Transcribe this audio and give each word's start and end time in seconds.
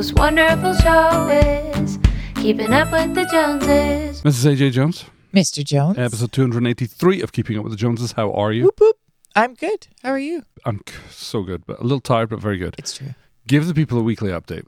most 0.00 0.18
wonderful 0.18 0.72
show 0.76 1.28
is 1.28 1.98
Keeping 2.36 2.72
Up 2.72 2.90
with 2.90 3.14
the 3.14 3.26
Joneses. 3.30 4.22
Mrs. 4.22 4.56
AJ 4.56 4.72
Jones, 4.72 5.04
Mr. 5.34 5.62
Jones. 5.62 5.98
episode 5.98 6.32
283 6.32 7.20
of 7.20 7.32
Keeping 7.32 7.58
Up 7.58 7.64
with 7.64 7.72
the 7.72 7.76
Joneses. 7.76 8.12
How 8.12 8.32
are 8.32 8.50
you? 8.50 8.64
Whoop, 8.64 8.80
whoop. 8.80 8.96
I'm 9.36 9.52
good. 9.52 9.88
How 10.02 10.08
are 10.12 10.18
you? 10.18 10.44
I'm 10.64 10.80
so 11.10 11.42
good, 11.42 11.66
but 11.66 11.80
a 11.80 11.82
little 11.82 12.00
tired, 12.00 12.30
but 12.30 12.40
very 12.40 12.56
good. 12.56 12.76
It's 12.78 12.96
true. 12.96 13.08
Give 13.46 13.66
the 13.66 13.74
people 13.74 13.98
a 13.98 14.02
weekly 14.02 14.30
update. 14.30 14.64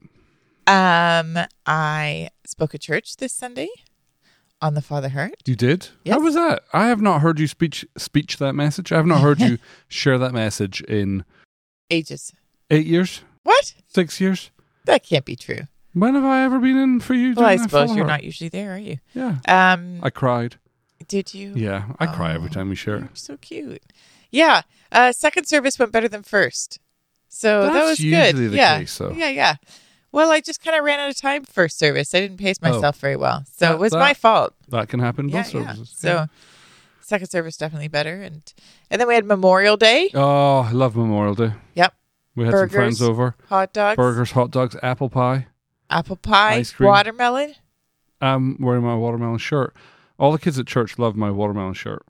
Um, 0.66 1.38
I 1.64 2.28
spoke 2.44 2.74
at 2.74 2.82
church 2.82 3.16
this 3.16 3.32
Sunday 3.32 3.68
on 4.60 4.74
the 4.74 4.82
Father 4.82 5.08
Heart. 5.08 5.36
You 5.46 5.56
did? 5.56 5.88
Yes. 6.04 6.12
How 6.12 6.20
was 6.20 6.34
that? 6.34 6.64
I 6.74 6.88
have 6.88 7.00
not 7.00 7.22
heard 7.22 7.40
you 7.40 7.46
speech 7.46 7.86
speech 7.96 8.36
that 8.36 8.52
message. 8.52 8.92
I 8.92 8.96
have 8.96 9.06
not 9.06 9.22
heard 9.22 9.40
you 9.40 9.56
share 9.88 10.18
that 10.18 10.34
message 10.34 10.82
in 10.82 11.24
Ages. 11.90 12.34
eight 12.70 12.84
years, 12.86 13.22
What? 13.44 13.72
six 13.88 14.20
years. 14.20 14.50
That 14.84 15.04
can't 15.04 15.24
be 15.24 15.36
true. 15.36 15.60
When 15.94 16.14
have 16.14 16.24
I 16.24 16.42
ever 16.44 16.58
been 16.58 16.76
in 16.76 17.00
for 17.00 17.14
you? 17.14 17.34
Well, 17.34 17.44
I 17.46 17.56
suppose 17.56 17.94
you're 17.94 18.06
not 18.06 18.24
usually 18.24 18.48
there, 18.48 18.74
are 18.74 18.78
you? 18.78 18.98
Yeah, 19.14 19.36
Um, 19.46 20.00
I 20.02 20.10
cried. 20.10 20.56
did 21.06 21.34
you? 21.34 21.52
Yeah, 21.54 21.92
I 22.00 22.06
cry 22.06 22.32
every 22.34 22.48
Oh. 22.48 22.52
time 22.52 22.68
we 22.70 22.74
share. 22.76 22.98
You're 22.98 23.08
so 23.14 23.36
cute. 23.36 23.82
Yeah. 24.30 24.62
Uh, 24.90 25.12
second 25.12 25.46
service 25.46 25.78
went 25.78 25.92
better 25.92 26.08
than 26.08 26.22
first. 26.22 26.78
So 27.28 27.70
that 27.72 27.84
was 27.84 28.00
usually 28.00 28.32
good. 28.44 28.52
the 28.52 28.56
yeah. 28.56 28.78
case, 28.78 28.96
though. 28.98 29.10
Yeah, 29.12 29.28
yeah. 29.28 29.56
Well, 30.12 30.30
I 30.30 30.40
just 30.40 30.62
kind 30.62 30.76
of 30.76 30.84
ran 30.84 31.00
out 31.00 31.10
of 31.10 31.18
time 31.20 31.44
first 31.44 31.78
service. 31.78 32.14
I 32.14 32.20
didn't 32.20 32.36
pace 32.38 32.60
myself 32.62 32.98
very 32.98 33.16
well. 33.16 33.44
So 33.54 33.66
Oh. 33.66 33.68
That- 33.68 33.74
it 33.74 33.78
was 33.80 33.92
that- 33.92 33.98
my 33.98 34.14
fault. 34.14 34.54
That 34.68 34.88
can 34.88 35.00
happen 35.00 35.28
Yeah, 35.28 35.42
both 35.42 35.54
yeah. 35.54 35.60
services. 35.72 35.94
So 35.98 36.08
Yeah. 36.12 36.26
second 37.00 37.28
service 37.28 37.56
definitely 37.58 37.88
better 37.88 38.22
and 38.22 38.42
and 38.90 39.00
then 39.00 39.08
we 39.08 39.14
had 39.14 39.24
Memorial 39.26 39.76
Day. 39.76 40.10
Oh, 40.14 40.60
I 40.60 40.70
love 40.72 40.96
Memorial 40.96 41.34
Day. 41.34 41.52
Yep. 41.74 41.94
We 42.34 42.44
had 42.44 42.52
Burgers, 42.52 42.70
some 42.72 42.78
friends 42.78 43.02
over. 43.02 43.36
Hot 43.48 43.72
dogs, 43.72 43.96
Burgers, 43.96 44.30
hot 44.32 44.50
dogs, 44.50 44.76
apple 44.82 45.08
pie. 45.10 45.46
apple 45.90 46.16
pie, 46.16 46.54
ice 46.56 46.72
cream. 46.72 46.88
watermelon. 46.88 47.54
I'm 48.20 48.56
wearing 48.60 48.82
my 48.82 48.94
watermelon 48.94 49.38
shirt. 49.38 49.74
All 50.18 50.32
the 50.32 50.38
kids 50.38 50.58
at 50.58 50.66
church 50.66 50.98
love 50.98 51.16
my 51.16 51.30
watermelon 51.30 51.74
shirt. 51.74 52.04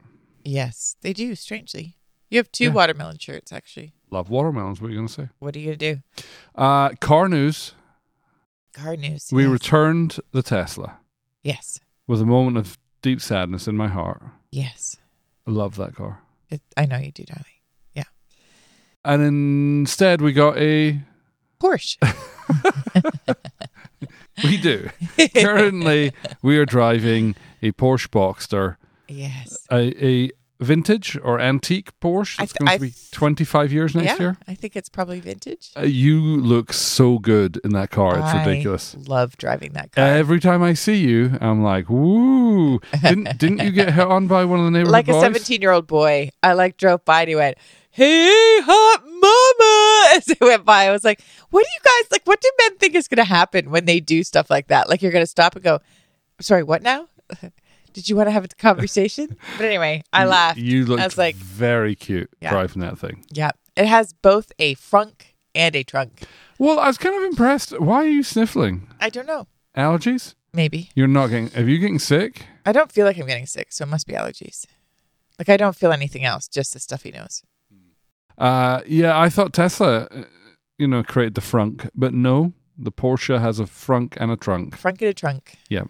Yes, 0.45 0.97
they 1.01 1.13
do, 1.13 1.35
strangely. 1.35 1.97
You 2.31 2.39
have 2.39 2.51
two 2.53 2.65
Yeah. 2.65 2.71
watermelon 2.71 3.19
shirts 3.19 3.53
actually. 3.53 3.95
Love 4.11 4.29
watermelons. 4.31 4.81
What 4.81 4.89
are 4.89 4.91
you 4.91 4.97
going 4.99 5.09
to 5.09 5.13
say? 5.13 5.29
What 5.39 5.57
are 5.57 5.59
you 5.59 5.67
going 5.75 5.79
to 5.79 5.95
do? 5.95 6.03
Uh, 6.55 6.91
car 7.01 7.29
news. 7.29 7.75
Car 8.75 8.97
news. 8.97 9.29
We 9.33 9.43
yes. 9.45 9.53
returned 9.53 10.19
the 10.33 10.43
Tesla 10.43 10.99
Yes. 11.43 11.81
with 12.07 12.21
a 12.21 12.27
moment 12.27 12.57
of 12.59 12.79
deep 13.03 13.21
sadness 13.21 13.67
in 13.67 13.77
my 13.77 13.89
heart. 13.89 14.23
Yes. 14.51 14.97
I 15.47 15.51
love 15.51 15.77
that 15.77 15.95
car. 15.95 16.21
It, 16.51 16.61
I 16.77 16.87
know 16.87 16.99
you 16.99 17.11
do, 17.13 17.25
darling. 17.25 17.45
And 19.05 19.23
instead, 19.23 20.21
we 20.21 20.33
got 20.33 20.57
a. 20.59 21.01
Porsche. 21.61 21.97
We 24.45 24.57
do. 24.57 24.89
Currently, 25.37 26.13
we 26.43 26.59
are 26.59 26.65
driving 26.65 27.35
a 27.61 27.73
Porsche 27.73 28.09
Boxster, 28.09 28.77
yes. 29.09 29.59
a, 29.71 30.05
a 30.05 30.31
vintage 30.59 31.19
or 31.23 31.39
antique 31.39 31.91
Porsche. 32.01 32.43
It's 32.43 32.53
th- 32.53 32.67
going 32.67 32.79
to 32.79 32.85
be 32.87 32.95
25 33.13 33.73
years 33.73 33.95
next 33.95 34.07
yeah, 34.07 34.19
year. 34.19 34.37
I 34.49 34.55
think 34.55 34.75
it's 34.75 34.89
probably 34.89 35.21
vintage. 35.21 35.71
Uh, 35.77 35.83
you 35.83 36.21
look 36.21 36.73
so 36.73 37.19
good 37.19 37.61
in 37.63 37.71
that 37.71 37.91
car. 37.91 38.19
It's 38.19 38.27
I 38.27 38.45
ridiculous. 38.45 38.97
love 39.07 39.37
driving 39.37 39.75
that 39.75 39.93
car. 39.93 40.05
Every 40.05 40.41
time 40.41 40.63
I 40.63 40.73
see 40.73 40.97
you, 40.97 41.37
I'm 41.41 41.63
like, 41.63 41.89
"Woo!" 41.89 42.81
Didn't 43.03 43.39
didn't 43.39 43.61
you 43.61 43.71
get 43.71 43.93
hit 43.95 44.07
on 44.07 44.27
by 44.27 44.45
one 44.45 44.61
of 44.61 44.65
the 44.65 44.71
neighborhood 44.71 44.93
like 44.93 45.09
a 45.09 45.21
17 45.21 45.61
year 45.61 45.73
old 45.73 45.87
boy. 45.87 46.31
I 46.43 46.55
like 46.55 46.79
drove 46.79 47.05
by 47.05 47.21
and 47.21 47.29
he 47.29 47.37
went, 47.37 47.59
Hey, 47.95 48.61
hot 48.63 49.03
mama. 49.05 50.17
As 50.17 50.35
I 50.41 50.45
went 50.45 50.65
by, 50.65 50.89
I 50.89 50.91
was 50.93 51.05
like, 51.05 51.23
What 51.51 51.63
do 51.63 51.69
you 51.69 51.81
guys 51.85 52.11
like? 52.11 52.23
What 52.27 52.41
do 52.41 52.51
men 52.61 52.79
think 52.79 52.95
is 52.95 53.07
going 53.07 53.19
to 53.19 53.25
happen 53.25 53.71
when 53.71 53.85
they 53.85 54.01
do 54.01 54.23
stuff 54.25 54.49
like 54.49 54.69
that? 54.69 54.89
Like, 54.89 55.03
you're 55.03 55.13
going 55.13 55.23
to 55.23 55.27
stop 55.31 55.55
and 55.55 55.63
go, 55.63 55.81
Sorry, 56.41 56.63
what 56.63 56.83
now? 56.83 57.09
Did 57.93 58.09
you 58.09 58.17
want 58.17 58.29
to 58.29 58.31
have 58.31 58.45
a 58.47 58.49
conversation? 58.49 59.37
But 59.59 59.67
anyway, 59.67 60.03
I 60.13 60.25
laughed. 60.25 60.59
You 60.59 60.87
look 60.87 61.01
I 61.01 61.05
was 61.05 61.19
like, 61.19 61.37
very 61.37 61.95
cute 61.95 62.31
Yeah. 62.41 62.51
driving 62.51 62.81
that 62.81 62.99
thing. 62.99 63.27
Yeah. 63.31 63.51
It 63.77 63.87
has 63.87 64.15
both 64.15 64.51
a 64.59 64.75
frunk 64.77 65.35
and 65.55 65.77
a 65.77 65.83
trunk. 65.83 66.23
Well, 66.59 66.79
I 66.79 66.87
was 66.87 66.97
kind 66.97 67.15
of 67.15 67.23
impressed. 67.25 67.79
Why 67.79 67.97
are 67.97 68.09
you 68.09 68.23
sniffling? 68.23 68.89
I 69.01 69.11
don't 69.11 69.27
know. 69.27 69.47
Allergies? 69.77 70.35
Maybe. 70.55 70.91
You're 70.95 71.09
not 71.09 71.27
getting. 71.29 71.51
Are 71.55 71.69
you 71.69 71.79
getting 71.79 71.99
sick? 71.99 72.47
I 72.65 72.73
don't 72.73 72.91
feel 72.91 73.05
like 73.05 73.19
I'm 73.19 73.27
getting 73.27 73.47
sick, 73.47 73.73
so 73.73 73.85
it 73.85 73.89
must 73.89 74.07
be 74.07 74.15
allergies. 74.15 74.65
Like, 75.39 75.49
I 75.51 75.57
don't 75.59 75.77
feel 75.77 75.93
anything 75.93 76.25
else, 76.25 76.49
just 76.49 76.73
the 76.73 76.79
stuffy 76.81 77.11
nose. 77.11 77.43
Uh, 78.39 78.81
yeah, 78.87 79.19
I 79.19 79.29
thought 79.29 79.53
Tesla, 79.53 80.05
uh, 80.11 80.25
you 80.79 80.87
know, 80.89 81.03
created 81.03 81.35
the 81.35 81.41
frunk, 81.41 81.89
but 81.95 82.13
no, 82.15 82.53
the 82.79 82.93
Porsche 82.93 83.41
has 83.41 83.61
a 83.61 83.65
frunk 83.65 84.15
and 84.17 84.31
a 84.31 84.37
trunk. 84.37 84.79
Frunk 84.81 85.01
and 85.01 85.11
a 85.11 85.15
trunk. 85.15 85.55
Yeah. 85.69 85.85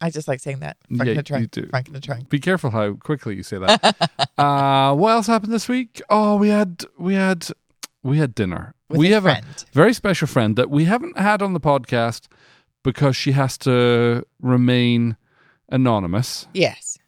I 0.00 0.10
just 0.10 0.26
like 0.26 0.40
saying 0.40 0.60
that. 0.60 0.76
Frunk 0.90 1.04
Yeah, 1.04 1.10
and 1.12 1.20
a 1.20 1.22
trunk. 1.22 1.40
you 1.42 1.62
do. 1.62 1.68
Frunk 1.68 1.86
and 1.88 1.96
a 1.96 2.00
trunk. 2.00 2.28
Be 2.28 2.40
careful 2.40 2.70
how 2.70 2.94
quickly 2.94 3.36
you 3.36 3.42
say 3.42 3.58
that. 3.58 3.96
uh, 4.38 4.94
what 4.94 5.10
else 5.12 5.26
happened 5.26 5.52
this 5.52 5.68
week? 5.68 6.00
Oh, 6.10 6.36
we 6.36 6.48
had 6.48 6.84
we 6.98 7.14
had 7.14 7.46
we 8.02 8.18
had 8.18 8.34
dinner. 8.34 8.74
With 8.88 8.98
we 8.98 9.10
a 9.10 9.14
have 9.14 9.22
friend. 9.22 9.44
a 9.46 9.72
very 9.72 9.92
special 9.94 10.26
friend 10.26 10.56
that 10.56 10.70
we 10.70 10.84
haven't 10.86 11.16
had 11.18 11.40
on 11.40 11.52
the 11.52 11.60
podcast 11.60 12.26
because 12.82 13.16
she 13.16 13.32
has 13.32 13.56
to 13.58 14.26
remain 14.40 15.16
anonymous 15.68 16.46
Yes. 16.52 16.98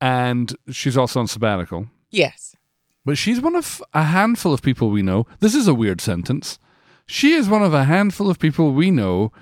and 0.00 0.54
she's 0.70 0.96
also 0.96 1.20
on 1.20 1.26
sabbatical. 1.26 1.88
Yes. 2.10 2.55
But 3.06 3.16
she's 3.16 3.40
one 3.40 3.54
of 3.56 3.82
a 3.94 4.02
handful 4.02 4.52
of 4.52 4.60
people 4.60 4.90
we 4.90 5.00
know. 5.00 5.26
This 5.40 5.54
is 5.54 5.66
a 5.68 5.74
weird 5.74 6.00
sentence. 6.02 6.58
She 7.06 7.32
is 7.32 7.48
one 7.48 7.62
of 7.62 7.72
a 7.72 7.84
handful 7.84 8.28
of 8.28 8.38
people 8.38 8.72
we 8.72 8.90
know 8.90 9.32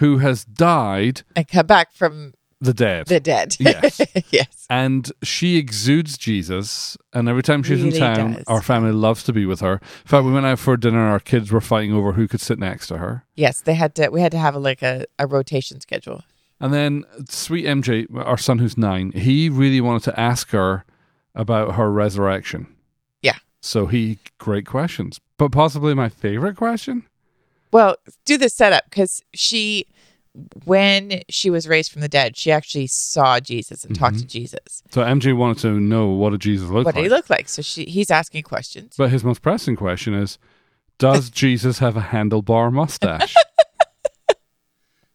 who 0.00 0.18
has 0.18 0.44
died 0.44 1.22
And 1.36 1.46
come 1.48 1.66
back 1.66 1.92
from 1.92 2.34
the 2.60 2.74
dead. 2.74 3.06
the 3.06 3.20
dead. 3.20 3.56
Yes. 3.60 4.00
yes. 4.32 4.66
and 4.68 5.12
she 5.22 5.56
exudes 5.56 6.18
Jesus. 6.18 6.96
And 7.12 7.28
every 7.28 7.42
time 7.44 7.62
she's 7.62 7.82
Really 7.82 7.96
in 7.96 8.00
town, 8.02 8.32
does. 8.32 8.44
our 8.48 8.60
family 8.62 8.90
loves 8.90 9.22
to 9.24 9.32
be 9.32 9.46
with 9.46 9.60
her. 9.60 9.74
In 9.74 10.06
fact, 10.06 10.24
we 10.24 10.32
went 10.32 10.46
out 10.46 10.58
for 10.58 10.76
dinner. 10.76 10.98
And 11.00 11.10
our 11.12 11.20
kids 11.20 11.52
were 11.52 11.60
fighting 11.60 11.92
over 11.92 12.12
who 12.12 12.26
could 12.26 12.40
sit 12.40 12.58
next 12.58 12.88
to 12.88 12.98
her. 12.98 13.24
Yes. 13.36 13.60
They 13.60 13.74
had 13.74 13.94
to 13.94 14.08
we 14.08 14.20
had 14.20 14.32
to 14.32 14.38
have 14.38 14.56
a, 14.56 14.58
like 14.58 14.82
a, 14.82 15.04
a 15.20 15.26
rotation 15.28 15.80
schedule. 15.80 16.24
And 16.60 16.74
then 16.74 17.04
sweet 17.28 17.64
MJ, 17.64 18.06
our 18.26 18.38
son 18.38 18.58
who's 18.58 18.76
nine, 18.76 19.12
he 19.12 19.48
really 19.48 19.80
wanted 19.80 20.02
to 20.04 20.18
ask 20.18 20.50
her 20.50 20.84
about 21.34 21.74
her 21.76 21.92
resurrection. 21.92 22.66
So 23.64 23.86
he 23.86 24.18
great 24.36 24.66
questions, 24.66 25.20
but 25.38 25.50
possibly 25.50 25.94
my 25.94 26.10
favorite 26.10 26.54
question. 26.54 27.04
Well, 27.72 27.96
do 28.26 28.36
the 28.36 28.50
setup 28.50 28.84
because 28.90 29.22
she 29.32 29.86
when 30.64 31.22
she 31.30 31.48
was 31.48 31.66
raised 31.66 31.90
from 31.90 32.02
the 32.02 32.08
dead, 32.08 32.36
she 32.36 32.52
actually 32.52 32.88
saw 32.88 33.40
Jesus 33.40 33.84
and 33.84 33.98
talked 33.98 34.16
mm-hmm. 34.16 34.22
to 34.22 34.28
Jesus. 34.28 34.82
So 34.90 35.02
MJ 35.02 35.34
wanted 35.34 35.58
to 35.62 35.80
know 35.80 36.08
what 36.08 36.30
did 36.30 36.40
Jesus 36.40 36.68
look 36.68 36.84
what 36.84 36.94
like. 36.94 36.96
did 36.96 37.04
he 37.04 37.08
look 37.08 37.30
like? 37.30 37.48
So 37.48 37.62
she 37.62 37.86
he's 37.86 38.10
asking 38.10 38.42
questions. 38.42 38.96
But 38.98 39.10
his 39.10 39.24
most 39.24 39.40
pressing 39.40 39.76
question 39.76 40.12
is, 40.12 40.38
does 40.98 41.30
Jesus 41.42 41.78
have 41.78 41.96
a 41.96 42.02
handlebar 42.02 42.70
mustache? 42.70 43.34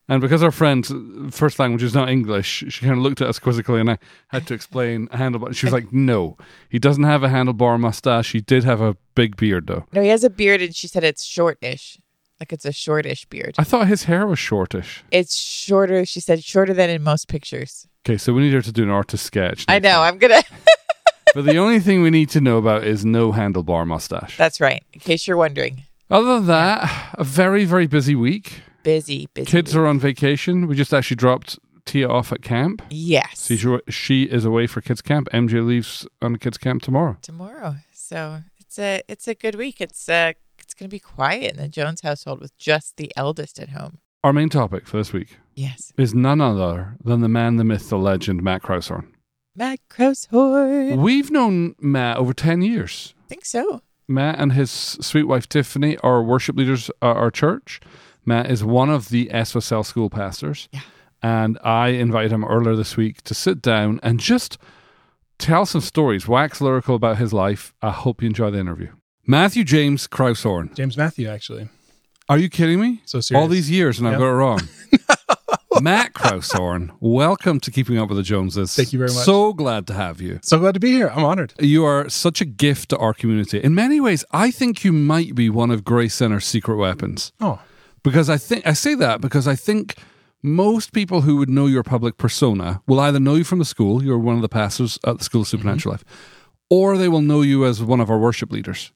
And 0.09 0.21
because 0.21 0.43
our 0.43 0.51
friend's 0.51 0.91
first 1.29 1.59
language 1.59 1.83
is 1.83 1.93
not 1.93 2.09
English, 2.09 2.65
she 2.69 2.85
kind 2.85 2.93
of 2.97 2.99
looked 2.99 3.21
at 3.21 3.27
us 3.27 3.39
quizzically, 3.39 3.79
and 3.79 3.91
I 3.91 3.97
had 4.29 4.47
to 4.47 4.53
explain 4.53 5.07
a 5.11 5.17
handlebar. 5.17 5.55
She 5.55 5.65
was 5.65 5.73
like, 5.73 5.93
"No, 5.93 6.37
he 6.67 6.79
doesn't 6.79 7.03
have 7.03 7.23
a 7.23 7.27
handlebar 7.29 7.79
mustache. 7.79 8.31
He 8.31 8.41
did 8.41 8.63
have 8.63 8.81
a 8.81 8.97
big 9.15 9.37
beard, 9.37 9.67
though." 9.67 9.85
No, 9.93 10.01
he 10.01 10.09
has 10.09 10.23
a 10.23 10.29
beard 10.29 10.61
and 10.61 10.75
she 10.75 10.87
said 10.87 11.03
it's 11.03 11.23
shortish. 11.23 11.99
Like 12.39 12.53
it's 12.53 12.65
a 12.65 12.71
shortish 12.71 13.25
beard. 13.25 13.55
I 13.57 13.63
thought 13.65 13.87
his 13.87 14.05
hair 14.05 14.25
was 14.25 14.39
shortish. 14.39 15.03
It's 15.11 15.35
shorter, 15.35 16.05
she 16.05 16.21
said, 16.21 16.41
shorter 16.43 16.73
than 16.73 16.89
in 16.89 17.03
most 17.03 17.27
pictures. 17.27 17.85
Okay, 18.05 18.17
so 18.17 18.33
we 18.33 18.41
need 18.41 18.53
her 18.53 18.61
to 18.61 18.71
do 18.71 18.83
an 18.83 18.89
artist 18.89 19.25
sketch. 19.25 19.65
I 19.67 19.79
know, 19.79 19.89
time. 19.89 20.13
I'm 20.13 20.17
gonna 20.19 20.41
but 21.35 21.43
the 21.43 21.57
only 21.57 21.81
thing 21.81 22.01
we 22.01 22.09
need 22.09 22.29
to 22.29 22.41
know 22.41 22.57
about 22.57 22.85
is 22.85 23.03
no 23.03 23.33
handlebar 23.33 23.85
mustache. 23.85 24.37
That's 24.37 24.61
right. 24.61 24.83
In 24.93 25.01
case 25.01 25.27
you're 25.27 25.37
wondering. 25.37 25.83
Other 26.09 26.35
than 26.35 26.47
that, 26.47 27.09
a 27.13 27.23
very 27.25 27.65
very 27.65 27.87
busy 27.87 28.15
week. 28.15 28.61
Busy, 28.83 29.27
busy. 29.33 29.45
Kids 29.49 29.75
are 29.75 29.85
on 29.85 29.99
vacation. 29.99 30.67
We 30.67 30.75
just 30.75 30.93
actually 30.93 31.15
dropped 31.17 31.59
Tia 31.85 32.07
off 32.07 32.31
at 32.31 32.41
camp. 32.41 32.81
Yes. 32.89 33.39
So 33.39 33.55
she- 33.55 33.91
she 33.91 34.23
is 34.23 34.45
away 34.45 34.67
for 34.67 34.81
kids 34.81 35.01
camp. 35.01 35.27
MJ 35.33 35.61
leaves 35.65 36.07
on 36.21 36.35
kids 36.37 36.57
camp 36.57 36.81
tomorrow. 36.81 37.17
tomorrow. 37.21 37.75
So 37.91 38.41
it's 38.59 38.77
a 38.79 39.01
it's 39.07 39.27
a 39.27 39.35
good 39.35 39.55
week. 39.55 39.81
It's 39.81 40.07
uh 40.09 40.33
it's 40.59 40.73
gonna 40.73 40.89
be 40.89 40.99
quiet 40.99 41.53
in 41.53 41.57
the 41.57 41.67
Jones 41.67 42.01
household 42.01 42.39
with 42.39 42.55
just 42.57 42.97
the 42.97 43.11
eldest 43.15 43.59
at 43.59 43.69
home. 43.69 43.97
Our 44.23 44.33
main 44.33 44.49
topic 44.49 44.85
for 44.87 44.97
this 44.97 45.13
week 45.13 45.37
Yes. 45.55 45.93
is 45.97 46.13
none 46.13 46.41
other 46.41 46.95
than 47.03 47.21
the 47.21 47.29
man, 47.29 47.55
the 47.55 47.63
myth, 47.63 47.89
the 47.89 47.97
legend, 47.97 48.43
Matt 48.43 48.61
Kraushorn. 48.61 49.07
Matt 49.55 49.79
Kraushorn. 49.89 50.97
We've 50.97 51.31
known 51.31 51.75
Matt 51.79 52.17
over 52.17 52.33
10 52.33 52.61
years. 52.61 53.13
I 53.25 53.27
think 53.29 53.45
so. 53.45 53.81
Matt 54.07 54.39
and 54.39 54.53
his 54.53 54.69
sweet 54.71 55.23
wife 55.23 55.47
Tiffany 55.47 55.97
are 55.99 56.21
worship 56.23 56.55
leaders 56.57 56.89
at 57.01 57.15
our 57.15 57.31
church. 57.31 57.79
Matt 58.25 58.49
is 58.51 58.63
one 58.63 58.89
of 58.89 59.09
the 59.09 59.27
SOSL 59.33 59.85
school 59.85 60.09
pastors. 60.09 60.69
Yeah. 60.71 60.81
And 61.21 61.57
I 61.63 61.89
invited 61.89 62.31
him 62.31 62.45
earlier 62.45 62.75
this 62.75 62.95
week 62.95 63.21
to 63.23 63.33
sit 63.33 63.61
down 63.61 63.99
and 64.03 64.19
just 64.19 64.57
tell 65.37 65.65
some 65.65 65.81
stories, 65.81 66.27
wax 66.27 66.61
lyrical 66.61 66.95
about 66.95 67.17
his 67.17 67.33
life. 67.33 67.73
I 67.81 67.91
hope 67.91 68.21
you 68.21 68.27
enjoy 68.27 68.51
the 68.51 68.59
interview. 68.59 68.91
Matthew 69.25 69.63
James 69.63 70.07
Kraushorn. 70.07 70.73
James 70.75 70.97
Matthew, 70.97 71.27
actually. 71.27 71.69
Are 72.29 72.37
you 72.37 72.49
kidding 72.49 72.79
me? 72.79 73.01
So 73.05 73.19
serious. 73.21 73.41
All 73.41 73.47
these 73.47 73.69
years 73.69 73.99
and 73.99 74.07
I've 74.07 74.17
got 74.19 74.27
it 74.29 74.33
wrong. 74.33 74.59
Matt 75.81 76.13
Kraushorn, 76.13 76.91
welcome 76.99 77.59
to 77.61 77.71
Keeping 77.71 77.97
Up 77.97 78.09
with 78.09 78.17
the 78.17 78.23
Joneses. 78.23 78.75
Thank 78.75 78.91
you 78.91 78.99
very 78.99 79.11
much. 79.13 79.23
So 79.23 79.53
glad 79.53 79.87
to 79.87 79.93
have 79.93 80.19
you. 80.19 80.39
So 80.41 80.59
glad 80.59 80.73
to 80.73 80.79
be 80.79 80.91
here. 80.91 81.07
I'm 81.09 81.23
honored. 81.23 81.53
You 81.59 81.85
are 81.85 82.09
such 82.09 82.41
a 82.41 82.45
gift 82.45 82.89
to 82.89 82.97
our 82.97 83.13
community. 83.13 83.59
In 83.63 83.73
many 83.75 84.01
ways, 84.01 84.25
I 84.31 84.51
think 84.51 84.83
you 84.83 84.91
might 84.91 85.35
be 85.35 85.49
one 85.49 85.71
of 85.71 85.83
Grace 85.83 86.15
Center's 86.15 86.45
secret 86.45 86.75
weapons. 86.75 87.31
Oh, 87.39 87.61
Because 88.03 88.29
I 88.29 88.37
think 88.37 88.65
I 88.65 88.73
say 88.73 88.95
that 88.95 89.21
because 89.21 89.47
I 89.47 89.55
think 89.55 89.95
most 90.41 90.93
people 90.93 91.21
who 91.21 91.37
would 91.37 91.49
know 91.49 91.65
your 91.65 91.83
public 91.83 92.17
persona 92.17 92.81
will 92.87 92.99
either 92.99 93.19
know 93.19 93.35
you 93.35 93.43
from 93.43 93.59
the 93.59 93.65
school, 93.65 94.03
you're 94.03 94.17
one 94.17 94.35
of 94.35 94.41
the 94.41 94.49
pastors 94.49 94.97
at 95.05 95.17
the 95.17 95.23
School 95.23 95.41
of 95.41 95.47
Supernatural 95.47 95.95
mm-hmm. 95.95 96.09
Life, 96.09 96.63
or 96.69 96.97
they 96.97 97.09
will 97.09 97.21
know 97.21 97.41
you 97.41 97.65
as 97.65 97.83
one 97.83 97.99
of 97.99 98.09
our 98.09 98.17
worship 98.17 98.51
leaders. 98.51 98.91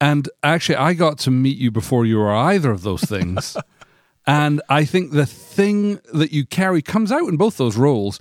And 0.00 0.28
actually, 0.42 0.76
I 0.76 0.94
got 0.94 1.18
to 1.20 1.30
meet 1.30 1.58
you 1.58 1.70
before 1.70 2.06
you 2.06 2.18
were 2.18 2.34
either 2.34 2.70
of 2.70 2.82
those 2.82 3.02
things. 3.02 3.56
and 4.26 4.60
I 4.68 4.84
think 4.84 5.12
the 5.12 5.26
thing 5.26 6.00
that 6.12 6.32
you 6.32 6.46
carry 6.46 6.82
comes 6.82 7.10
out 7.10 7.28
in 7.28 7.36
both 7.36 7.56
those 7.56 7.76
roles, 7.76 8.20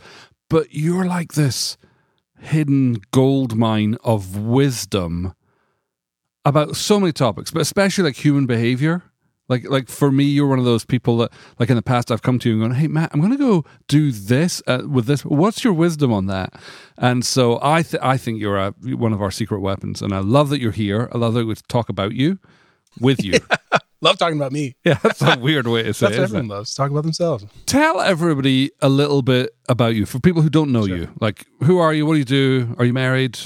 but 0.50 0.74
you're 0.74 1.06
like 1.06 1.34
this 1.34 1.78
hidden 2.40 2.98
gold 3.12 3.56
mine 3.56 3.98
of 4.04 4.38
wisdom 4.38 5.34
about 6.46 6.76
so 6.76 7.00
many 7.00 7.12
topics, 7.12 7.52
but 7.52 7.62
especially 7.62 8.06
like 8.06 8.16
human 8.16 8.46
behavior. 8.46 9.04
Like, 9.50 9.70
like 9.70 9.88
for 9.88 10.12
me, 10.12 10.26
you're 10.26 10.48
one 10.48 10.60
of 10.60 10.66
those 10.66 10.84
people 10.86 11.18
that, 11.18 11.32
like 11.60 11.70
in 11.70 11.76
the 11.78 11.82
past, 11.82 12.12
I've 12.12 12.22
come 12.22 12.38
to 12.40 12.50
you 12.50 12.56
and 12.56 12.64
gone, 12.72 12.80
"Hey, 12.80 12.88
Matt, 12.88 13.12
I'm 13.14 13.20
going 13.22 13.32
to 13.32 13.38
go 13.38 13.64
do 13.88 14.12
this 14.12 14.62
uh, 14.68 14.84
with 14.90 15.06
this. 15.06 15.24
What's 15.24 15.64
your 15.64 15.74
wisdom 15.74 16.12
on 16.12 16.26
that?" 16.28 16.54
And 16.98 17.26
so 17.26 17.58
I, 17.62 17.82
th- 17.84 18.02
I 18.04 18.18
think 18.18 18.42
you're 18.42 18.58
a, 18.58 18.72
one 18.84 19.14
of 19.14 19.22
our 19.22 19.32
secret 19.32 19.60
weapons, 19.62 20.02
and 20.02 20.14
I 20.14 20.20
love 20.20 20.50
that 20.50 20.60
you're 20.60 20.72
here. 20.74 21.10
I 21.14 21.18
love 21.18 21.34
that 21.36 21.46
we 21.46 21.56
talk 21.70 21.88
about 21.90 22.14
you 22.14 22.40
with 23.00 23.24
you. 23.24 23.40
love 24.02 24.18
talking 24.18 24.38
about 24.38 24.52
me. 24.52 24.76
yeah, 24.84 24.96
that's 25.02 25.22
a 25.22 25.38
weird 25.40 25.66
way 25.68 25.84
to 25.84 25.94
say 25.94 26.08
That's 26.08 26.18
it. 26.18 26.20
what 26.20 26.26
isn't 26.26 26.36
it? 26.36 26.40
everyone 26.40 26.58
loves. 26.58 26.76
Talk 26.76 26.92
about 26.92 27.04
themselves. 27.04 27.46
Tell 27.66 28.02
everybody 28.02 28.72
a 28.82 28.90
little 28.90 29.22
bit 29.22 29.52
about 29.70 29.96
you 29.96 30.06
for 30.06 30.20
people 30.20 30.42
who 30.42 30.50
don't 30.50 30.72
know 30.74 30.86
you. 30.86 31.08
Like, 31.22 31.46
who 31.64 31.78
are 31.80 31.94
you? 31.94 32.06
What 32.06 32.14
do 32.14 32.20
you 32.20 32.26
do? 32.26 32.76
Are 32.80 32.86
you 32.86 32.94
married? 32.94 33.40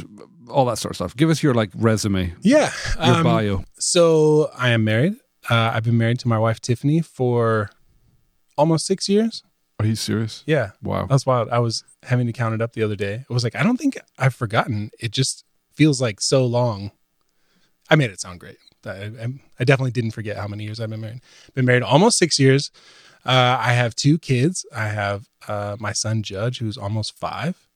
All 0.49 0.65
that 0.65 0.77
sort 0.79 0.91
of 0.93 0.95
stuff. 0.97 1.15
Give 1.15 1.29
us 1.29 1.41
your 1.43 1.53
like 1.53 1.69
resume, 1.75 2.33
Yeah. 2.41 2.71
your 2.95 3.15
um, 3.17 3.23
bio. 3.23 3.63
So 3.79 4.49
I 4.57 4.69
am 4.71 4.83
married. 4.83 5.13
Uh, 5.49 5.71
I've 5.73 5.83
been 5.83 5.97
married 5.97 6.19
to 6.19 6.27
my 6.27 6.37
wife 6.37 6.59
Tiffany 6.61 7.01
for 7.01 7.69
almost 8.57 8.85
six 8.85 9.09
years. 9.09 9.43
Are 9.79 9.85
you 9.85 9.95
serious? 9.95 10.43
Yeah, 10.45 10.71
Wow. 10.83 11.07
that's 11.07 11.25
wild. 11.25 11.49
I 11.49 11.57
was 11.59 11.83
having 12.03 12.27
to 12.27 12.33
count 12.33 12.53
it 12.53 12.61
up 12.61 12.73
the 12.73 12.83
other 12.83 12.95
day. 12.95 13.25
I 13.27 13.33
was 13.33 13.43
like, 13.43 13.55
I 13.55 13.63
don't 13.63 13.77
think 13.77 13.97
I've 14.19 14.35
forgotten. 14.35 14.91
It 14.99 15.11
just 15.11 15.43
feels 15.73 15.99
like 15.99 16.21
so 16.21 16.45
long. 16.45 16.91
I 17.89 17.95
made 17.95 18.11
it 18.11 18.21
sound 18.21 18.39
great. 18.39 18.57
I, 18.85 19.11
I, 19.59 19.63
definitely 19.63 19.91
didn't 19.91 20.11
forget 20.11 20.37
how 20.37 20.47
many 20.47 20.63
years 20.63 20.79
I've 20.79 20.89
been 20.89 21.01
married. 21.01 21.21
Been 21.53 21.65
married 21.65 21.83
almost 21.83 22.17
six 22.17 22.39
years. 22.39 22.71
Uh, 23.25 23.57
I 23.59 23.73
have 23.73 23.95
two 23.95 24.17
kids. 24.17 24.65
I 24.75 24.87
have 24.87 25.29
uh, 25.47 25.77
my 25.79 25.93
son 25.93 26.23
Judge, 26.23 26.59
who's 26.59 26.77
almost 26.77 27.17
five. 27.17 27.67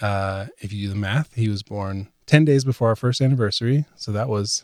Uh, 0.00 0.46
if 0.58 0.72
you 0.72 0.86
do 0.86 0.88
the 0.90 0.98
math, 0.98 1.34
he 1.34 1.48
was 1.48 1.62
born 1.62 2.08
ten 2.26 2.44
days 2.44 2.64
before 2.64 2.88
our 2.88 2.96
first 2.96 3.20
anniversary, 3.20 3.86
so 3.96 4.12
that 4.12 4.28
was 4.28 4.62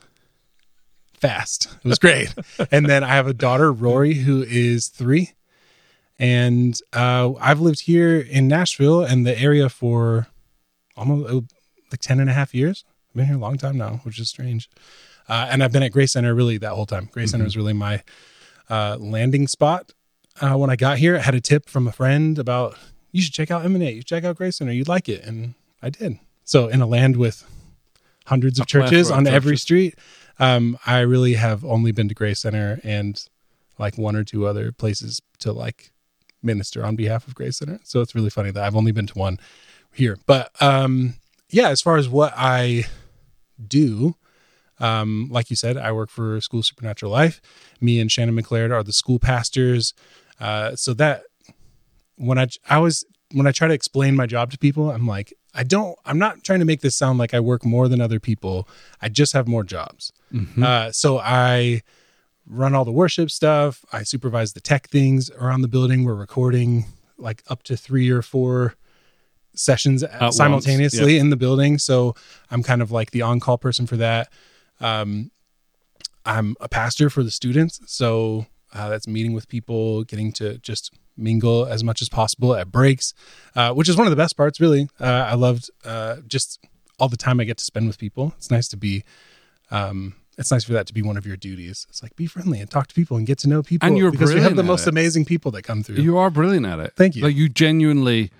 fast. 1.16 1.68
It 1.84 1.88
was 1.88 1.98
great. 1.98 2.34
and 2.70 2.86
then 2.86 3.04
I 3.04 3.08
have 3.08 3.26
a 3.26 3.34
daughter, 3.34 3.72
Rory, 3.72 4.14
who 4.14 4.42
is 4.42 4.88
three. 4.88 5.32
And 6.18 6.78
uh, 6.92 7.34
I've 7.40 7.60
lived 7.60 7.80
here 7.80 8.18
in 8.18 8.48
Nashville 8.48 9.02
and 9.02 9.26
the 9.26 9.38
area 9.38 9.68
for 9.68 10.28
almost 10.96 11.30
uh, 11.30 11.40
like 11.90 12.00
10 12.00 12.20
and 12.20 12.30
a 12.30 12.32
half 12.32 12.54
years. 12.54 12.84
I've 13.10 13.16
been 13.16 13.26
here 13.26 13.36
a 13.36 13.40
long 13.40 13.58
time 13.58 13.76
now, 13.76 14.00
which 14.02 14.18
is 14.18 14.28
strange. 14.28 14.70
Uh, 15.28 15.48
and 15.50 15.62
I've 15.62 15.72
been 15.72 15.82
at 15.82 15.92
Grace 15.92 16.12
Center 16.12 16.34
really 16.34 16.58
that 16.58 16.72
whole 16.72 16.86
time. 16.86 17.08
Grace 17.12 17.32
Center 17.32 17.44
was 17.44 17.56
really 17.56 17.72
my 17.72 18.02
uh, 18.70 18.96
landing 18.98 19.46
spot. 19.46 19.92
Uh, 20.40 20.56
when 20.56 20.70
I 20.70 20.76
got 20.76 20.98
here, 20.98 21.16
I 21.16 21.20
had 21.20 21.34
a 21.34 21.40
tip 21.40 21.68
from 21.68 21.86
a 21.86 21.92
friend 21.92 22.38
about 22.38 22.76
you 23.10 23.22
should 23.22 23.32
check 23.32 23.50
out 23.50 23.64
Emanate, 23.64 23.94
you 23.94 24.02
check 24.02 24.24
out 24.24 24.36
Grace 24.36 24.56
Center, 24.56 24.72
you'd 24.72 24.88
like 24.88 25.08
it. 25.08 25.24
And 25.24 25.54
I 25.82 25.90
did. 25.90 26.18
So, 26.44 26.68
in 26.68 26.80
a 26.80 26.86
land 26.86 27.16
with 27.16 27.44
hundreds 28.26 28.60
of 28.60 28.66
churches 28.66 29.10
on 29.10 29.26
every 29.26 29.56
street, 29.56 29.96
um, 30.38 30.78
I 30.86 31.00
really 31.00 31.34
have 31.34 31.64
only 31.64 31.92
been 31.92 32.08
to 32.08 32.14
Grace 32.14 32.40
Center 32.40 32.80
and 32.84 33.22
like 33.78 33.98
one 33.98 34.16
or 34.16 34.24
two 34.24 34.46
other 34.46 34.72
places 34.72 35.20
to 35.40 35.52
like 35.52 35.92
minister 36.42 36.84
on 36.84 36.96
behalf 36.96 37.26
of 37.26 37.34
Grace 37.34 37.58
Center. 37.58 37.80
So 37.84 38.00
it's 38.00 38.14
really 38.14 38.30
funny 38.30 38.50
that 38.50 38.62
I've 38.62 38.76
only 38.76 38.92
been 38.92 39.06
to 39.06 39.18
one 39.18 39.38
here. 39.92 40.18
But 40.26 40.50
um, 40.62 41.14
yeah, 41.50 41.68
as 41.68 41.80
far 41.80 41.96
as 41.96 42.08
what 42.08 42.32
I 42.36 42.84
do, 43.66 44.16
um, 44.78 45.28
like 45.30 45.50
you 45.50 45.56
said, 45.56 45.76
I 45.76 45.92
work 45.92 46.10
for 46.10 46.40
School 46.40 46.62
Supernatural 46.62 47.10
Life. 47.10 47.40
Me 47.80 47.98
and 48.00 48.12
Shannon 48.12 48.36
McLeod 48.36 48.72
are 48.72 48.82
the 48.82 48.92
school 48.92 49.18
pastors. 49.18 49.94
Uh, 50.38 50.76
so 50.76 50.92
that 50.94 51.22
when 52.16 52.38
I 52.38 52.48
I 52.68 52.78
was 52.78 53.04
when 53.32 53.46
I 53.46 53.52
try 53.52 53.68
to 53.68 53.74
explain 53.74 54.16
my 54.16 54.26
job 54.26 54.50
to 54.52 54.58
people, 54.58 54.90
I'm 54.90 55.06
like, 55.06 55.32
I 55.56 55.64
don't. 55.64 55.98
I'm 56.04 56.18
not 56.18 56.44
trying 56.44 56.58
to 56.60 56.66
make 56.66 56.82
this 56.82 56.94
sound 56.94 57.18
like 57.18 57.32
I 57.34 57.40
work 57.40 57.64
more 57.64 57.88
than 57.88 58.00
other 58.00 58.20
people. 58.20 58.68
I 59.00 59.08
just 59.08 59.32
have 59.32 59.48
more 59.48 59.64
jobs. 59.64 60.12
Uh, 60.62 60.92
so 60.92 61.18
I 61.18 61.82
run 62.46 62.74
all 62.74 62.84
the 62.84 62.92
worship 62.92 63.30
stuff. 63.30 63.84
I 63.92 64.02
supervise 64.02 64.52
the 64.52 64.60
tech 64.60 64.88
things 64.88 65.30
around 65.30 65.62
the 65.62 65.68
building. 65.68 66.04
We're 66.04 66.14
recording 66.14 66.84
like 67.18 67.42
up 67.48 67.62
to 67.64 67.76
three 67.76 68.10
or 68.10 68.22
four 68.22 68.74
sessions 69.54 70.04
once, 70.20 70.36
simultaneously 70.36 71.18
in 71.18 71.30
the 71.30 71.36
building. 71.36 71.78
So 71.78 72.14
I'm 72.50 72.62
kind 72.62 72.82
of 72.82 72.90
like 72.90 73.10
the 73.10 73.22
on 73.22 73.40
call 73.40 73.56
person 73.58 73.86
for 73.86 73.96
that. 73.96 74.30
Um, 74.80 75.30
I'm 76.26 76.56
a 76.60 76.68
pastor 76.68 77.08
for 77.08 77.22
the 77.22 77.30
students. 77.30 77.80
So 77.86 78.46
uh, 78.74 78.90
that's 78.90 79.08
meeting 79.08 79.32
with 79.32 79.48
people, 79.48 80.04
getting 80.04 80.32
to 80.32 80.58
just 80.58 80.92
mingle 81.16 81.66
as 81.66 81.82
much 81.82 82.02
as 82.02 82.08
possible 82.08 82.54
at 82.54 82.70
breaks, 82.70 83.14
uh, 83.54 83.72
which 83.72 83.88
is 83.88 83.96
one 83.96 84.06
of 84.06 84.10
the 84.10 84.16
best 84.16 84.36
parts, 84.36 84.60
really. 84.60 84.88
Uh, 85.00 85.04
I 85.30 85.34
loved 85.34 85.70
uh, 85.84 86.16
just 86.26 86.60
all 86.98 87.08
the 87.08 87.16
time 87.16 87.40
I 87.40 87.44
get 87.44 87.58
to 87.58 87.64
spend 87.64 87.86
with 87.86 87.98
people. 87.98 88.34
It's 88.36 88.50
nice 88.50 88.68
to 88.68 88.76
be 88.76 89.04
um, 89.70 90.14
it's 90.38 90.50
nice 90.50 90.64
for 90.64 90.74
that 90.74 90.86
to 90.86 90.94
be 90.94 91.02
one 91.02 91.16
of 91.16 91.26
your 91.26 91.36
duties. 91.36 91.86
It's 91.88 92.02
like 92.02 92.14
be 92.16 92.26
friendly 92.26 92.60
and 92.60 92.70
talk 92.70 92.88
to 92.88 92.94
people 92.94 93.16
and 93.16 93.26
get 93.26 93.38
to 93.38 93.48
know 93.48 93.62
people. 93.62 93.86
And 93.86 93.96
you're 93.96 94.10
because 94.10 94.34
we 94.34 94.40
have 94.40 94.56
the 94.56 94.62
most 94.62 94.86
it. 94.86 94.90
amazing 94.90 95.24
people 95.24 95.50
that 95.52 95.62
come 95.62 95.82
through. 95.82 95.96
You 95.96 96.18
are 96.18 96.30
brilliant 96.30 96.66
at 96.66 96.78
it. 96.78 96.92
Thank 96.96 97.16
you. 97.16 97.22
Like 97.22 97.34
you 97.34 97.48
genuinely, 97.48 98.30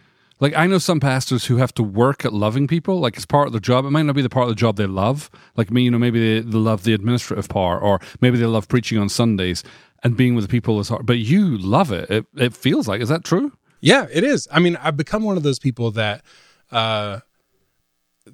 like 0.41 0.55
I 0.57 0.67
know 0.67 0.79
some 0.79 1.01
pastors 1.01 1.47
who 1.47 1.57
have 1.57 1.73
to 1.75 1.83
work 1.83 2.25
at 2.25 2.33
loving 2.33 2.67
people. 2.67 3.01
Like 3.01 3.17
it's 3.17 3.27
part 3.27 3.47
of 3.47 3.53
their 3.53 3.61
job. 3.61 3.85
It 3.85 3.91
might 3.91 4.03
not 4.03 4.15
be 4.15 4.23
the 4.23 4.29
part 4.29 4.45
of 4.45 4.51
the 4.51 4.55
job 4.55 4.77
they 4.77 4.87
love. 4.87 5.31
Like 5.57 5.71
me, 5.71 5.83
you 5.83 5.91
know, 5.91 5.99
maybe 5.99 6.41
they, 6.41 6.49
they 6.49 6.59
love 6.59 6.85
the 6.85 6.93
administrative 6.93 7.49
part, 7.49 7.83
or 7.83 8.01
maybe 8.21 8.39
they 8.39 8.47
love 8.47 8.69
preaching 8.69 8.99
on 8.99 9.09
Sundays 9.09 9.65
and 10.03 10.17
being 10.17 10.35
with 10.35 10.45
the 10.45 10.49
people 10.49 10.79
is 10.81 10.89
hard. 10.89 11.07
But 11.07 11.19
you 11.19 11.57
love 11.59 11.91
it. 11.93 12.11
It 12.11 12.27
it 12.37 12.55
feels 12.55 12.87
like. 12.87 13.01
Is 13.01 13.09
that 13.09 13.25
true? 13.25 13.53
Yeah, 13.81 14.07
it 14.13 14.25
is. 14.25 14.49
I 14.51 14.61
mean, 14.61 14.77
I've 14.77 14.97
become 14.97 15.23
one 15.23 15.37
of 15.37 15.43
those 15.43 15.59
people 15.59 15.91
that 15.93 16.23
uh 16.71 17.21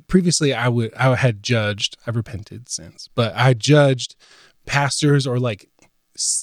previously 0.06 0.54
I 0.54 0.68
would 0.68 0.94
I 0.94 1.14
had 1.14 1.42
judged, 1.42 1.96
I've 2.06 2.16
repented 2.16 2.68
since, 2.68 3.08
but 3.14 3.34
I 3.36 3.54
judged 3.54 4.16
pastors 4.66 5.26
or 5.26 5.38
like 5.38 5.68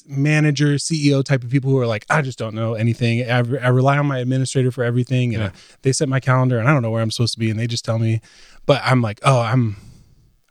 manager, 0.08 0.76
CEO 0.76 1.24
type 1.24 1.44
of 1.44 1.50
people 1.50 1.70
who 1.70 1.78
are 1.78 1.88
like, 1.88 2.06
I 2.10 2.22
just 2.22 2.38
don't 2.40 2.56
know 2.56 2.74
anything. 2.74 3.30
I, 3.30 3.38
I 3.38 3.70
rely 3.70 3.98
on 3.98 4.06
my 4.08 4.20
administrator 4.20 4.72
for 4.72 4.84
everything, 4.84 5.34
and 5.36 5.44
Yeah. 5.44 5.52
they 5.84 5.92
set 5.92 6.10
my 6.10 6.20
calendar, 6.20 6.58
and 6.60 6.68
I 6.68 6.74
don't 6.74 6.82
know 6.82 6.92
where 6.92 7.02
I'm 7.02 7.12
supposed 7.12 7.34
to 7.34 7.40
be, 7.40 7.50
and 7.50 7.60
they 7.60 7.68
just 7.68 7.86
tell 7.86 8.00
me. 8.00 8.22
But 8.66 8.82
I'm 8.84 9.02
like, 9.02 9.20
oh, 9.24 9.40
I'm, 9.42 9.78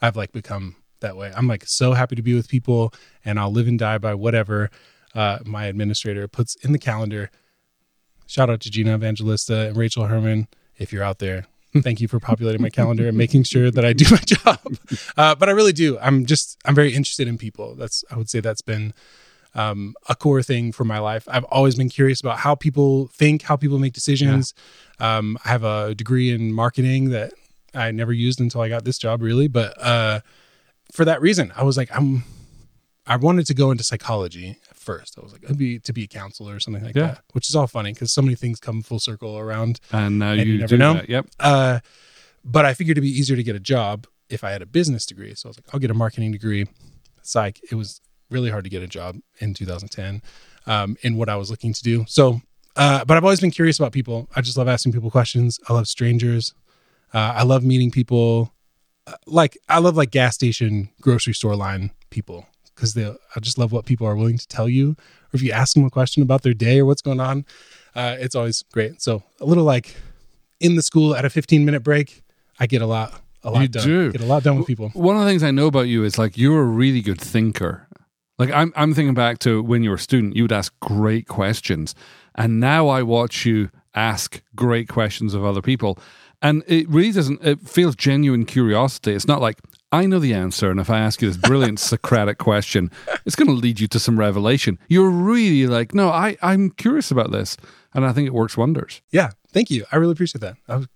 I've 0.01 0.17
like 0.17 0.33
become 0.33 0.77
that 1.01 1.17
way. 1.17 1.33
I'm 1.37 1.47
like 1.49 1.65
so 1.67 1.93
happy 1.93 2.17
to 2.17 2.23
be 2.23 2.35
with 2.35 2.49
people, 2.49 2.93
and 3.25 3.39
I'll 3.39 3.53
live 3.53 3.69
and 3.69 3.79
die 3.79 3.99
by 3.99 4.15
whatever 4.15 4.71
uh, 5.15 5.39
my 5.45 5.65
administrator 5.67 6.29
puts 6.29 6.55
in 6.57 6.73
the 6.73 6.79
calendar. 6.79 7.31
Shout 8.27 8.51
out 8.51 8.61
to 8.61 8.71
Gina 8.71 8.95
Evangelista 8.95 9.69
and 9.69 9.77
Rachel 9.77 10.07
Herman 10.07 10.49
if 10.77 10.93
you're 10.93 11.03
out 11.03 11.19
there. 11.19 11.47
Thank 11.82 12.00
you 12.00 12.08
for 12.08 12.20
populating 12.20 12.62
my 12.62 12.70
calendar 12.70 13.08
and 13.08 13.16
making 13.16 13.44
sure 13.44 13.70
that 13.70 13.85
I 13.85 13.92
do 13.92 14.04
my 14.11 14.16
job. 14.25 14.78
Uh, 15.16 15.35
but 15.35 15.49
I 15.49 15.52
really 15.52 15.73
do. 15.73 15.99
I'm 15.99 16.26
just 16.26 16.58
I'm 16.64 16.75
very 16.75 16.94
interested 16.94 17.28
in 17.28 17.38
people. 17.38 17.75
That's 17.75 18.04
I 18.11 18.16
would 18.16 18.28
say 18.28 18.40
that's 18.40 18.62
been 18.62 18.94
um, 19.54 19.94
a 20.08 20.14
core 20.14 20.42
thing 20.42 20.73
for 20.73 20.85
my 20.85 20.99
life. 20.99 21.26
I've 21.28 21.44
always 21.44 21.75
been 21.75 21.88
curious 21.88 22.20
about 22.20 22.38
how 22.38 22.54
people 22.54 23.08
think, 23.08 23.42
how 23.42 23.56
people 23.56 23.78
make 23.78 23.92
decisions. 23.92 24.54
Um, 25.00 25.38
I 25.44 25.49
have 25.49 25.64
a 25.64 25.94
degree 25.94 26.32
in 26.32 26.52
marketing 26.52 27.11
that 27.11 27.32
I 27.75 27.90
never 27.90 28.12
used 28.12 28.40
until 28.40 28.61
I 28.61 28.68
got 28.68 28.85
this 28.85 28.99
job, 28.99 29.23
really. 29.23 29.49
But 29.49 29.80
uh, 29.80 30.20
for 30.92 31.04
that 31.04 31.20
reason, 31.20 31.52
I 31.56 31.64
was 31.64 31.76
like, 31.76 31.94
I'm. 31.94 32.25
I 33.11 33.16
wanted 33.16 33.47
to 33.47 33.54
go 33.54 33.70
into 33.70 33.82
psychology 33.82 34.58
first. 34.92 35.18
I 35.18 35.23
was 35.23 35.33
like, 35.35 35.45
I'd 35.49 35.59
be 35.59 35.78
to 35.80 35.92
be 35.92 36.04
a 36.04 36.07
counselor 36.21 36.54
or 36.57 36.61
something 36.61 36.83
like 36.85 36.97
Yeah. 36.97 37.07
that, 37.12 37.23
which 37.35 37.49
is 37.50 37.54
all 37.59 37.66
funny 37.66 37.92
because 37.92 38.11
so 38.12 38.23
many 38.23 38.35
things 38.42 38.59
come 38.61 38.83
full 38.83 39.00
circle 39.00 39.33
around. 39.45 39.80
And 39.92 40.18
now 40.18 40.33
And 40.33 40.40
you, 40.40 40.52
you 40.54 40.59
never 40.61 40.68
do 40.76 40.78
know. 40.85 40.95
that. 40.95 41.09
Yep. 41.09 41.25
Uh, 41.40 41.78
but 42.45 42.64
I 42.64 42.73
figured 42.75 42.97
it'd 42.97 43.02
be 43.12 43.18
easier 43.21 43.37
to 43.37 43.42
get 43.42 43.54
a 43.57 43.61
job 43.75 44.07
if 44.30 44.42
I 44.45 44.50
had 44.50 44.62
a 44.62 44.66
business 44.66 45.04
degree. 45.07 45.35
So 45.35 45.49
I 45.49 45.50
was 45.50 45.59
like, 45.59 45.66
I'll 45.73 45.80
get 45.80 45.90
a 45.90 45.95
marketing 46.04 46.33
degree. 46.33 46.66
Psych. 47.23 47.61
It 47.71 47.75
was 47.75 48.00
really 48.30 48.50
hard 48.50 48.64
to 48.64 48.71
get 48.71 48.83
a 48.83 48.87
job 48.87 49.16
in 49.40 49.54
2010 49.54 50.23
um, 50.66 50.97
in 51.02 51.16
what 51.16 51.28
I 51.28 51.37
was 51.37 51.50
looking 51.50 51.73
to 51.75 51.83
do. 51.83 52.04
So, 52.09 52.40
uh, 52.76 53.04
but 53.04 53.16
I've 53.16 53.25
always 53.25 53.40
been 53.40 53.50
curious 53.50 53.78
about 53.78 53.92
people. 53.92 54.28
I 54.37 54.40
just 54.40 54.57
love 54.57 54.68
asking 54.68 54.92
people 54.92 55.11
questions. 55.11 55.59
I 55.68 55.73
love 55.73 55.87
strangers. 55.88 56.54
Uh, 57.12 57.33
I 57.40 57.42
love 57.42 57.62
meeting 57.64 57.90
people. 57.90 58.52
Uh, 59.07 59.14
like 59.26 59.57
I 59.68 59.78
love 59.80 59.97
like 59.97 60.11
gas 60.11 60.35
station, 60.35 60.90
grocery 61.00 61.35
store 61.35 61.57
line 61.57 61.90
people 62.11 62.47
because 62.78 62.94
they 62.94 63.04
I 63.06 63.40
just 63.40 63.58
love 63.58 63.73
what 63.73 63.85
people 63.87 64.06
are 64.06 64.14
willing 64.14 64.38
to 64.38 64.47
tell 64.47 64.68
you. 64.68 64.90
Or 64.92 65.35
if 65.35 65.42
you 65.42 65.50
ask 65.50 65.75
them 65.75 65.85
a 65.85 65.90
question 65.90 66.23
about 66.23 66.42
their 66.42 66.54
day 66.54 66.78
or 66.78 66.87
what's 66.87 67.02
going 67.02 67.20
on, 67.20 67.44
uh, 67.97 68.16
it's 68.20 68.37
always 68.37 68.62
great. 68.73 69.02
So 69.02 69.25
a 69.40 69.44
little 69.44 69.64
like 69.64 69.97
in 70.61 70.76
the 70.76 70.82
school 70.82 71.14
at 71.16 71.25
a 71.25 71.30
15 71.30 71.64
minute 71.64 71.82
break, 71.82 72.23
I 72.61 72.66
get 72.66 72.80
a 72.82 72.87
lot 72.87 73.20
a 73.42 73.50
lot 73.50 73.62
You 73.62 73.68
done. 73.68 73.85
do. 73.85 74.12
Get 74.12 74.20
a 74.20 74.26
lot 74.26 74.42
done 74.44 74.58
with 74.58 74.66
people. 74.66 74.90
One 74.94 75.16
of 75.16 75.23
the 75.23 75.28
things 75.28 75.42
I 75.42 75.50
know 75.50 75.66
about 75.66 75.88
you 75.88 76.04
is 76.04 76.18
like 76.18 76.38
you're 76.38 76.61
a 76.61 76.64
really 76.64 77.02
good 77.02 77.20
thinker. 77.20 77.88
Like 78.38 78.50
I'm 78.52 78.73
I'm 78.76 78.94
thinking 78.94 79.14
back 79.14 79.40
to 79.40 79.61
when 79.62 79.82
you 79.82 79.90
were 79.90 79.97
a 79.97 80.00
student, 80.00 80.37
you 80.37 80.44
would 80.44 80.52
ask 80.52 80.73
great 80.80 81.26
questions. 81.26 81.94
And 82.37 82.61
now 82.61 82.87
I 82.88 83.02
watch 83.02 83.44
you 83.44 83.70
ask 83.94 84.40
great 84.54 84.88
questions 84.88 85.35
of 85.35 85.44
other 85.44 85.61
people. 85.62 85.99
And 86.40 86.62
it 86.68 86.88
really 86.88 87.11
doesn't 87.11 87.44
it 87.44 87.61
feels 87.68 87.97
genuine 87.97 88.44
curiosity. 88.44 89.12
It's 89.12 89.26
not 89.26 89.40
like 89.40 89.58
I 89.90 90.07
know 90.07 90.18
the 90.18 90.35
answer, 90.35 90.71
and 90.71 90.78
if 90.80 90.90
I 90.90 90.99
ask 90.99 91.23
you 91.23 91.28
this 91.28 91.37
brilliant 91.38 91.78
Socratic 91.80 92.38
question, 92.38 92.90
it's 93.25 93.35
going 93.37 93.49
to 93.49 93.54
lead 93.54 93.80
you 93.80 93.88
to 93.88 93.99
some 93.99 94.18
revelation. 94.18 94.78
You're 94.88 95.09
really 95.09 95.66
like, 95.66 95.95
no, 95.95 96.11
I, 96.11 96.37
I'm 96.42 96.71
curious 96.71 97.11
about 97.11 97.30
this, 97.33 97.57
and 97.95 98.04
I 98.04 98.12
think 98.12 98.26
it 98.26 98.35
works 98.35 98.57
wonders. 98.57 99.00
Yeah, 99.11 99.30
thank 99.50 99.71
you. 99.71 99.85
I 99.90 99.97
really 99.97 100.12
appreciate 100.12 100.40
that. 100.42 100.57
I 100.68 100.76
was 100.76 100.88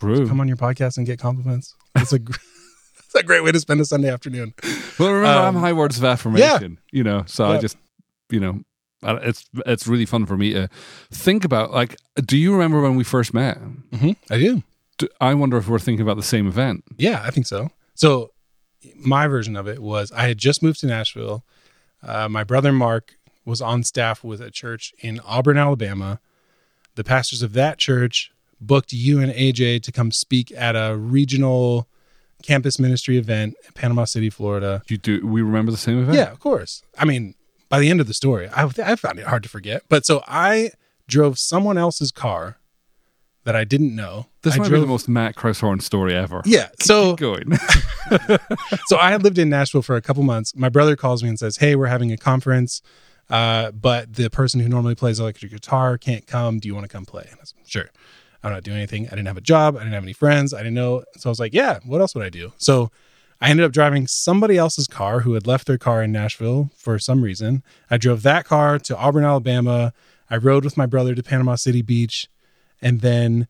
True. 0.00 0.26
come 0.28 0.40
on 0.40 0.48
your 0.48 0.56
podcast 0.56 0.96
and 0.96 1.06
get 1.06 1.18
compliments. 1.18 1.74
It's 1.96 2.12
a 2.12 2.16
it's 3.04 3.14
a 3.16 3.22
great 3.22 3.42
way 3.42 3.52
to 3.52 3.60
spend 3.60 3.80
a 3.80 3.84
Sunday 3.84 4.08
afternoon. 4.10 4.54
Well, 4.98 5.12
remember, 5.12 5.26
Um, 5.40 5.56
I'm 5.56 5.62
high 5.62 5.72
words 5.72 5.98
of 5.98 6.04
affirmation. 6.04 6.78
Yeah. 6.92 6.96
You 6.98 7.04
know, 7.04 7.24
so 7.26 7.46
I 7.46 7.58
just, 7.58 7.76
you 8.30 8.38
know, 8.40 8.60
it's 9.02 9.44
it's 9.66 9.86
really 9.86 10.06
fun 10.06 10.24
for 10.24 10.36
me 10.36 10.52
to 10.54 10.68
think 11.10 11.44
about. 11.44 11.72
Like, 11.72 11.96
do 12.24 12.36
you 12.38 12.52
remember 12.52 12.80
when 12.80 12.94
we 12.96 13.04
first 13.04 13.34
met? 13.34 13.58
hmm 13.58 14.12
I 14.30 14.38
do. 14.38 14.62
Do, 14.98 15.08
I 15.20 15.34
wonder 15.34 15.56
if 15.56 15.68
we're 15.68 15.78
thinking 15.80 16.02
about 16.02 16.16
the 16.16 16.22
same 16.22 16.46
event. 16.46 16.84
Yeah, 16.96 17.20
I 17.24 17.30
think 17.30 17.46
so. 17.46 17.70
So 17.94 18.30
my 18.96 19.26
version 19.26 19.56
of 19.56 19.66
it 19.66 19.80
was 19.80 20.12
I 20.12 20.28
had 20.28 20.38
just 20.38 20.62
moved 20.62 20.80
to 20.80 20.86
Nashville. 20.86 21.44
Uh, 22.02 22.28
my 22.28 22.44
brother 22.44 22.72
Mark 22.72 23.14
was 23.44 23.60
on 23.60 23.82
staff 23.82 24.22
with 24.22 24.40
a 24.40 24.50
church 24.50 24.94
in 25.00 25.20
Auburn, 25.20 25.56
Alabama. 25.56 26.20
The 26.94 27.04
pastors 27.04 27.42
of 27.42 27.52
that 27.54 27.78
church 27.78 28.32
booked 28.60 28.92
you 28.92 29.20
and 29.20 29.32
AJ 29.32 29.82
to 29.84 29.92
come 29.92 30.10
speak 30.10 30.52
at 30.52 30.74
a 30.74 30.96
regional 30.96 31.88
campus 32.42 32.78
ministry 32.78 33.16
event 33.18 33.56
in 33.66 33.72
Panama 33.72 34.04
City, 34.04 34.30
Florida. 34.30 34.82
You 34.88 34.98
do? 34.98 35.26
We 35.26 35.42
remember 35.42 35.70
the 35.70 35.78
same 35.78 36.00
event? 36.00 36.16
Yeah, 36.16 36.30
of 36.30 36.40
course. 36.40 36.82
I 36.98 37.04
mean, 37.04 37.34
by 37.68 37.80
the 37.80 37.90
end 37.90 38.00
of 38.00 38.06
the 38.06 38.14
story, 38.14 38.48
I, 38.48 38.64
I 38.64 38.96
found 38.96 39.18
it 39.18 39.26
hard 39.26 39.42
to 39.42 39.48
forget. 39.48 39.82
But 39.88 40.06
so 40.06 40.22
I 40.26 40.72
drove 41.06 41.38
someone 41.38 41.78
else's 41.78 42.10
car 42.10 42.57
that 43.44 43.56
I 43.56 43.64
didn't 43.64 43.94
know. 43.94 44.26
This 44.42 44.54
I 44.54 44.58
might 44.58 44.70
be 44.70 44.80
the 44.80 44.86
most 44.86 45.08
Matt 45.08 45.34
Kraushorn 45.34 45.80
story 45.80 46.14
ever. 46.14 46.42
Yeah. 46.44 46.68
So 46.80 47.12
Keep 47.12 47.20
going. 47.20 47.52
so 48.86 48.98
I 48.98 49.10
had 49.10 49.22
lived 49.22 49.38
in 49.38 49.48
Nashville 49.48 49.82
for 49.82 49.96
a 49.96 50.02
couple 50.02 50.22
months. 50.22 50.54
My 50.54 50.68
brother 50.68 50.96
calls 50.96 51.22
me 51.22 51.28
and 51.28 51.38
says, 51.38 51.58
"Hey, 51.58 51.76
we're 51.76 51.86
having 51.86 52.12
a 52.12 52.16
conference, 52.16 52.82
uh, 53.30 53.70
but 53.72 54.14
the 54.14 54.30
person 54.30 54.60
who 54.60 54.68
normally 54.68 54.94
plays 54.94 55.20
electric 55.20 55.52
guitar 55.52 55.98
can't 55.98 56.26
come. 56.26 56.58
Do 56.58 56.68
you 56.68 56.74
want 56.74 56.84
to 56.84 56.92
come 56.92 57.04
play?" 57.04 57.26
And 57.30 57.38
I 57.40 57.44
said, 57.44 57.58
"Sure." 57.66 57.90
I'm 58.42 58.52
not 58.52 58.62
doing 58.62 58.76
anything. 58.76 59.06
I 59.08 59.10
didn't 59.10 59.26
have 59.26 59.36
a 59.36 59.40
job. 59.40 59.74
I 59.74 59.80
didn't 59.80 59.94
have 59.94 60.04
any 60.04 60.12
friends. 60.12 60.54
I 60.54 60.58
didn't 60.58 60.74
know. 60.74 61.02
So 61.16 61.28
I 61.28 61.32
was 61.32 61.40
like, 61.40 61.52
"Yeah, 61.52 61.80
what 61.84 62.00
else 62.00 62.14
would 62.14 62.24
I 62.24 62.30
do?" 62.30 62.52
So 62.56 62.90
I 63.40 63.50
ended 63.50 63.66
up 63.66 63.72
driving 63.72 64.06
somebody 64.06 64.56
else's 64.56 64.86
car 64.86 65.20
who 65.20 65.34
had 65.34 65.46
left 65.46 65.66
their 65.66 65.78
car 65.78 66.02
in 66.02 66.12
Nashville 66.12 66.70
for 66.76 66.98
some 66.98 67.22
reason. 67.22 67.62
I 67.90 67.96
drove 67.96 68.22
that 68.22 68.44
car 68.44 68.78
to 68.80 68.96
Auburn, 68.96 69.24
Alabama. 69.24 69.92
I 70.30 70.36
rode 70.36 70.64
with 70.64 70.76
my 70.76 70.86
brother 70.86 71.14
to 71.14 71.22
Panama 71.22 71.54
City 71.54 71.82
Beach, 71.82 72.28
and 72.82 73.00
then 73.00 73.48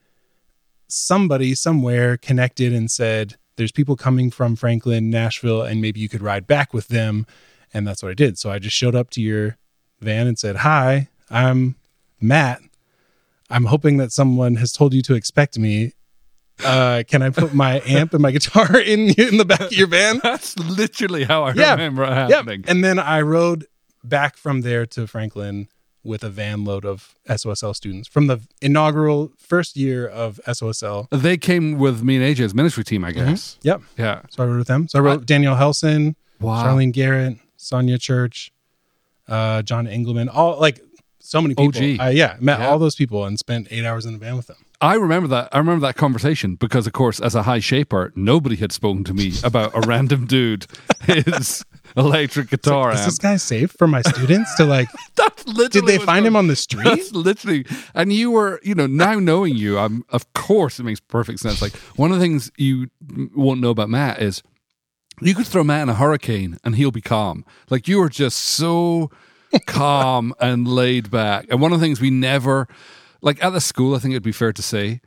somebody 0.88 1.54
somewhere 1.54 2.16
connected 2.16 2.72
and 2.72 2.90
said, 2.90 3.36
There's 3.56 3.72
people 3.72 3.96
coming 3.96 4.30
from 4.30 4.56
Franklin, 4.56 5.10
Nashville, 5.10 5.62
and 5.62 5.80
maybe 5.80 6.00
you 6.00 6.08
could 6.08 6.22
ride 6.22 6.46
back 6.46 6.72
with 6.72 6.88
them. 6.88 7.26
And 7.74 7.86
that's 7.86 8.02
what 8.02 8.10
I 8.10 8.14
did. 8.14 8.38
So 8.38 8.50
I 8.50 8.58
just 8.58 8.76
showed 8.76 8.94
up 8.94 9.10
to 9.10 9.20
your 9.20 9.56
van 10.00 10.26
and 10.26 10.38
said, 10.38 10.56
Hi, 10.56 11.08
I'm 11.30 11.76
Matt. 12.20 12.60
I'm 13.50 13.64
hoping 13.64 13.96
that 13.98 14.12
someone 14.12 14.56
has 14.56 14.72
told 14.72 14.92
you 14.94 15.02
to 15.02 15.14
expect 15.14 15.58
me. 15.58 15.92
Uh, 16.64 17.02
can 17.06 17.22
I 17.22 17.30
put 17.30 17.54
my 17.54 17.80
amp 17.86 18.12
and 18.14 18.22
my 18.22 18.30
guitar 18.30 18.76
in 18.80 19.10
in 19.10 19.36
the 19.36 19.44
back 19.44 19.60
of 19.60 19.72
your 19.72 19.86
van? 19.86 20.20
That's 20.22 20.58
literally 20.58 21.24
how 21.24 21.44
I 21.44 21.52
Yeah. 21.54 21.72
remember 21.72 22.04
it 22.04 22.12
happening. 22.12 22.64
And 22.66 22.82
then 22.82 22.98
I 22.98 23.20
rode 23.22 23.66
back 24.02 24.36
from 24.36 24.62
there 24.62 24.86
to 24.86 25.06
Franklin 25.06 25.68
with 26.04 26.22
a 26.24 26.30
van 26.30 26.64
load 26.64 26.84
of 26.84 27.14
SOSL 27.28 27.74
students 27.74 28.08
from 28.08 28.26
the 28.28 28.40
inaugural 28.62 29.32
first 29.36 29.76
year 29.76 30.06
of 30.06 30.40
SOSL. 30.46 31.08
They 31.10 31.36
came 31.36 31.78
with 31.78 32.02
me 32.02 32.16
and 32.16 32.24
AJ's 32.36 32.54
ministry 32.54 32.84
team, 32.84 33.04
I 33.04 33.12
guess. 33.12 33.58
Yep. 33.62 33.82
Yeah. 33.98 34.22
So 34.30 34.42
I 34.42 34.46
rode 34.46 34.58
with 34.58 34.68
them. 34.68 34.88
So 34.88 34.98
I 34.98 35.02
wrote 35.02 35.26
Daniel 35.26 35.56
Helson, 35.56 36.14
Wow. 36.40 36.64
Charlene 36.64 36.92
Garrett, 36.92 37.36
Sonia 37.56 37.98
Church, 37.98 38.52
uh, 39.26 39.62
John 39.62 39.86
Engelman, 39.86 40.28
all 40.28 40.58
like 40.60 40.80
so 41.20 41.42
many 41.42 41.54
people. 41.54 41.66
OG. 41.68 42.00
Uh, 42.00 42.10
yeah, 42.10 42.36
met 42.40 42.60
Yeah. 42.60 42.68
all 42.68 42.78
those 42.78 42.94
people 42.94 43.24
and 43.26 43.38
spent 43.38 43.68
eight 43.70 43.84
hours 43.84 44.06
in 44.06 44.12
the 44.12 44.18
van 44.18 44.36
with 44.36 44.46
them. 44.46 44.56
I 44.80 44.94
remember 44.94 45.26
that. 45.28 45.48
I 45.52 45.58
remember 45.58 45.84
that 45.86 45.96
conversation 45.96 46.54
because, 46.54 46.86
of 46.86 46.92
course, 46.92 47.18
as 47.20 47.34
a 47.34 47.42
high 47.42 47.58
shaper, 47.58 48.12
nobody 48.14 48.54
had 48.54 48.70
spoken 48.72 49.02
to 49.04 49.12
me 49.12 49.32
about 49.42 49.72
a 49.74 49.80
random 49.86 50.24
dude 50.26 50.66
his 51.02 51.64
electric 51.98 52.50
guitar 52.50 52.92
Is 52.92 53.04
this 53.04 53.18
guy 53.18 53.36
safe 53.36 53.72
for 53.72 53.86
my 53.86 54.02
students 54.02 54.54
to 54.56 54.64
like? 54.64 54.88
That's 55.16 55.46
literally 55.46 55.68
Did 55.68 55.86
they 55.86 55.98
find 56.04 56.22
going- 56.22 56.26
him 56.26 56.36
on 56.36 56.46
the 56.46 56.56
street? 56.66 56.84
That's 56.84 57.12
literally, 57.12 57.66
and 57.94 58.12
you 58.12 58.30
were, 58.30 58.60
you 58.62 58.74
know, 58.74 58.86
now 58.86 59.18
knowing 59.18 59.56
you, 59.56 59.78
I'm, 59.78 60.04
of 60.10 60.32
course, 60.34 60.78
it 60.78 60.84
makes 60.84 61.00
perfect 61.00 61.40
sense. 61.40 61.60
Like 61.60 61.74
one 61.96 62.10
of 62.12 62.18
the 62.18 62.22
things 62.24 62.50
you 62.56 62.88
won't 63.34 63.60
know 63.60 63.70
about 63.70 63.88
Matt 63.90 64.22
is 64.22 64.42
you 65.20 65.34
could 65.34 65.46
throw 65.46 65.64
Matt 65.64 65.82
in 65.82 65.88
a 65.88 65.94
hurricane 65.94 66.58
and 66.64 66.76
he'll 66.76 66.90
be 66.92 67.00
calm. 67.00 67.44
Like 67.70 67.88
you 67.88 68.00
are 68.02 68.08
just 68.08 68.38
so 68.38 69.10
calm 69.66 70.34
and 70.40 70.68
laid 70.68 71.10
back. 71.10 71.46
And 71.50 71.60
one 71.60 71.72
of 71.72 71.80
the 71.80 71.84
things 71.84 72.00
we 72.00 72.10
never, 72.10 72.68
like 73.20 73.42
at 73.42 73.50
the 73.50 73.60
school, 73.60 73.94
I 73.94 73.98
think 73.98 74.12
it'd 74.12 74.22
be 74.22 74.32
fair 74.32 74.52
to 74.52 74.62
say, 74.62 75.00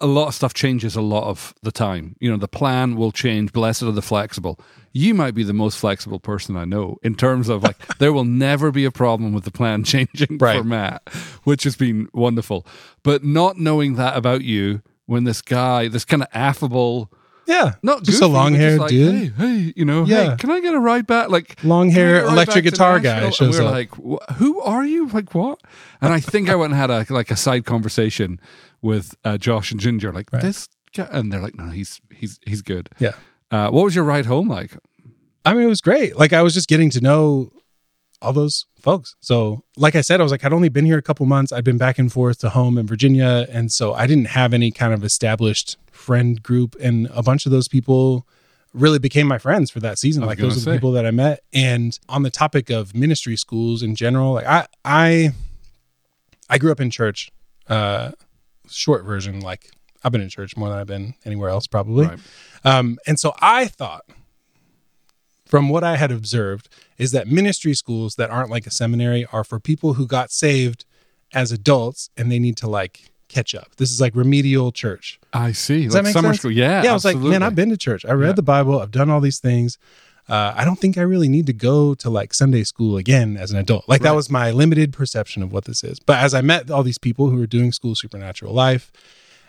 a 0.00 0.06
lot 0.06 0.28
of 0.28 0.34
stuff 0.34 0.54
changes 0.54 0.96
a 0.96 1.00
lot 1.00 1.24
of 1.24 1.54
the 1.62 1.70
time. 1.72 2.16
You 2.20 2.30
know, 2.30 2.36
the 2.36 2.48
plan 2.48 2.96
will 2.96 3.12
change. 3.12 3.52
Blessed 3.52 3.82
are 3.84 3.92
the 3.92 4.02
flexible. 4.02 4.58
You 4.92 5.14
might 5.14 5.34
be 5.34 5.42
the 5.44 5.52
most 5.52 5.78
flexible 5.78 6.20
person 6.20 6.56
I 6.56 6.64
know 6.64 6.98
in 7.02 7.14
terms 7.14 7.48
of 7.48 7.62
like, 7.62 7.96
there 7.98 8.12
will 8.12 8.24
never 8.24 8.70
be 8.70 8.84
a 8.84 8.90
problem 8.90 9.32
with 9.32 9.44
the 9.44 9.50
plan 9.50 9.84
changing 9.92 10.38
Right. 10.38 10.58
for 10.58 10.64
Matt, 10.64 11.08
which 11.44 11.64
has 11.64 11.76
been 11.76 12.08
wonderful. 12.12 12.66
But 13.02 13.24
not 13.24 13.58
knowing 13.58 13.94
that 13.94 14.16
about 14.16 14.42
you 14.42 14.82
when 15.06 15.24
this 15.24 15.42
guy, 15.42 15.88
this 15.88 16.04
kind 16.04 16.22
of 16.22 16.28
affable, 16.32 17.10
Yeah, 17.46 17.74
not 17.82 18.02
just 18.02 18.20
goofy, 18.20 18.30
a 18.30 18.34
long 18.34 18.54
haired 18.54 18.80
like, 18.80 18.88
dude, 18.90 19.32
Hey, 19.36 19.46
hey, 19.46 19.72
you 19.76 19.84
know, 19.84 20.04
Yeah. 20.04 20.30
hey, 20.30 20.36
can 20.36 20.50
I 20.50 20.60
get 20.60 20.74
a 20.74 20.80
ride 20.80 21.06
back? 21.06 21.28
Like, 21.30 21.56
long 21.64 21.90
hair 21.90 22.14
get 22.14 22.22
a 22.22 22.26
ride 22.26 22.32
electric 22.32 22.64
guitar 22.64 23.00
guy 23.00 23.30
shows 23.30 23.58
and 23.58 23.68
we 23.68 23.70
up. 23.70 23.72
like, 23.72 24.36
who 24.36 24.60
are 24.60 24.84
you? 24.84 25.08
Like 25.08 25.34
what? 25.34 25.60
And 26.00 26.12
I 26.12 26.20
think 26.20 26.48
I 26.48 26.54
went 26.54 26.72
and 26.72 26.80
had 26.80 26.90
a 26.90 27.06
like 27.12 27.30
a 27.30 27.36
side 27.36 27.64
conversation 27.64 28.40
with 28.82 29.14
uh, 29.24 29.38
Josh 29.38 29.72
and 29.72 29.80
Ginger, 29.80 30.12
like 30.12 30.32
Right. 30.32 30.42
this 30.42 30.68
guy, 30.94 31.08
and 31.10 31.32
they're 31.32 31.40
like, 31.40 31.54
no, 31.56 31.68
he's 31.70 32.00
he's 32.14 32.38
he's 32.46 32.62
good. 32.62 32.88
yeah. 32.98 33.12
Uh, 33.50 33.70
what 33.70 33.84
was 33.84 33.94
your 33.94 34.04
ride 34.04 34.26
home 34.26 34.48
like? 34.48 34.76
I 35.44 35.52
mean, 35.54 35.64
it 35.64 35.68
was 35.68 35.80
great. 35.80 36.16
Like 36.18 36.32
I 36.32 36.42
was 36.42 36.54
just 36.54 36.68
getting 36.68 36.90
to 36.90 37.00
know 37.00 37.50
all 38.22 38.32
those 38.32 38.64
folks. 38.84 39.16
So, 39.20 39.64
like 39.76 39.96
I 39.96 40.02
said, 40.02 40.20
I 40.20 40.22
was 40.22 40.30
like, 40.30 40.44
I'd 40.44 40.52
only 40.52 40.68
been 40.68 40.84
here 40.84 40.98
a 40.98 41.02
couple 41.02 41.26
months. 41.26 41.50
I'd 41.50 41.64
been 41.64 41.78
back 41.78 41.98
and 41.98 42.12
forth 42.12 42.38
to 42.40 42.50
home 42.50 42.78
in 42.78 42.86
Virginia, 42.86 43.46
and 43.50 43.72
so 43.72 43.94
I 43.94 44.06
didn't 44.06 44.26
have 44.26 44.54
any 44.54 44.70
kind 44.70 44.94
of 44.94 45.02
established 45.02 45.76
friend 45.90 46.40
group. 46.42 46.76
And 46.80 47.08
a 47.12 47.22
bunch 47.22 47.46
of 47.46 47.52
those 47.52 47.66
people 47.66 48.28
really 48.72 48.98
became 48.98 49.26
my 49.26 49.38
friends 49.38 49.70
for 49.70 49.80
that 49.80 49.98
season. 49.98 50.24
Like 50.24 50.38
those 50.38 50.56
are 50.56 50.70
the 50.70 50.76
people 50.76 50.92
that 50.92 51.06
I 51.06 51.10
met. 51.10 51.40
And 51.52 51.98
on 52.08 52.22
the 52.22 52.30
topic 52.30 52.70
of 52.70 52.94
ministry 52.94 53.36
schools 53.36 53.82
in 53.82 53.94
general, 53.94 54.32
like 54.32 54.46
I, 54.46 54.66
I, 54.84 55.30
I 56.50 56.58
grew 56.58 56.70
up 56.70 56.80
in 56.80 56.90
church. 56.90 57.30
Uh, 57.68 58.10
short 58.68 59.04
version, 59.04 59.40
like 59.40 59.70
I've 60.02 60.12
been 60.12 60.20
in 60.20 60.28
church 60.28 60.56
more 60.56 60.68
than 60.68 60.78
I've 60.78 60.86
been 60.86 61.14
anywhere 61.24 61.48
else, 61.48 61.66
probably. 61.66 62.06
Right. 62.06 62.18
Um, 62.64 62.98
and 63.06 63.18
so 63.18 63.34
I 63.40 63.66
thought, 63.66 64.04
from 65.54 65.68
what 65.68 65.84
I 65.84 65.96
had 65.96 66.10
observed, 66.10 66.68
is 66.98 67.12
that 67.12 67.28
ministry 67.28 67.74
schools 67.74 68.16
that 68.16 68.28
aren't 68.28 68.50
like 68.50 68.66
a 68.66 68.72
seminary 68.72 69.24
are 69.32 69.44
for 69.44 69.60
people 69.60 69.94
who 69.94 70.04
got 70.04 70.32
saved 70.32 70.84
as 71.32 71.52
adults 71.52 72.10
and 72.16 72.28
they 72.28 72.40
need 72.40 72.56
to 72.56 72.66
like 72.66 73.12
catch 73.28 73.54
up. 73.54 73.76
This 73.76 73.92
is 73.92 74.00
like 74.00 74.16
remedial 74.16 74.72
church. 74.72 75.20
I 75.32 75.52
see. 75.52 75.84
Does 75.84 75.94
like 75.94 76.02
that 76.02 76.08
make 76.08 76.12
summer 76.12 76.28
sense? 76.30 76.38
school. 76.40 76.50
Yeah. 76.50 76.82
yeah, 76.82 76.90
I 76.90 76.92
was 76.92 77.04
like, 77.04 77.16
man. 77.18 77.44
I've 77.44 77.54
been 77.54 77.70
to 77.70 77.76
church. 77.76 78.04
I 78.04 78.14
read 78.14 78.30
Yeah. 78.30 78.32
the 78.32 78.42
Bible. 78.42 78.80
I've 78.80 78.90
done 78.90 79.10
all 79.10 79.20
these 79.20 79.38
things. 79.38 79.78
Uh, 80.28 80.52
I 80.56 80.64
don't 80.64 80.80
think 80.80 80.98
I 80.98 81.02
really 81.02 81.28
need 81.28 81.46
to 81.46 81.52
go 81.52 81.94
to 81.94 82.10
like 82.10 82.34
Sunday 82.34 82.64
school 82.64 82.96
again 82.96 83.36
as 83.36 83.52
an 83.52 83.56
adult. 83.58 83.88
Like 83.88 84.00
that 84.00 84.16
was 84.16 84.28
my 84.28 84.50
limited 84.50 84.92
perception 84.92 85.40
of 85.44 85.52
what 85.52 85.66
this 85.66 85.84
is. 85.84 86.00
But 86.00 86.18
as 86.18 86.34
I 86.34 86.40
met 86.40 86.68
all 86.68 86.82
these 86.82 86.98
people 86.98 87.28
who 87.30 87.36
were 87.36 87.46
doing 87.46 87.70
school 87.70 87.94
supernatural 87.94 88.52
life, 88.52 88.90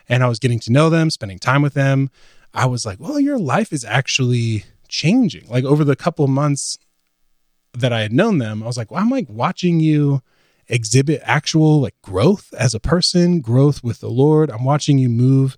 and 0.08 0.22
I 0.22 0.28
was 0.28 0.38
getting 0.38 0.60
to 0.60 0.70
know 0.70 0.88
them, 0.88 1.10
spending 1.10 1.40
time 1.40 1.62
with 1.62 1.74
them, 1.74 2.10
I 2.54 2.66
was 2.66 2.86
like, 2.86 3.00
well, 3.00 3.18
your 3.18 3.38
life 3.38 3.72
is 3.72 3.84
actually 3.84 4.66
changing. 4.88 5.48
Like 5.48 5.64
over 5.64 5.84
the 5.84 5.96
couple 5.96 6.26
months 6.28 6.78
that 7.74 7.92
I 7.92 8.00
had 8.00 8.12
known 8.12 8.38
them, 8.38 8.62
I 8.62 8.66
was 8.66 8.76
like, 8.76 8.90
well, 8.90 9.02
I'm 9.02 9.10
like 9.10 9.28
watching 9.28 9.80
you 9.80 10.22
exhibit 10.68 11.20
actual 11.24 11.80
like 11.80 11.94
growth 12.02 12.52
as 12.58 12.74
a 12.74 12.80
person, 12.80 13.40
growth 13.40 13.84
with 13.84 14.00
the 14.00 14.10
Lord. 14.10 14.50
I'm 14.50 14.64
watching 14.64 14.98
you 14.98 15.08
move 15.08 15.56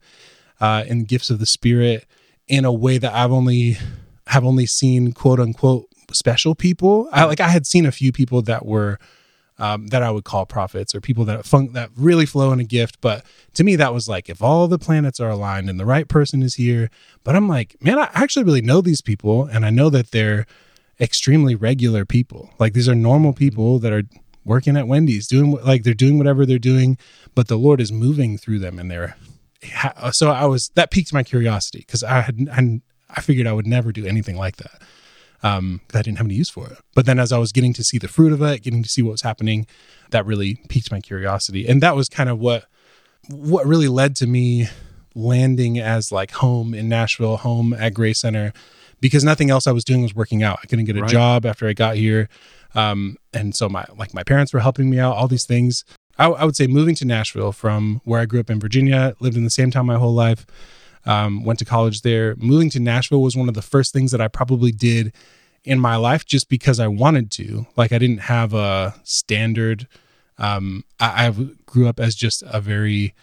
uh, 0.61 0.85
in 0.87 1.05
gifts 1.05 1.31
of 1.31 1.39
the 1.39 1.47
Spirit 1.47 2.07
in 2.47 2.65
a 2.65 2.73
way 2.73 2.99
that 2.99 3.15
I've 3.15 3.33
only 3.33 3.77
have 4.27 4.45
only 4.45 4.67
seen 4.67 5.13
quote 5.13 5.41
unquote 5.41 5.87
special 6.13 6.55
people. 6.55 7.09
I 7.13 7.25
like 7.25 7.41
I 7.41 7.49
had 7.49 7.67
seen 7.67 7.87
a 7.87 7.93
few 7.93 8.13
people 8.13 8.43
that 8.43 8.67
were 8.67 8.99
um, 9.59 9.89
that 9.89 10.03
I 10.03 10.11
would 10.11 10.25
call 10.25 10.47
prophets 10.47 10.95
or 10.95 11.01
people 11.01 11.25
that 11.27 11.45
fun- 11.45 11.73
that 11.73 11.91
really 11.97 12.27
flow 12.27 12.53
in 12.53 12.61
a 12.61 12.65
gift. 12.65 13.01
But 13.01 13.25
to 13.55 13.65
me, 13.65 13.77
that 13.77 13.93
was 13.93 14.09
like 14.09 14.29
if 14.29 14.43
all 14.43 14.69
the 14.69 14.79
planets 14.79 15.21
are 15.21 15.31
aligned 15.31 15.69
and 15.69 15.79
the 15.79 15.87
right 15.87 16.09
person 16.09 16.43
is 16.43 16.55
here. 16.55 16.91
But 17.25 17.37
I'm 17.37 17.49
like, 17.49 17.77
man, 17.83 17.99
I 17.99 18.09
actually 18.15 18.45
really 18.45 18.63
know 18.63 18.81
these 18.81 19.01
people, 19.01 19.45
and 19.45 19.67
I 19.67 19.71
know 19.71 19.91
that 19.91 20.11
they're 20.13 20.47
extremely 21.01 21.55
regular 21.55 22.05
people. 22.05 22.51
Like 22.59 22.73
these 22.73 22.89
are 22.89 22.95
normal 22.95 23.33
people 23.33 23.79
that 23.81 23.93
are 23.93 24.05
working 24.45 24.77
at 24.77 24.89
Wendy's, 24.89 25.27
doing 25.27 25.53
like 25.53 25.83
they're 25.83 25.95
doing 25.95 26.19
whatever 26.19 26.47
they're 26.47 26.59
doing, 26.59 26.97
but 27.35 27.49
the 27.49 27.59
Lord 27.59 27.81
is 27.81 27.93
moving 27.93 28.39
through 28.39 28.61
them, 28.61 28.79
and 28.79 28.91
they're 28.91 29.17
ha- 29.73 30.11
so 30.11 30.31
I 30.31 30.47
was 30.47 30.71
that 30.71 30.91
piqued 30.91 31.13
my 31.13 31.23
curiosity 31.23 31.81
because 31.81 32.03
I 32.05 32.21
had 32.21 32.49
I, 32.51 32.81
I 33.11 33.21
figured 33.21 33.47
I 33.47 33.53
would 33.53 33.67
never 33.67 33.93
do 33.93 34.07
anything 34.07 34.37
like 34.37 34.57
that 34.57 34.83
um 35.43 35.81
I 35.95 36.03
didn't 36.03 36.19
have 36.19 36.27
any 36.27 36.35
use 36.35 36.51
for 36.51 36.67
it. 36.69 36.79
But 36.95 37.07
then 37.07 37.19
as 37.19 37.33
I 37.33 37.39
was 37.39 37.53
getting 37.53 37.73
to 37.75 37.85
see 37.85 37.99
the 37.99 38.09
fruit 38.09 38.33
of 38.33 38.43
it, 38.43 38.63
getting 38.63 38.83
to 38.83 38.89
see 38.89 39.03
what 39.03 39.13
was 39.13 39.23
happening, 39.23 39.67
that 40.11 40.27
really 40.27 40.57
piqued 40.69 40.91
my 40.91 41.01
curiosity, 41.01 41.67
and 41.69 41.81
that 41.83 41.95
was 41.97 42.09
kind 42.09 42.29
of 42.29 42.39
what 42.39 42.65
what 43.29 43.67
really 43.67 43.89
led 43.89 44.17
to 44.17 44.27
me 44.27 44.69
landing 45.15 45.79
as 45.79 46.13
like 46.13 46.31
home 46.33 46.75
in 46.75 46.89
Nashville, 46.89 47.37
home 47.39 47.73
at 47.75 47.95
Grace 47.95 48.21
Center, 48.21 48.53
because 49.01 49.25
nothing 49.25 49.51
else 49.51 49.67
I 49.67 49.73
was 49.73 49.85
doing 49.85 50.03
was 50.03 50.15
working 50.15 50.43
out. 50.43 50.61
I 50.63 50.67
couldn't 50.67 50.85
get 50.87 50.97
a 50.97 51.01
Right. 51.01 51.11
job 51.11 51.45
after 51.47 51.69
I 51.69 51.73
got 51.73 51.97
here, 51.97 52.29
um, 52.75 53.17
and 53.33 53.55
so 53.55 53.69
my 53.69 53.85
like 53.97 54.15
my 54.15 54.23
parents 54.23 54.53
were 54.53 54.61
helping 54.61 54.91
me 54.91 54.99
out. 54.99 55.17
All 55.17 55.29
these 55.29 55.45
things. 55.45 55.85
I, 56.21 56.27
I 56.27 56.45
would 56.45 56.57
say 56.57 56.67
moving 56.67 56.97
to 56.97 57.05
Nashville 57.05 57.53
from 57.53 58.01
where 58.05 58.21
I 58.21 58.27
grew 58.27 58.41
up 58.41 58.51
in 58.51 58.59
Virginia, 58.59 59.15
lived 59.21 59.37
in 59.37 59.45
the 59.45 59.51
same 59.51 59.71
town 59.71 59.87
my 59.87 59.95
whole 59.99 60.15
life, 60.15 60.47
um, 61.09 61.43
went 61.43 61.59
to 61.59 61.65
college 61.65 62.03
there. 62.03 62.37
Moving 62.37 62.69
to 62.71 62.81
Nashville 62.81 63.23
was 63.23 63.35
one 63.35 63.49
of 63.49 63.55
the 63.55 63.63
first 63.63 63.93
things 63.93 64.13
that 64.13 64.21
I 64.21 64.29
probably 64.29 64.71
did 64.71 65.13
in 65.65 65.81
my 65.81 65.97
life 65.97 66.27
just 66.27 66.51
because 66.51 66.79
I 66.79 66.87
wanted 66.87 67.31
to. 67.33 67.67
Like 67.77 67.93
I 67.93 67.99
didn't 67.99 68.19
have 68.19 68.53
a 68.53 68.95
standard. 69.05 69.89
Um, 70.37 70.85
I, 71.01 71.27
I 71.27 71.31
grew 71.65 71.89
up 71.89 71.99
as 71.99 72.15
just 72.15 72.45
a 72.47 72.61
very, 72.61 73.15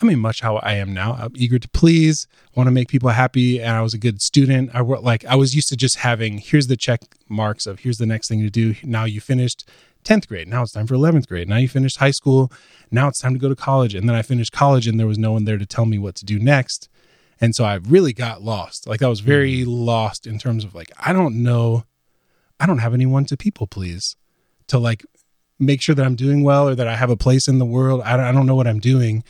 I 0.00 0.06
mean, 0.06 0.18
much 0.18 0.40
how 0.40 0.56
I 0.56 0.72
am 0.74 0.94
now. 0.94 1.18
I'm 1.20 1.32
eager 1.36 1.58
to 1.58 1.68
please, 1.68 2.26
want 2.54 2.66
to 2.66 2.70
make 2.72 2.88
people 2.88 3.10
happy, 3.10 3.60
and 3.60 3.76
I 3.76 3.82
was 3.82 3.92
a 3.92 3.98
good 3.98 4.22
student. 4.22 4.70
I 4.72 4.80
worked 4.80 5.04
like 5.04 5.26
I 5.26 5.34
was 5.34 5.54
used 5.54 5.68
to 5.68 5.76
just 5.76 5.96
having 5.96 6.38
here's 6.38 6.66
the 6.66 6.78
check 6.78 7.02
marks 7.28 7.66
of 7.66 7.80
here's 7.80 7.98
the 7.98 8.06
next 8.06 8.28
thing 8.28 8.40
to 8.40 8.50
do. 8.50 8.74
Now 8.82 9.04
you 9.04 9.20
finished 9.20 9.68
10th 10.04 10.28
grade. 10.28 10.48
Now 10.48 10.62
it's 10.62 10.72
time 10.72 10.86
for 10.86 10.94
11th 10.94 11.28
grade. 11.28 11.48
Now 11.48 11.58
you 11.58 11.68
finished 11.68 11.98
high 11.98 12.10
school. 12.10 12.50
Now 12.90 13.08
it's 13.08 13.18
time 13.18 13.34
to 13.34 13.38
go 13.38 13.50
to 13.50 13.56
college. 13.56 13.94
And 13.94 14.08
then 14.08 14.16
I 14.16 14.22
finished 14.22 14.52
college 14.52 14.86
and 14.86 14.98
there 14.98 15.06
was 15.06 15.18
no 15.18 15.32
one 15.32 15.44
there 15.44 15.58
to 15.58 15.66
tell 15.66 15.84
me 15.84 15.98
what 15.98 16.14
to 16.16 16.24
do 16.24 16.38
next. 16.38 16.88
And 17.40 17.54
so 17.54 17.64
I 17.64 17.76
really 17.76 18.12
got 18.12 18.42
lost. 18.42 18.86
Like 18.86 19.02
I 19.02 19.08
was 19.08 19.20
very 19.20 19.64
lost 19.64 20.26
in 20.26 20.38
terms 20.38 20.64
of 20.64 20.74
like, 20.74 20.90
I 20.98 21.12
don't 21.12 21.42
know, 21.42 21.84
I 22.58 22.66
don't 22.66 22.78
have 22.78 22.94
anyone 22.94 23.24
to 23.26 23.36
people 23.36 23.66
please 23.66 24.16
to 24.68 24.78
like 24.78 25.04
make 25.58 25.80
sure 25.80 25.94
that 25.94 26.04
I'm 26.04 26.16
doing 26.16 26.42
well 26.42 26.68
or 26.68 26.74
that 26.74 26.88
I 26.88 26.96
have 26.96 27.10
a 27.10 27.16
place 27.16 27.48
in 27.48 27.58
the 27.58 27.64
world. 27.64 28.02
I 28.04 28.16
don't, 28.16 28.26
I 28.26 28.32
don't 28.32 28.46
know 28.46 28.56
what 28.56 28.66
I'm 28.66 28.80
doing. 28.80 29.24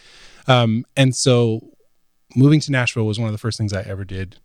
Um, 0.47 0.85
and 0.97 1.15
so 1.15 1.61
moving 2.35 2.61
to 2.61 2.73
Nashville 2.73 3.07
was 3.07 3.19
one 3.19 3.29
of 3.29 3.33
the 3.33 3.39
first 3.39 3.59
things 3.59 3.73
I 3.73 3.83
ever 3.83 4.05
did 4.05 4.37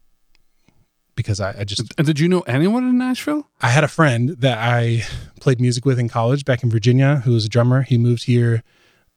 because 1.15 1.39
I, 1.39 1.59
I 1.59 1.63
just 1.63 1.93
And 1.97 2.07
did 2.07 2.19
you 2.19 2.27
know 2.27 2.41
anyone 2.41 2.87
in 2.87 2.97
Nashville? 2.97 3.47
I 3.61 3.69
had 3.69 3.83
a 3.83 3.87
friend 3.87 4.29
that 4.39 4.57
I 4.57 5.03
played 5.39 5.61
music 5.61 5.85
with 5.85 5.99
in 5.99 6.09
college 6.09 6.45
back 6.45 6.63
in 6.63 6.69
Virginia 6.69 7.17
who 7.23 7.31
was 7.31 7.45
a 7.45 7.49
drummer. 7.49 7.83
He 7.83 7.97
moved 7.97 8.25
here 8.25 8.63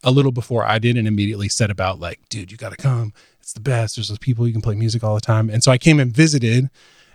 a 0.05 0.11
little 0.11 0.33
before 0.33 0.65
I 0.65 0.79
did 0.79 0.97
and 0.97 1.09
immediately 1.09 1.49
set 1.49 1.71
about 1.71 2.01
like, 2.01 2.21
dude, 2.29 2.51
you 2.53 2.57
got 2.57 2.71
to 2.71 2.77
come. 2.77 3.13
It's 3.41 3.53
the 3.53 3.61
best. 3.61 3.97
There's 3.97 4.09
those 4.09 4.19
people 4.19 4.47
you 4.47 4.53
can 4.53 4.63
play 4.63 4.75
music 4.75 5.03
all 5.03 5.15
the 5.15 5.21
time. 5.21 5.51
And 5.51 5.63
so 5.63 5.71
I 5.71 5.79
came 5.79 6.01
and 6.01 6.13
visited 6.13 6.71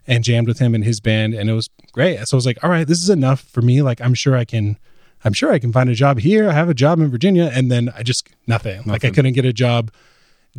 and 0.07 0.23
jammed 0.23 0.47
with 0.47 0.59
him 0.59 0.73
and 0.73 0.83
his 0.83 0.99
band 0.99 1.33
and 1.33 1.49
it 1.49 1.53
was 1.53 1.69
great. 1.91 2.25
So 2.27 2.35
I 2.35 2.37
was 2.37 2.45
like, 2.45 2.63
all 2.63 2.69
right, 2.69 2.87
this 2.87 3.01
is 3.01 3.09
enough 3.09 3.41
for 3.41 3.61
me. 3.61 3.81
Like 3.81 4.01
I'm 4.01 4.13
sure 4.13 4.35
I 4.35 4.45
can 4.45 4.77
I'm 5.23 5.33
sure 5.33 5.51
I 5.51 5.59
can 5.59 5.71
find 5.71 5.89
a 5.89 5.93
job 5.93 6.19
here. 6.19 6.49
I 6.49 6.53
have 6.53 6.69
a 6.69 6.73
job 6.73 6.99
in 6.99 7.11
Virginia 7.11 7.51
and 7.53 7.71
then 7.71 7.89
I 7.95 8.03
just 8.03 8.27
nothing. 8.47 8.81
Like 8.85 9.05
I 9.05 9.11
couldn't 9.11 9.33
get 9.33 9.45
a 9.45 9.53
job 9.53 9.91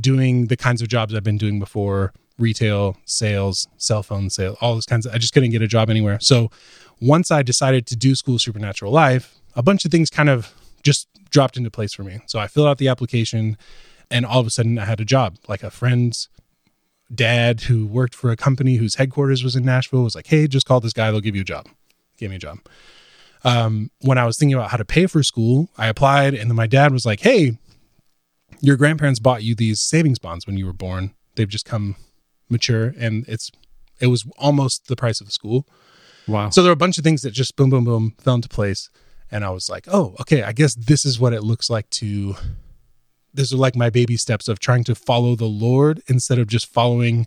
doing 0.01 0.47
the 0.47 0.57
kinds 0.57 0.81
of 0.81 0.89
jobs 0.89 1.15
I've 1.15 1.25
been 1.25 1.39
doing 1.39 1.59
before 1.59 2.13
retail, 2.39 2.97
sales, 3.05 3.67
cell 3.77 4.03
phone 4.03 4.31
sales, 4.31 4.57
all 4.61 4.75
those 4.75 4.87
kinds 4.87 5.07
of 5.07 5.15
I 5.15 5.19
just 5.19 5.35
couldn't 5.35 5.51
get 5.51 5.63
a 5.63 5.67
job 5.67 5.91
anywhere. 5.91 6.19
So 6.21 6.51
once 7.01 7.31
I 7.31 7.43
decided 7.43 7.87
to 7.89 7.97
do 7.97 8.15
school 8.15 8.39
supernatural 8.39 8.93
life, 8.93 9.41
a 9.57 9.63
bunch 9.63 9.85
of 9.85 9.91
things 9.91 10.09
kind 10.09 10.29
of 10.29 10.55
just 10.83 11.09
dropped 11.33 11.57
into 11.57 11.71
place 11.71 11.92
for 11.92 12.05
me. 12.05 12.21
So 12.27 12.38
I 12.38 12.47
filled 12.47 12.68
out 12.68 12.79
the 12.79 12.88
application 12.88 13.57
and 14.11 14.25
all 14.25 14.38
of 14.38 14.47
a 14.47 14.51
sudden 14.51 14.79
I 14.79 14.85
had 14.85 15.01
a 15.01 15.05
job. 15.05 15.38
Like 15.49 15.64
a 15.64 15.71
friend's 15.71 16.29
dad 17.12 17.62
who 17.62 17.87
worked 17.87 18.14
for 18.14 18.31
a 18.31 18.37
company 18.37 18.77
whose 18.77 18.95
headquarters 18.95 19.42
was 19.42 19.57
in 19.57 19.64
Nashville 19.64 20.05
was 20.05 20.14
like, 20.14 20.29
Hey, 20.29 20.47
just 20.47 20.66
call 20.66 20.81
this 20.81 20.92
guy, 20.92 21.11
they'll 21.11 21.21
give 21.21 21.35
you 21.35 21.42
a 21.42 21.45
job. 21.45 21.66
Gave 22.18 22.31
me 22.31 22.37
a 22.37 22.38
job. 22.38 22.59
Um, 23.45 23.90
when 24.03 24.18
I 24.18 24.25
was 24.25 24.38
thinking 24.38 24.55
about 24.55 24.71
how 24.71 24.77
to 24.77 24.85
pay 24.85 25.07
for 25.07 25.23
school, 25.25 25.68
I 25.77 25.88
applied 25.88 26.35
and 26.35 26.49
then 26.49 26.57
my 26.57 26.68
dad 26.68 26.92
was 26.92 27.05
like, 27.05 27.21
Hey, 27.21 27.59
your 28.61 28.77
grandparents 28.77 29.18
bought 29.18 29.42
you 29.42 29.57
these 29.57 29.81
savings 29.81 30.18
bonds 30.21 30.47
when 30.47 30.57
you 30.57 30.66
were 30.66 30.73
born. 30.73 31.14
They've 31.35 31.49
just 31.49 31.64
come 31.64 31.97
mature 32.49 32.95
and 32.99 33.25
it's 33.27 33.51
it 33.99 34.07
was 34.09 34.27
almost 34.38 34.88
the 34.88 34.97
price 34.97 35.21
of 35.21 35.27
the 35.27 35.33
school. 35.33 35.66
Wow. 36.29 36.51
So 36.51 36.62
there 36.62 36.71
were 36.71 36.75
a 36.75 36.77
bunch 36.77 36.99
of 36.99 37.05
things 37.05 37.23
that 37.23 37.33
just 37.33 37.57
boom, 37.57 37.71
boom, 37.71 37.85
boom 37.85 38.14
fell 38.18 38.35
into 38.35 38.49
place. 38.49 38.90
And 39.33 39.45
I 39.45 39.51
was 39.51 39.68
like, 39.68 39.88
oh, 39.90 40.14
okay, 40.21 40.42
I 40.45 40.53
guess 40.53 40.75
this 40.75 41.05
is 41.05 41.18
what 41.18 41.33
it 41.33 41.42
looks 41.42 41.68
like 41.71 41.88
to, 41.90 42.37
these 43.35 43.53
are 43.53 43.57
like 43.57 43.75
my 43.75 43.88
baby 43.90 44.16
steps 44.16 44.47
of 44.47 44.61
trying 44.61 44.85
to 44.85 44.95
follow 44.95 45.35
the 45.35 45.47
Lord 45.47 46.03
instead 46.07 46.38
of 46.38 46.47
just 46.47 46.66
following 46.66 47.27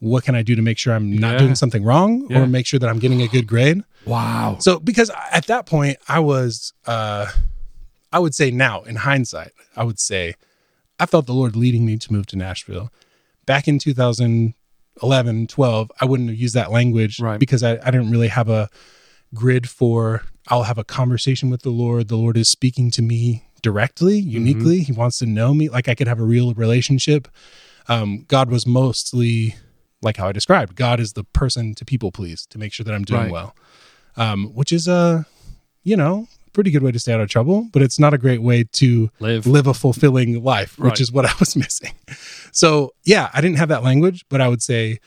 what 0.00 0.24
can 0.24 0.34
I 0.34 0.42
do 0.42 0.54
to 0.56 0.62
make 0.62 0.78
sure 0.78 0.94
I'm 0.94 1.16
not 1.16 1.32
Yeah. 1.34 1.38
doing 1.38 1.54
something 1.54 1.82
wrong 1.84 2.26
Yeah. 2.28 2.40
or 2.42 2.46
make 2.46 2.66
sure 2.66 2.78
that 2.80 2.88
I'm 2.88 2.98
getting 2.98 3.22
a 3.22 3.28
good 3.28 3.46
grade. 3.46 3.82
wow. 4.04 4.56
So 4.60 4.78
because 4.80 5.10
at 5.32 5.46
that 5.46 5.64
point 5.66 5.98
I 6.08 6.18
was, 6.20 6.72
uh, 6.86 7.26
I 8.12 8.18
would 8.18 8.34
say 8.34 8.50
now 8.50 8.82
in 8.82 8.96
hindsight, 8.96 9.52
I 9.76 9.84
would 9.84 9.98
say 10.00 10.34
I 11.00 11.06
felt 11.06 11.26
the 11.26 11.34
Lord 11.34 11.54
leading 11.56 11.86
me 11.86 11.96
to 11.98 12.12
move 12.12 12.26
to 12.26 12.36
Nashville. 12.36 12.90
Back 13.46 13.68
in 13.68 13.78
2011, 13.78 15.46
12, 15.46 15.92
I 16.00 16.04
wouldn't 16.04 16.28
have 16.30 16.38
used 16.38 16.54
that 16.54 16.70
language 16.72 17.20
Right. 17.20 17.38
because 17.38 17.62
I, 17.62 17.72
I 17.82 17.90
didn't 17.90 18.10
really 18.10 18.28
have 18.28 18.48
a 18.48 18.68
grid 19.34 19.68
for 19.68 20.22
I'll 20.48 20.64
have 20.64 20.78
a 20.78 20.84
conversation 20.84 21.50
with 21.50 21.62
the 21.62 21.70
Lord. 21.70 22.08
The 22.08 22.16
Lord 22.16 22.36
is 22.36 22.48
speaking 22.48 22.90
to 22.92 23.02
me 23.02 23.44
directly, 23.62 24.18
uniquely. 24.18 24.80
He 24.80 24.92
wants 24.92 25.18
to 25.18 25.26
know 25.26 25.52
me. 25.54 25.68
Like 25.68 25.88
I 25.88 25.94
could 25.94 26.08
have 26.08 26.20
a 26.20 26.24
real 26.24 26.54
relationship. 26.54 27.28
Um, 27.88 28.24
God 28.28 28.50
was 28.50 28.66
mostly 28.66 29.56
like 30.02 30.16
how 30.16 30.28
I 30.28 30.32
described. 30.32 30.74
God 30.76 31.00
is 31.00 31.14
the 31.14 31.24
person 31.24 31.74
to 31.74 31.84
people 31.84 32.12
please 32.12 32.46
to 32.46 32.58
make 32.58 32.72
sure 32.72 32.84
that 32.84 32.94
I'm 32.94 33.04
doing 33.04 33.22
Right. 33.22 33.32
well, 33.32 33.54
um, 34.16 34.46
which 34.54 34.72
is 34.72 34.86
a, 34.88 35.26
you 35.84 35.96
know, 35.96 36.28
pretty 36.52 36.70
good 36.70 36.82
way 36.82 36.92
to 36.92 36.98
stay 36.98 37.12
out 37.12 37.20
of 37.20 37.28
trouble, 37.28 37.68
but 37.72 37.82
it's 37.82 37.98
not 37.98 38.14
a 38.14 38.18
great 38.18 38.42
way 38.42 38.64
to 38.72 39.10
Live. 39.20 39.46
live 39.46 39.66
a 39.66 39.74
fulfilling 39.74 40.42
life, 40.42 40.76
Right. 40.78 40.90
which 40.90 41.00
is 41.00 41.10
what 41.12 41.24
I 41.30 41.32
was 41.40 41.56
missing. 41.56 41.92
So 42.52 42.92
yeah, 43.04 43.28
I 43.34 43.40
didn't 43.40 43.58
have 43.58 43.68
that 43.68 43.82
language, 43.82 44.24
but 44.28 44.40
I 44.40 44.48
would 44.48 44.62
say 44.62 44.98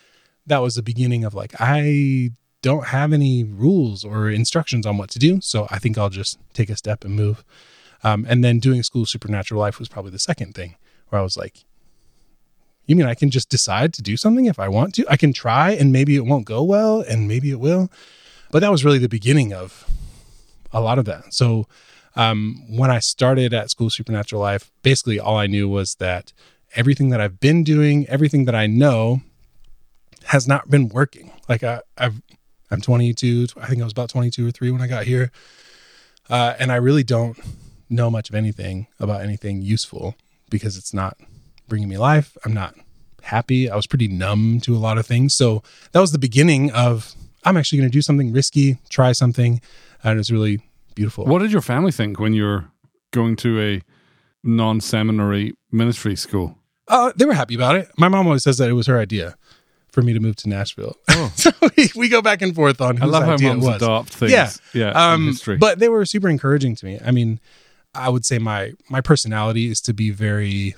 that 0.47 0.59
was 0.59 0.75
the 0.75 0.81
beginning 0.83 1.23
of 1.23 1.33
like, 1.33 1.53
I 1.59 2.31
don't 2.61 2.87
have 2.87 3.13
any 3.13 3.43
rules 3.43 4.03
or 4.03 4.29
instructions 4.29 4.85
on 4.85 4.97
what 4.97 5.09
to 5.11 5.19
do. 5.19 5.41
So 5.41 5.67
I 5.69 5.79
think 5.79 5.97
I'll 5.97 6.09
just 6.09 6.37
take 6.53 6.69
a 6.69 6.75
step 6.75 7.03
and 7.03 7.15
move. 7.15 7.43
Um, 8.03 8.25
and 8.27 8.43
then 8.43 8.59
doing 8.59 8.83
school 8.83 9.05
supernatural 9.05 9.59
life 9.59 9.79
was 9.79 9.89
probably 9.89 10.11
the 10.11 10.19
second 10.19 10.55
thing 10.55 10.75
where 11.09 11.19
I 11.19 11.23
was 11.23 11.37
like, 11.37 11.65
you 12.85 12.95
mean 12.95 13.05
I 13.05 13.15
can 13.15 13.29
just 13.29 13.49
decide 13.49 13.93
to 13.93 14.01
do 14.01 14.17
something 14.17 14.45
if 14.45 14.59
I 14.59 14.67
want 14.67 14.95
to? 14.95 15.05
I 15.09 15.17
can 15.17 15.33
try 15.33 15.71
and 15.71 15.91
maybe 15.91 16.15
it 16.15 16.25
won't 16.25 16.45
go 16.45 16.63
well 16.63 17.01
and 17.01 17.27
maybe 17.27 17.51
it 17.51 17.59
will. 17.59 17.91
But 18.51 18.59
that 18.59 18.71
was 18.71 18.83
really 18.83 18.97
the 18.97 19.07
beginning 19.07 19.53
of 19.53 19.89
a 20.71 20.81
lot 20.81 20.99
of 20.99 21.05
that. 21.05 21.33
So 21.33 21.67
um, 22.15 22.63
when 22.67 22.91
I 22.91 22.99
started 22.99 23.53
at 23.53 23.69
School 23.69 23.89
Supernatural 23.89 24.41
Life, 24.41 24.71
basically 24.81 25.19
all 25.19 25.37
I 25.37 25.47
knew 25.47 25.69
was 25.69 25.95
that 25.95 26.33
everything 26.75 27.09
that 27.09 27.21
I've 27.21 27.39
been 27.39 27.63
doing, 27.63 28.07
everything 28.07 28.45
that 28.45 28.55
I 28.55 28.67
know, 28.67 29.21
has 30.25 30.47
not 30.47 30.69
been 30.69 30.89
working. 30.89 31.31
Like 31.47 31.63
I, 31.63 31.81
I've, 31.97 32.21
I'm 32.71 32.81
22. 32.81 33.47
I 33.57 33.67
think 33.67 33.81
I 33.81 33.83
was 33.83 33.91
about 33.91 34.09
22 34.09 34.47
or 34.47 34.51
three 34.51 34.71
when 34.71 34.81
I 34.81 34.87
got 34.87 35.05
here, 35.05 35.31
uh, 36.29 36.55
and 36.57 36.71
I 36.71 36.77
really 36.77 37.03
don't 37.03 37.37
know 37.89 38.09
much 38.09 38.29
of 38.29 38.35
anything 38.35 38.87
about 38.99 39.21
anything 39.21 39.61
useful 39.61 40.15
because 40.49 40.77
it's 40.77 40.93
not 40.93 41.17
bringing 41.67 41.89
me 41.89 41.97
life. 41.97 42.37
I'm 42.45 42.53
not 42.53 42.75
happy. 43.23 43.69
I 43.69 43.75
was 43.75 43.87
pretty 43.87 44.07
numb 44.07 44.59
to 44.61 44.75
a 44.75 44.79
lot 44.79 44.97
of 44.97 45.05
things. 45.05 45.35
So 45.35 45.61
that 45.91 45.99
was 45.99 46.11
the 46.11 46.19
beginning 46.19 46.71
of 46.71 47.13
I'm 47.43 47.57
actually 47.57 47.79
going 47.79 47.89
to 47.89 47.93
do 47.93 48.01
something 48.01 48.31
risky, 48.31 48.77
try 48.89 49.11
something, 49.11 49.61
and 50.03 50.19
it's 50.19 50.31
really 50.31 50.61
beautiful. 50.95 51.25
What 51.25 51.39
did 51.39 51.51
your 51.51 51.61
family 51.61 51.91
think 51.91 52.19
when 52.19 52.33
you 52.33 52.43
were 52.43 52.65
going 53.11 53.35
to 53.37 53.59
a 53.61 53.81
non-seminary 54.43 55.53
ministry 55.71 56.15
school? 56.15 56.57
Uh, 56.87 57.11
they 57.15 57.25
were 57.25 57.33
happy 57.33 57.55
about 57.55 57.75
it. 57.75 57.89
My 57.97 58.07
mom 58.07 58.27
always 58.27 58.43
says 58.43 58.57
that 58.57 58.69
it 58.69 58.73
was 58.73 58.87
her 58.87 58.99
idea 58.99 59.35
for 59.91 60.01
me 60.01 60.13
to 60.13 60.19
move 60.19 60.35
to 60.37 60.49
Nashville. 60.49 60.95
Oh. 61.09 61.31
so 61.35 61.51
we, 61.77 61.89
we 61.95 62.09
go 62.09 62.21
back 62.21 62.41
and 62.41 62.55
forth 62.55 62.81
on 62.81 62.97
I 62.97 63.05
whose 63.05 63.11
love 63.11 63.23
idea 63.23 63.51
it 63.51 63.53
moms 63.55 63.65
was. 63.65 63.75
adopt 63.81 64.09
things. 64.09 64.31
Yeah. 64.31 64.51
yeah. 64.73 65.11
Um, 65.13 65.37
but 65.59 65.79
they 65.79 65.89
were 65.89 66.05
super 66.05 66.29
encouraging 66.29 66.75
to 66.77 66.85
me. 66.85 66.99
I 67.03 67.11
mean, 67.11 67.39
I 67.93 68.09
would 68.09 68.25
say 68.25 68.39
my 68.39 68.73
my 68.89 69.01
personality 69.01 69.69
is 69.69 69.81
to 69.81 69.93
be 69.93 70.11
very 70.11 70.75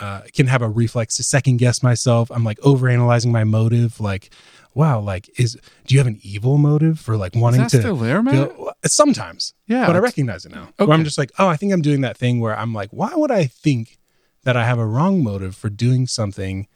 uh, 0.00 0.22
can 0.34 0.46
have 0.46 0.62
a 0.62 0.68
reflex 0.68 1.16
to 1.16 1.22
second 1.22 1.58
guess 1.58 1.82
myself. 1.82 2.30
I'm 2.30 2.44
like 2.44 2.58
overanalyzing 2.60 3.30
my 3.30 3.44
motive. 3.44 4.00
Like, 4.00 4.30
wow, 4.74 5.00
like 5.00 5.28
is 5.38 5.58
do 5.86 5.94
you 5.94 6.00
have 6.00 6.06
an 6.06 6.18
evil 6.22 6.58
motive 6.58 6.98
for 6.98 7.16
like 7.16 7.34
Is 7.34 7.42
wanting 7.42 7.60
that 7.62 7.70
to 7.70 7.80
still 7.80 7.96
there, 7.96 8.22
man? 8.22 8.50
sometimes. 8.84 9.54
yeah. 9.66 9.86
but 9.86 9.96
I 9.96 9.98
recognize 9.98 10.44
it 10.44 10.52
now. 10.52 10.68
Okay. 10.78 10.86
Where 10.86 10.96
I'm 10.96 11.04
just 11.04 11.18
like, 11.18 11.32
oh, 11.38 11.48
I 11.48 11.56
think 11.56 11.72
I'm 11.72 11.82
doing 11.82 12.00
that 12.02 12.16
thing 12.16 12.40
where 12.40 12.58
I'm 12.58 12.72
like, 12.72 12.90
why 12.90 13.12
would 13.14 13.30
I 13.30 13.44
think 13.44 13.98
that 14.44 14.56
I 14.56 14.64
have 14.64 14.78
a 14.78 14.86
wrong 14.86 15.22
motive 15.22 15.56
for 15.56 15.68
doing 15.68 16.06
something 16.06 16.68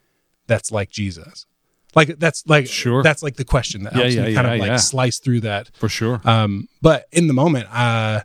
that's 0.50 0.70
like 0.72 0.90
Jesus? 0.90 1.46
Like 1.94 2.18
that's 2.18 2.46
like 2.46 2.66
Sure. 2.68 3.02
that's 3.02 3.22
like 3.22 3.36
the 3.36 3.44
question 3.44 3.84
that 3.84 3.92
Yeah, 3.94 4.00
helps 4.02 4.14
yeah, 4.14 4.24
me 4.26 4.34
kind 4.34 4.46
yeah, 4.48 4.54
of 4.54 4.60
like 4.60 4.78
slice 4.80 5.18
through 5.18 5.40
that. 5.40 5.70
for 5.74 5.88
sure. 5.88 6.20
Um, 6.24 6.68
but 6.82 7.06
in 7.12 7.26
the 7.28 7.32
moment, 7.32 7.66
uh, 7.72 8.20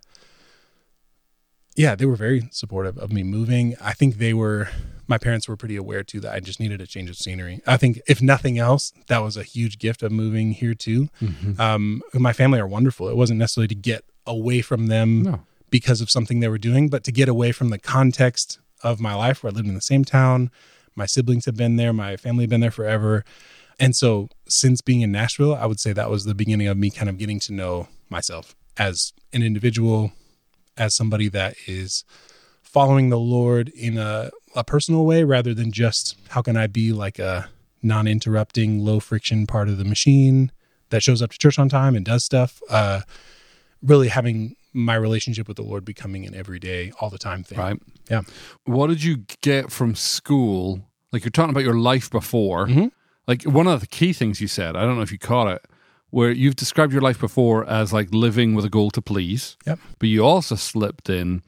yeah, 1.76 1.96
they 1.96 2.06
were 2.06 2.16
very 2.16 2.48
supportive 2.52 2.98
of 2.98 3.12
me 3.12 3.24
moving. 3.24 3.76
I 3.82 3.94
think 3.94 4.18
they 4.18 4.34
were. 4.34 4.70
My 5.08 5.18
parents 5.20 5.48
were 5.48 5.56
pretty 5.56 5.76
aware 5.76 6.04
too 6.04 6.20
that 6.22 6.34
I 6.34 6.40
just 6.40 6.60
needed 6.60 6.82
a 6.82 6.88
change 6.88 7.10
of 7.12 7.16
scenery. 7.16 7.62
I 7.68 7.78
think, 7.78 8.02
if 8.08 8.22
nothing 8.24 8.58
else, 8.58 8.92
that 9.08 9.20
was 9.20 9.38
a 9.38 9.44
huge 9.44 9.78
gift 9.78 10.02
of 10.02 10.12
moving 10.12 10.52
here 10.54 10.74
too. 10.74 11.10
Mhm. 11.22 11.60
Um, 11.60 12.02
my 12.14 12.34
family 12.34 12.60
are 12.60 12.66
wonderful. 12.68 13.08
It 13.10 13.16
wasn't 13.16 13.38
necessarily 13.38 13.68
to 13.68 13.76
get 13.76 14.04
away 14.26 14.62
from 14.62 14.88
them 14.88 15.22
No. 15.22 15.42
because 15.70 16.02
of 16.02 16.10
something 16.10 16.40
they 16.40 16.48
were 16.48 16.58
doing, 16.58 16.90
but 16.90 17.04
to 17.04 17.12
get 17.12 17.30
away 17.30 17.52
from 17.52 17.70
the 17.70 17.78
context 17.78 18.58
of 18.82 19.00
my 19.00 19.14
life 19.14 19.44
where 19.44 19.52
I 19.52 19.56
lived 19.56 19.68
in 19.68 19.76
the 19.76 19.82
same 19.82 20.04
town. 20.06 20.50
My 20.96 21.06
siblings 21.06 21.46
have 21.46 21.56
been 21.56 21.76
there, 21.76 21.94
my 21.94 22.18
family 22.18 22.44
had 22.44 22.50
been 22.50 22.62
there 22.62 22.72
forever. 22.72 23.24
And 23.80 23.96
so 23.96 24.30
since 24.48 24.82
being 24.82 25.02
in 25.02 25.12
Nashville, 25.12 25.54
I 25.54 25.66
would 25.66 25.80
say 25.80 25.94
that 25.94 26.10
was 26.10 26.24
the 26.24 26.36
beginning 26.36 26.68
of 26.68 26.78
me 26.78 26.90
kind 26.90 27.10
of 27.10 27.18
getting 27.18 27.40
to 27.42 27.54
know 27.54 27.88
myself 28.10 28.56
as 28.78 29.14
an 29.34 29.44
individual, 29.44 30.14
as 30.78 30.96
somebody 30.96 31.28
that 31.30 31.56
is 31.68 32.04
following 32.64 33.10
the 33.10 33.20
Lord 33.20 33.70
in 33.70 33.98
a, 33.98 34.32
a 34.56 34.64
personal 34.64 35.06
way 35.06 35.24
rather 35.24 35.54
than 35.54 35.72
just 35.72 36.18
how 36.30 36.42
can 36.42 36.58
I 36.58 36.68
be 36.68 36.92
like 36.92 37.20
a 37.20 37.50
non 37.82 38.08
interrupting, 38.08 38.80
low 38.80 39.00
friction 39.00 39.46
part 39.46 39.70
of 39.70 39.78
the 39.78 39.86
machine 39.86 40.52
that 40.90 41.04
shows 41.04 41.22
up 41.22 41.32
to 41.32 41.38
church 41.38 41.60
on 41.60 41.70
time 41.70 41.96
and 41.96 42.06
does 42.06 42.24
stuff. 42.24 42.62
Uh, 42.70 43.02
really 43.82 44.08
having 44.08 44.56
my 44.76 44.96
relationship 44.96 45.48
with 45.48 45.58
the 45.58 45.64
Lord 45.64 45.86
becoming 45.86 46.26
an 46.26 46.36
everyday, 46.36 46.92
all 47.00 47.10
the 47.10 47.18
time 47.18 47.44
thing. 47.44 47.58
Right. 47.58 47.82
Yeah. 48.10 48.22
What 48.66 48.88
did 48.88 49.02
you 49.04 49.24
get 49.42 49.72
from 49.72 49.96
school? 49.96 50.82
Like 51.12 51.24
you're 51.24 51.32
talking 51.32 51.52
about 51.52 51.64
your 51.64 51.80
life 51.80 52.12
before. 52.12 52.68
Mhm. 52.68 52.92
Like 53.28 53.44
one 53.44 53.68
of 53.68 53.80
the 53.80 53.88
key 53.88 54.14
things 54.14 54.42
you 54.42 54.48
said, 54.48 54.76
I 54.76 54.82
don't 54.82 54.96
know 54.98 55.02
if 55.02 55.12
you 55.12 55.18
caught 55.18 55.48
it, 55.48 55.66
where 56.12 56.30
you've 56.30 56.56
described 56.56 56.94
your 56.94 57.02
life 57.02 57.20
before 57.20 57.68
as 57.68 57.92
like 57.94 58.14
living 58.14 58.54
with 58.54 58.66
a 58.66 58.70
goal 58.70 58.92
to 58.92 59.02
please. 59.02 59.58
Yep. 59.66 59.80
But 60.00 60.10
you 60.10 60.24
also 60.26 60.56
slipped 60.56 61.10
in 61.10 61.42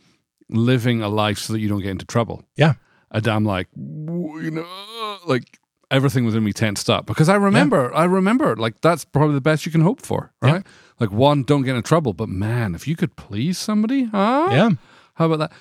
living 0.50 1.02
a 1.02 1.10
life 1.10 1.38
so 1.38 1.54
that 1.54 1.60
you 1.60 1.68
don't 1.70 1.82
get 1.82 1.92
into 1.92 2.06
trouble. 2.06 2.44
Yeah. 2.56 2.74
And 3.12 3.28
I'm 3.28 3.46
like, 3.46 3.68
you 3.76 4.52
know, 4.52 5.18
like 5.26 5.60
everything 5.92 6.26
within 6.26 6.44
me 6.44 6.52
tensed 6.54 6.90
up 6.90 7.06
because 7.06 7.30
I 7.30 7.36
remember, 7.36 7.94
I 7.94 8.06
remember, 8.06 8.56
like 8.56 8.82
that's 8.82 9.06
probably 9.06 9.36
the 9.36 9.42
best 9.42 9.66
you 9.66 9.72
can 9.72 9.82
hope 9.82 10.02
for, 10.02 10.34
Yeah. 10.44 10.62
Like 11.00 11.12
one, 11.12 11.44
don't 11.44 11.64
get 11.64 11.76
in 11.76 11.84
trouble, 11.84 12.14
but 12.14 12.30
man, 12.30 12.74
if 12.74 12.88
you 12.88 12.96
could 12.96 13.16
please 13.16 13.58
somebody, 13.58 14.06
huh? 14.06 14.50
Yeah. 14.52 14.70
How 15.16 15.26
about 15.26 15.40
that? 15.40 15.52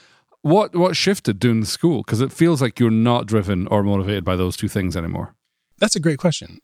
What 0.43 0.77
what 0.77 0.97
shifted 0.97 1.39
doing 1.39 1.61
the 1.61 1.67
school? 1.67 2.03
Because 2.03 2.21
it 2.21 2.33
feels 2.33 2.63
like 2.63 2.79
you're 2.79 2.91
not 2.91 3.27
driven 3.27 3.67
or 3.67 3.83
motivated 3.83 4.25
by 4.25 4.37
those 4.37 4.57
two 4.57 4.69
things 4.69 4.97
anymore. 4.97 5.35
That's 5.79 5.97
a 5.97 6.01
great 6.01 6.19
question. 6.19 6.61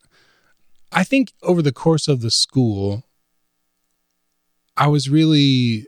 I 0.91 1.05
think 1.05 1.33
over 1.43 1.63
the 1.63 1.73
course 1.73 2.07
of 2.09 2.21
the 2.21 2.31
school, 2.31 3.05
I 4.77 4.87
was 4.89 5.09
really, 5.09 5.87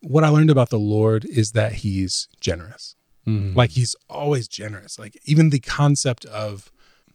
what 0.00 0.24
I 0.24 0.28
learned 0.28 0.50
about 0.50 0.70
the 0.70 0.78
Lord 0.78 1.24
is 1.24 1.52
that 1.52 1.74
He's 1.74 2.28
generous. 2.40 2.96
Mm-hmm. 3.26 3.56
Like 3.56 3.70
He's 3.70 3.94
always 4.08 4.48
generous. 4.48 4.98
Like 4.98 5.18
even 5.24 5.50
the 5.50 5.60
concept 5.60 6.24
of, 6.26 6.70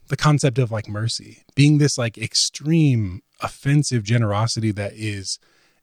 the 0.08 0.16
concept 0.16 0.58
of 0.58 0.72
like 0.72 0.88
mercy 0.88 1.44
being 1.54 1.78
this 1.78 1.96
like 1.96 2.18
extreme 2.18 3.22
offensive 3.42 4.02
generosity 4.02 4.70
that 4.72 4.92
is 4.94 5.38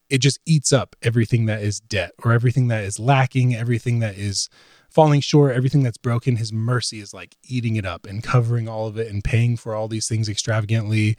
it 0.09 0.19
just 0.19 0.39
eats 0.45 0.71
up 0.71 0.95
everything 1.01 1.45
that 1.47 1.61
is 1.61 1.79
debt 1.79 2.11
or 2.23 2.31
everything 2.31 2.67
that 2.69 2.83
is 2.83 2.99
lacking 2.99 3.53
everything 3.55 3.99
that 3.99 4.17
is 4.17 4.49
falling 4.89 5.21
short 5.21 5.55
everything 5.55 5.83
that's 5.83 5.97
broken. 5.97 6.37
His 6.37 6.53
mercy 6.53 6.99
is 6.99 7.13
like 7.13 7.35
eating 7.43 7.75
it 7.75 7.85
up 7.85 8.05
and 8.05 8.23
covering 8.23 8.67
all 8.67 8.87
of 8.87 8.97
it 8.97 9.11
and 9.11 9.23
paying 9.23 9.57
for 9.57 9.75
all 9.75 9.87
these 9.87 10.07
things 10.07 10.29
extravagantly. 10.29 11.17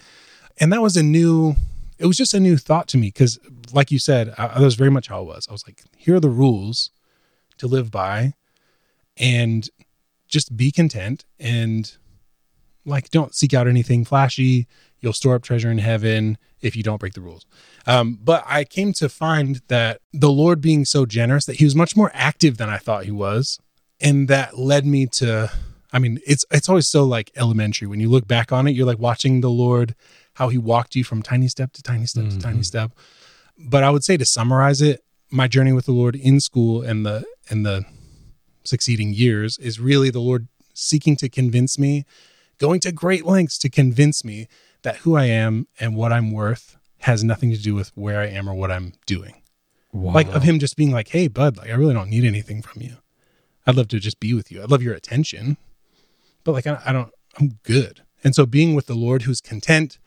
And 0.59 0.72
that 0.72 0.83
was 0.83 0.96
a 0.96 1.03
new 1.03 1.55
it 1.98 2.07
was 2.07 2.16
just 2.16 2.35
a 2.35 2.40
new 2.40 2.57
thought 2.57 2.88
to 2.88 2.98
me 2.98 3.09
because 3.09 3.38
like 3.72 3.90
you 3.90 3.98
said 3.98 4.35
I, 4.38 4.48
that 4.48 4.61
was 4.61 4.74
very 4.74 4.90
much 4.90 5.09
how 5.09 5.22
it 5.22 5.27
was. 5.27 5.46
I 5.48 5.53
was 5.53 5.64
like 5.66 5.83
here 5.96 6.16
are 6.16 6.20
the 6.20 6.29
rules 6.29 6.90
to 7.59 7.66
live 7.66 7.90
by 7.90 8.35
and 9.16 9.68
just 10.29 10.57
be 10.57 10.70
content 10.70 11.24
and 11.38 11.96
like 12.85 13.11
don't 13.11 13.35
seek 13.35 13.53
out 13.55 13.68
anything 13.68 14.05
flashy 14.05 14.66
you'll 15.00 15.12
store 15.12 15.34
up 15.34 15.42
treasure 15.42 15.70
in 15.70 15.78
heaven 15.78 16.38
if 16.61 16.74
you 16.74 16.82
don't 16.82 16.98
break 16.98 17.14
the 17.14 17.20
rules. 17.20 17.46
Um, 17.87 18.18
but 18.22 18.44
i 18.46 18.64
came 18.64 18.92
to 18.94 19.08
find 19.08 19.62
that 19.68 20.00
the 20.12 20.30
lord 20.30 20.61
being 20.61 20.84
so 20.84 21.06
generous 21.06 21.46
that 21.46 21.56
he 21.56 21.64
was 21.64 21.74
much 21.74 21.96
more 21.96 22.11
active 22.14 22.56
than 22.56 22.68
i 22.68 22.78
thought 22.78 23.04
he 23.04 23.11
was. 23.11 23.58
And 24.00 24.28
that 24.28 24.58
led 24.58 24.87
me 24.87 25.06
to 25.06 25.50
i 25.92 25.98
mean 25.98 26.20
it's 26.26 26.44
it's 26.50 26.68
always 26.68 26.88
so 26.88 27.04
like 27.04 27.30
elementary. 27.37 27.87
When 27.88 28.00
you 28.00 28.08
look 28.08 28.26
back 28.26 28.52
on 28.52 28.66
it 28.66 28.72
you're 28.72 28.87
like 28.87 28.98
watching 28.98 29.40
the 29.40 29.50
lord 29.50 29.94
how 30.34 30.48
he 30.48 30.58
walked 30.58 30.94
you 30.94 31.04
from 31.04 31.22
tiny 31.22 31.48
step 31.48 31.72
to 31.72 31.82
tiny 31.82 32.06
step 32.06 32.28
to 32.30 32.38
tiny 32.38 32.62
step. 32.62 32.92
But 33.58 33.84
i 33.84 33.90
would 33.90 34.04
say 34.04 34.16
to 34.16 34.24
summarize 34.24 34.80
it 34.82 35.02
my 35.30 35.46
journey 35.48 35.72
with 35.72 35.87
the 35.87 35.92
lord 35.92 36.16
in 36.16 36.40
school 36.40 36.82
and 36.82 37.04
the 37.04 37.24
and 37.50 37.64
the 37.64 37.84
succeeding 38.64 39.12
years 39.12 39.58
is 39.58 39.80
really 39.80 40.11
the 40.11 40.20
lord 40.20 40.48
seeking 40.74 41.16
to 41.16 41.28
convince 41.28 41.78
me 41.78 42.04
going 42.58 42.80
to 42.80 42.92
great 42.92 43.24
lengths 43.24 43.58
to 43.58 43.68
convince 43.68 44.24
me 44.24 44.46
that 44.88 44.96
who 45.01 45.16
I 45.16 45.27
am 45.27 45.68
and 45.79 45.94
what 45.94 46.14
I'm 46.14 46.33
worth 46.33 46.79
has 47.01 47.22
nothing 47.22 47.51
to 47.51 47.59
do 47.59 47.74
with 47.74 47.90
where 47.94 48.20
I 48.20 48.29
am 48.29 48.48
or 48.48 48.55
what 48.55 48.72
I'm 48.72 48.94
doing. 49.05 49.42
Wow. 49.92 50.14
Like 50.14 50.29
of 50.29 50.42
him 50.42 50.59
just 50.59 50.77
being 50.77 50.92
like, 50.92 51.09
"Hey, 51.09 51.29
bud, 51.29 51.59
like 51.59 51.68
I 51.68 51.74
really 51.74 51.92
don't 51.92 52.09
need 52.09 52.24
anything 52.24 52.62
from 52.62 52.81
you. 52.81 52.96
I'd 53.66 53.74
love 53.74 53.88
to 53.88 54.01
just 54.01 54.18
be 54.18 54.33
with 54.33 54.51
you. 54.51 54.62
I'd 54.62 54.70
love 54.70 54.83
your 54.83 54.94
attention, 54.94 55.59
but 56.42 56.53
like 56.53 56.66
I, 56.66 56.81
I 56.87 56.92
don't. 56.92 57.12
I'm 57.38 57.59
good." 57.64 58.03
And 58.24 58.35
so 58.35 58.46
being 58.46 58.74
with 58.74 58.87
the 58.87 58.94
Lord, 58.94 59.22
who's 59.22 59.42
content, 59.42 59.98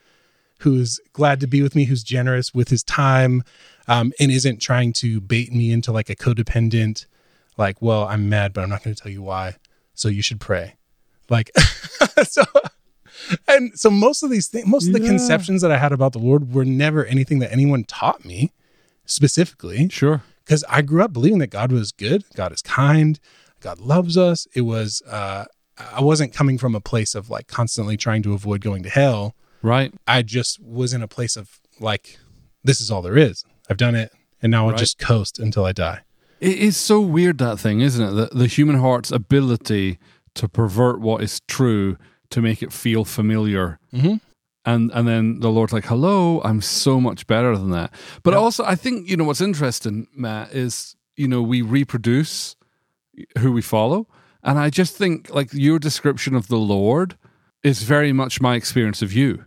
who's 0.61 0.99
glad 1.13 1.39
to 1.41 1.47
be 1.47 1.61
with 1.61 1.75
me, 1.75 1.85
who's 1.85 2.03
generous 2.03 2.51
with 2.51 2.69
his 2.69 2.83
time, 2.83 3.43
um, 3.87 4.13
and 4.19 4.31
isn't 4.31 4.61
trying 4.61 4.93
to 4.93 5.21
bait 5.21 5.53
me 5.53 5.71
into 5.71 5.91
like 5.91 6.09
a 6.09 6.15
codependent, 6.15 7.05
like, 7.55 7.81
"Well, 7.83 8.05
I'm 8.05 8.29
mad, 8.29 8.53
but 8.53 8.63
I'm 8.63 8.69
not 8.69 8.83
going 8.83 8.95
to 8.95 9.01
tell 9.01 9.11
you 9.11 9.21
why, 9.21 9.57
so 9.93 10.07
you 10.07 10.23
should 10.23 10.39
pray." 10.39 10.75
Like, 11.29 11.51
so 12.23 12.43
and 13.47 13.77
so 13.79 13.89
most 13.89 14.23
of 14.23 14.29
these 14.29 14.47
things 14.47 14.65
most 14.67 14.87
of 14.87 14.93
the 14.93 15.01
Yeah. 15.01 15.07
conceptions 15.09 15.61
that 15.61 15.71
i 15.71 15.77
had 15.77 15.91
about 15.91 16.13
the 16.13 16.19
lord 16.19 16.53
were 16.53 16.65
never 16.65 17.05
anything 17.05 17.39
that 17.39 17.51
anyone 17.51 17.83
taught 17.83 18.23
me 18.25 18.51
specifically 19.05 19.89
sure. 19.89 20.23
because 20.45 20.63
i 20.69 20.81
grew 20.81 21.03
up 21.03 21.13
believing 21.13 21.39
that 21.39 21.47
god 21.49 21.71
was 21.71 21.91
good 21.91 22.23
god 22.35 22.51
is 22.51 22.61
kind 22.61 23.19
god 23.59 23.79
loves 23.79 24.17
us 24.17 24.47
it 24.55 24.61
was 24.61 25.01
uh 25.09 25.45
i 25.93 26.01
wasn't 26.01 26.33
coming 26.33 26.57
from 26.57 26.75
a 26.75 26.81
place 26.81 27.15
of 27.15 27.29
like 27.29 27.47
constantly 27.47 27.97
trying 27.97 28.23
to 28.23 28.33
avoid 28.33 28.61
going 28.61 28.83
to 28.83 28.89
hell 28.89 29.35
Right. 29.61 29.93
i 30.07 30.21
just 30.21 30.59
was 30.61 30.93
in 30.93 31.01
a 31.03 31.07
place 31.07 31.35
of 31.35 31.59
like 31.79 32.17
this 32.63 32.79
is 32.81 32.89
all 32.89 33.01
there 33.01 33.17
is 33.17 33.43
i've 33.69 33.77
done 33.77 33.95
it 33.95 34.11
and 34.41 34.49
now 34.51 34.65
i'll 34.65 34.71
Right. 34.71 34.79
just 34.79 34.97
coast 34.99 35.39
until 35.39 35.65
i 35.65 35.71
die 35.73 36.01
It 36.39 36.57
is 36.57 36.75
so 36.77 36.99
weird 37.01 37.37
that 37.37 37.59
thing, 37.59 37.81
isn't 37.81 38.03
it? 38.03 38.11
The, 38.19 38.25
the 38.35 38.47
human 38.47 38.77
heart's 38.79 39.11
ability 39.11 39.99
to 40.33 40.47
pervert 40.49 40.99
what 40.99 41.21
is 41.21 41.39
true 41.47 41.97
to 42.31 42.41
make 42.41 42.61
it 42.63 42.73
feel 42.73 43.05
familiar. 43.05 43.79
Mhm. 43.93 44.19
And 44.65 44.91
and 44.93 45.07
then 45.07 45.39
the 45.39 45.49
Lord's 45.49 45.73
like, 45.73 45.85
"Hello, 45.85 46.41
I'm 46.43 46.61
so 46.61 46.99
much 47.01 47.25
better 47.27 47.57
than 47.57 47.71
that." 47.71 47.93
But 48.23 48.31
Yeah. 48.33 48.39
also, 48.39 48.63
I 48.63 48.75
think 48.75 49.09
you 49.09 49.17
know 49.17 49.23
what's 49.25 49.41
interesting, 49.41 50.07
Matt, 50.15 50.53
is 50.53 50.95
you 51.15 51.27
know 51.27 51.41
we 51.41 51.61
reproduce 51.61 52.55
who 53.39 53.51
we 53.51 53.61
follow, 53.61 54.07
and 54.43 54.57
I 54.59 54.69
just 54.69 54.95
think 54.95 55.33
like 55.33 55.49
your 55.53 55.79
description 55.79 56.35
of 56.35 56.47
the 56.47 56.57
Lord 56.59 57.17
is 57.63 57.83
very 57.83 58.13
much 58.13 58.39
my 58.41 58.55
experience 58.55 59.01
of 59.01 59.13
you. 59.13 59.45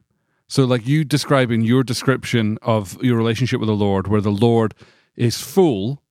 So, 0.49 0.65
like 0.65 0.87
you 0.87 1.05
describing 1.05 1.63
your 1.63 1.83
description 1.85 2.59
of 2.63 3.03
your 3.03 3.17
relationship 3.17 3.61
with 3.61 3.69
the 3.69 3.75
Lord, 3.75 4.07
where 4.09 4.21
the 4.21 4.31
Lord 4.49 4.75
is 5.17 5.41
full, 5.41 6.03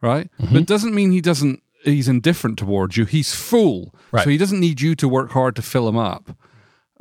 right? 0.00 0.30
But 0.38 0.52
it 0.62 0.66
doesn't 0.66 0.94
mean 0.94 1.10
he 1.12 1.20
doesn't, 1.20 1.60
he's 1.84 2.08
indifferent 2.08 2.58
towards 2.58 2.96
you. 2.96 3.04
He's 3.04 3.34
full. 3.34 3.94
Right. 4.12 4.24
So 4.24 4.30
he 4.30 4.36
doesn't 4.38 4.60
need 4.60 4.80
you 4.80 4.94
to 4.96 5.08
work 5.08 5.30
hard 5.32 5.54
to 5.56 5.62
fill 5.62 5.88
him 5.88 5.96
up, 5.96 6.36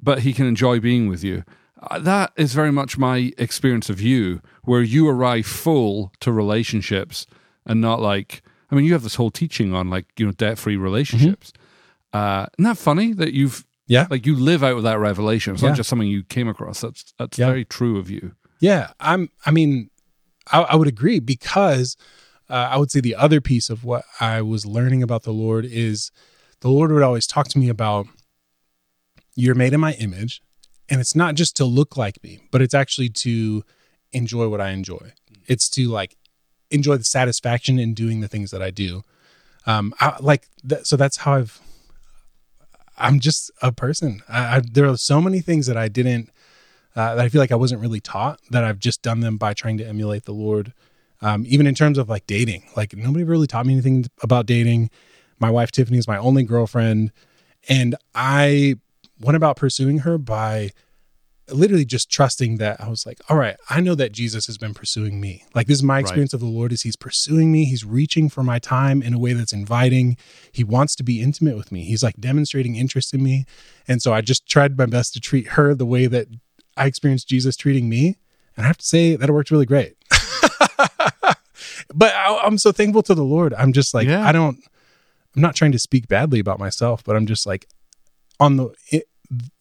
but 0.01 0.19
he 0.19 0.33
can 0.33 0.45
enjoy 0.45 0.79
being 0.79 1.07
with 1.07 1.23
you. 1.23 1.43
Uh, 1.89 1.99
That 1.99 2.31
is 2.37 2.53
very 2.53 2.71
much 2.71 2.97
my 2.97 3.31
experience 3.37 3.89
of 3.89 3.99
you, 4.01 4.41
where 4.63 4.81
you 4.81 5.07
arrive 5.09 5.45
full 5.45 6.11
to 6.21 6.31
relationships 6.31 7.25
and 7.65 7.79
not 7.81 7.99
like, 8.01 8.41
I 8.71 8.75
mean, 8.75 8.85
you 8.85 8.93
have 8.93 9.03
this 9.03 9.15
whole 9.15 9.31
teaching 9.31 9.73
on 9.73 9.89
like, 9.89 10.05
you 10.17 10.25
know, 10.25 10.31
debt 10.31 10.57
free 10.57 10.77
relationships. 10.77 11.53
Uh, 12.11 12.45
isn't 12.57 12.65
that 12.69 12.77
funny 12.77 13.13
that 13.13 13.33
you've, 13.33 13.65
yeah 13.87 14.07
like, 14.09 14.25
you 14.25 14.35
live 14.35 14.63
out 14.63 14.75
with 14.75 14.83
that 14.85 14.99
revelation? 14.99 15.53
It's 15.53 15.63
Yeah. 15.63 15.69
not 15.69 15.77
just 15.77 15.89
something 15.89 16.07
you 16.07 16.23
came 16.23 16.47
across. 16.47 16.81
That's, 16.81 17.13
that's 17.17 17.37
Yeah. 17.37 17.47
very 17.47 17.65
true 17.65 17.97
of 17.97 18.09
you. 18.09 18.33
Yeah, 18.59 18.91
I'm. 19.01 19.29
I 19.45 19.51
mean, 19.51 19.89
I, 20.51 20.61
I 20.61 20.75
would 20.75 20.87
agree 20.87 21.19
because 21.19 21.97
uh, 22.53 22.69
I 22.69 22.77
would 22.77 22.91
say 22.91 22.99
the 22.99 23.15
other 23.15 23.41
piece 23.41 23.71
of 23.71 23.83
what 23.83 24.05
I 24.19 24.43
was 24.43 24.63
learning 24.63 25.01
about 25.01 25.23
the 25.23 25.33
Lord 25.33 25.65
is 25.65 26.11
the 26.59 26.69
Lord 26.69 26.91
would 26.91 27.01
always 27.01 27.25
talk 27.25 27.47
to 27.47 27.57
me 27.57 27.67
about 27.67 28.05
you're 29.33 29.55
made 29.55 29.73
in 29.73 29.79
my 29.79 29.93
image, 29.93 30.39
and 30.87 31.01
it's 31.01 31.15
not 31.15 31.33
just 31.33 31.55
to 31.57 31.65
look 31.65 31.97
like 31.97 32.23
me, 32.23 32.41
but 32.51 32.61
it's 32.61 32.75
actually 32.75 33.09
to 33.09 33.63
enjoy 34.11 34.47
what 34.49 34.61
I 34.61 34.69
enjoy. 34.69 35.13
It's 35.47 35.67
to 35.69 35.87
like 35.87 36.15
enjoy 36.69 36.97
the 36.97 37.03
satisfaction 37.03 37.79
in 37.79 37.95
doing 37.95 38.21
the 38.21 38.27
things 38.27 38.51
that 38.51 38.61
I 38.61 38.69
do. 38.69 39.03
Um, 39.65 39.91
I, 39.99 40.17
like 40.19 40.47
that, 40.63 40.85
so 40.85 40.95
that's 40.95 41.17
how 41.17 41.33
I've. 41.33 41.59
I'm 42.99 43.19
just 43.19 43.49
a 43.63 43.71
person. 43.71 44.21
I, 44.29 44.57
I, 44.57 44.61
there 44.71 44.85
are 44.85 44.97
so 44.97 45.19
many 45.19 45.39
things 45.39 45.65
that 45.65 45.77
I 45.77 45.87
didn't 45.87 46.29
uh, 46.95 47.15
that 47.15 47.25
I 47.25 47.29
feel 47.29 47.41
like 47.41 47.51
I 47.51 47.55
wasn't 47.55 47.81
really 47.81 47.99
taught 47.99 48.39
that 48.51 48.63
I've 48.63 48.77
just 48.77 49.01
done 49.01 49.21
them 49.21 49.37
by 49.37 49.55
trying 49.55 49.79
to 49.79 49.87
emulate 49.87 50.25
the 50.25 50.33
Lord. 50.33 50.71
Um, 51.23 51.43
even 51.47 51.65
in 51.67 51.73
terms 51.73 51.97
of 51.97 52.09
like 52.09 52.27
dating, 52.27 52.63
like 52.75 52.95
nobody 52.95 53.23
really 53.23 53.47
taught 53.47 53.65
me 53.65 53.73
anything 53.73 54.05
about 54.21 54.45
dating. 54.45 54.89
My 55.39 55.49
wife 55.49 55.71
Tiffany 55.71 55.97
is 55.97 56.07
my 56.07 56.17
only 56.17 56.43
girlfriend, 56.43 57.11
and 57.69 57.95
I 58.13 58.75
went 59.19 59.37
about 59.37 59.55
pursuing 59.55 59.99
her 59.99 60.17
by 60.17 60.71
literally 61.49 61.85
just 61.85 62.09
trusting 62.09 62.57
that 62.57 62.79
I 62.79 62.87
was 62.87 63.05
like, 63.05 63.19
all 63.29 63.37
right, 63.37 63.57
I 63.69 63.81
know 63.81 63.95
that 63.95 64.11
Jesus 64.11 64.45
has 64.47 64.57
been 64.57 64.73
pursuing 64.73 65.19
me. 65.19 65.43
Like 65.53 65.67
this 65.67 65.77
is 65.77 65.83
my 65.83 65.99
experience 65.99 66.33
of 66.33 66.39
the 66.39 66.45
Lord 66.45 66.71
is 66.71 66.83
he's 66.83 66.95
pursuing 66.95 67.51
me. 67.51 67.65
He's 67.65 67.83
reaching 67.83 68.29
for 68.29 68.43
my 68.43 68.59
time 68.59 69.01
in 69.01 69.13
a 69.13 69.19
way 69.19 69.33
that's 69.33 69.53
inviting. 69.53 70.17
He 70.51 70.63
wants 70.63 70.95
to 70.97 71.03
be 71.03 71.21
intimate 71.21 71.57
with 71.57 71.71
me. 71.71 71.83
He's 71.83 72.03
like 72.03 72.15
demonstrating 72.17 72.75
interest 72.75 73.13
in 73.13 73.21
me. 73.21 73.45
And 73.87 74.01
so 74.01 74.13
I 74.13 74.21
just 74.21 74.47
tried 74.47 74.77
my 74.77 74.85
best 74.85 75.13
to 75.13 75.19
treat 75.19 75.49
her 75.49 75.73
the 75.73 75.85
way 75.85 76.07
that 76.07 76.27
I 76.77 76.85
experienced 76.85 77.27
Jesus 77.27 77.55
treating 77.57 77.89
me. 77.89 78.17
And 78.55 78.65
I 78.65 78.67
have 78.67 78.77
to 78.77 78.85
say 78.85 79.15
that 79.15 79.29
it 79.29 79.33
worked 79.33 79.51
really 79.51 79.65
great. 79.65 79.95
But 81.93 82.13
I, 82.13 82.39
I'm 82.43 82.57
so 82.57 82.71
thankful 82.71 83.03
to 83.03 83.15
the 83.15 83.23
Lord. 83.23 83.53
I'm 83.53 83.73
just 83.73 83.93
like, 83.93 84.07
Yeah. 84.07 84.25
I 84.27 84.31
don't, 84.31 84.57
I'm 85.35 85.41
not 85.41 85.55
trying 85.55 85.71
to 85.71 85.79
speak 85.79 86.07
badly 86.07 86.39
about 86.39 86.59
myself, 86.59 87.03
but 87.03 87.15
I'm 87.15 87.25
just 87.25 87.45
like 87.45 87.67
on 88.39 88.57
the, 88.57 88.69
it, 88.91 89.03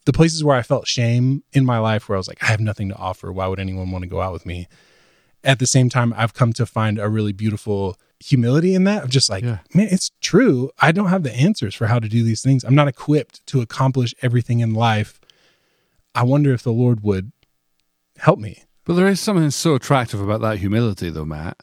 the 0.04 0.12
places 0.12 0.42
where 0.44 0.56
I 0.56 0.62
felt 0.62 0.86
shame 0.86 1.44
in 1.52 1.64
my 1.64 1.78
life 1.78 2.08
where 2.08 2.16
I 2.16 2.18
was 2.18 2.28
like, 2.28 2.42
I 2.42 2.46
have 2.46 2.60
nothing 2.60 2.88
to 2.90 2.96
offer. 2.96 3.32
Why 3.32 3.46
would 3.46 3.60
anyone 3.60 3.90
want 3.90 4.02
to 4.02 4.08
go 4.08 4.20
out 4.20 4.32
with 4.32 4.44
me? 4.44 4.68
At 5.44 5.58
the 5.58 5.66
same 5.66 5.88
time, 5.88 6.12
I've 6.16 6.34
come 6.34 6.52
to 6.54 6.66
find 6.66 6.98
a 6.98 7.08
really 7.08 7.32
beautiful 7.32 7.96
humility 8.20 8.74
in 8.74 8.84
that 8.84 9.04
of 9.04 9.10
just 9.10 9.28
like, 9.30 9.42
Yeah. 9.42 9.58
man, 9.74 9.88
it's 9.90 10.10
true. 10.20 10.70
I 10.80 10.92
don't 10.92 11.08
have 11.08 11.22
the 11.22 11.32
answers 11.34 11.74
for 11.74 11.86
how 11.86 11.98
to 11.98 12.08
do 12.08 12.22
these 12.22 12.42
things. 12.42 12.64
I'm 12.64 12.74
not 12.74 12.86
equipped 12.88 13.44
to 13.48 13.60
accomplish 13.60 14.14
everything 14.22 14.60
in 14.60 14.74
life. 14.74 15.18
I 16.14 16.22
wonder 16.24 16.52
if 16.52 16.62
the 16.62 16.72
Lord 16.72 17.02
would 17.02 17.32
help 18.18 18.38
me. 18.38 18.64
But 18.84 18.94
there 18.94 19.08
is 19.08 19.20
something 19.20 19.50
so 19.50 19.74
attractive 19.74 20.20
about 20.20 20.40
that 20.40 20.58
humility, 20.58 21.10
though, 21.10 21.24
Matt. 21.24 21.58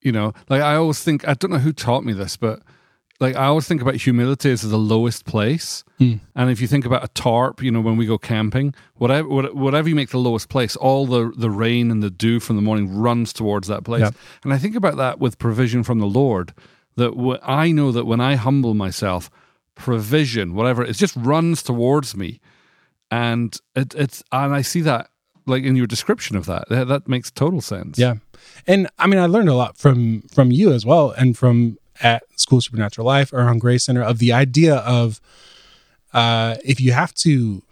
You 0.00 0.12
know, 0.12 0.32
like 0.48 0.62
I 0.62 0.76
always 0.76 1.02
think, 1.02 1.28
I 1.28 1.34
don't 1.34 1.50
know 1.50 1.58
who 1.58 1.72
taught 1.72 2.04
me 2.04 2.14
this, 2.14 2.36
but 2.36 2.62
like 3.20 3.36
I 3.36 3.44
always 3.44 3.68
think 3.68 3.82
about 3.82 3.96
humility 3.96 4.50
as 4.50 4.62
the 4.62 4.78
lowest 4.78 5.26
place. 5.26 5.84
Hmm. 5.98 6.14
And 6.34 6.50
if 6.50 6.60
you 6.60 6.66
think 6.66 6.86
about 6.86 7.04
a 7.04 7.08
tarp, 7.08 7.62
you 7.62 7.70
know, 7.70 7.82
when 7.82 7.98
we 7.98 8.06
go 8.06 8.16
camping, 8.16 8.74
whatever 8.94 9.28
whatever 9.28 9.88
you 9.88 9.94
make 9.94 10.08
the 10.08 10.18
lowest 10.18 10.48
place, 10.48 10.74
all 10.74 11.06
the 11.06 11.30
the 11.36 11.50
rain 11.50 11.90
and 11.90 12.02
the 12.02 12.10
dew 12.10 12.40
from 12.40 12.56
the 12.56 12.62
morning 12.62 12.98
runs 12.98 13.34
towards 13.34 13.68
that 13.68 13.84
place. 13.84 14.00
Yep. 14.00 14.14
And 14.42 14.54
I 14.54 14.58
think 14.58 14.74
about 14.74 14.96
that 14.96 15.20
with 15.20 15.38
provision 15.38 15.84
from 15.84 15.98
the 15.98 16.06
Lord. 16.06 16.54
That 16.96 17.10
w- 17.10 17.38
I 17.42 17.70
know 17.70 17.92
that 17.92 18.06
when 18.06 18.20
I 18.20 18.36
humble 18.36 18.74
myself, 18.74 19.30
provision, 19.74 20.54
whatever, 20.54 20.82
it 20.82 20.94
just 20.94 21.14
runs 21.16 21.62
towards 21.62 22.16
me, 22.16 22.40
and 23.10 23.56
it, 23.76 23.94
it's 23.94 24.24
and 24.32 24.54
I 24.54 24.62
see 24.62 24.80
that 24.80 25.09
like 25.50 25.64
in 25.64 25.76
your 25.76 25.86
description 25.86 26.36
of 26.36 26.46
that, 26.46 26.68
that, 26.68 26.88
that 26.88 27.08
makes 27.08 27.30
total 27.30 27.60
sense. 27.60 27.98
Yeah. 27.98 28.14
And 28.66 28.88
I 28.98 29.06
mean, 29.06 29.18
I 29.18 29.26
learned 29.26 29.48
a 29.48 29.54
lot 29.54 29.76
from 29.76 30.22
from 30.22 30.50
you 30.50 30.72
as 30.72 30.86
well, 30.86 31.10
and 31.10 31.36
from 31.36 31.78
at 32.00 32.22
School 32.38 32.60
Supernatural 32.60 33.06
Life 33.06 33.32
or 33.32 33.40
on 33.42 33.58
Grace 33.58 33.84
Center 33.84 34.02
of 34.02 34.18
the 34.18 34.32
idea 34.32 34.76
of 34.76 35.20
uh, 36.12 36.56
if 36.64 36.80
you 36.80 36.92
have 36.92 37.14
to 37.14 37.62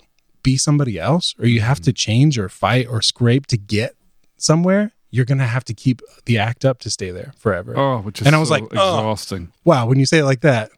be 0.43 0.57
somebody 0.57 0.99
else, 0.99 1.35
or 1.39 1.47
you 1.47 1.61
have 1.61 1.81
to 1.81 1.93
change 1.93 2.39
or 2.39 2.49
fight 2.49 2.87
or 2.89 3.03
scrape 3.03 3.47
to 3.47 3.57
get 3.57 3.97
somewhere, 4.37 4.93
you're 5.11 5.25
gonna 5.25 5.47
have 5.47 5.65
to 5.65 5.75
keep 5.75 6.01
the 6.27 6.39
act 6.39 6.65
up 6.65 6.79
to 6.81 6.91
stay 6.91 7.11
there 7.11 7.33
forever. 7.37 7.77
Oh, 7.77 7.99
which 7.99 8.21
is 8.21 8.27
And 8.27 8.37
I 8.37 8.39
was 8.39 8.49
so 8.49 8.55
like, 8.55 8.65
oh. 8.65 8.67
exhausting. 8.67 9.53
Wow, 9.65 9.87
when 9.87 9.99
you 9.99 10.07
say 10.07 10.19
it 10.19 10.25
like 10.25 10.43
that, 10.43 10.71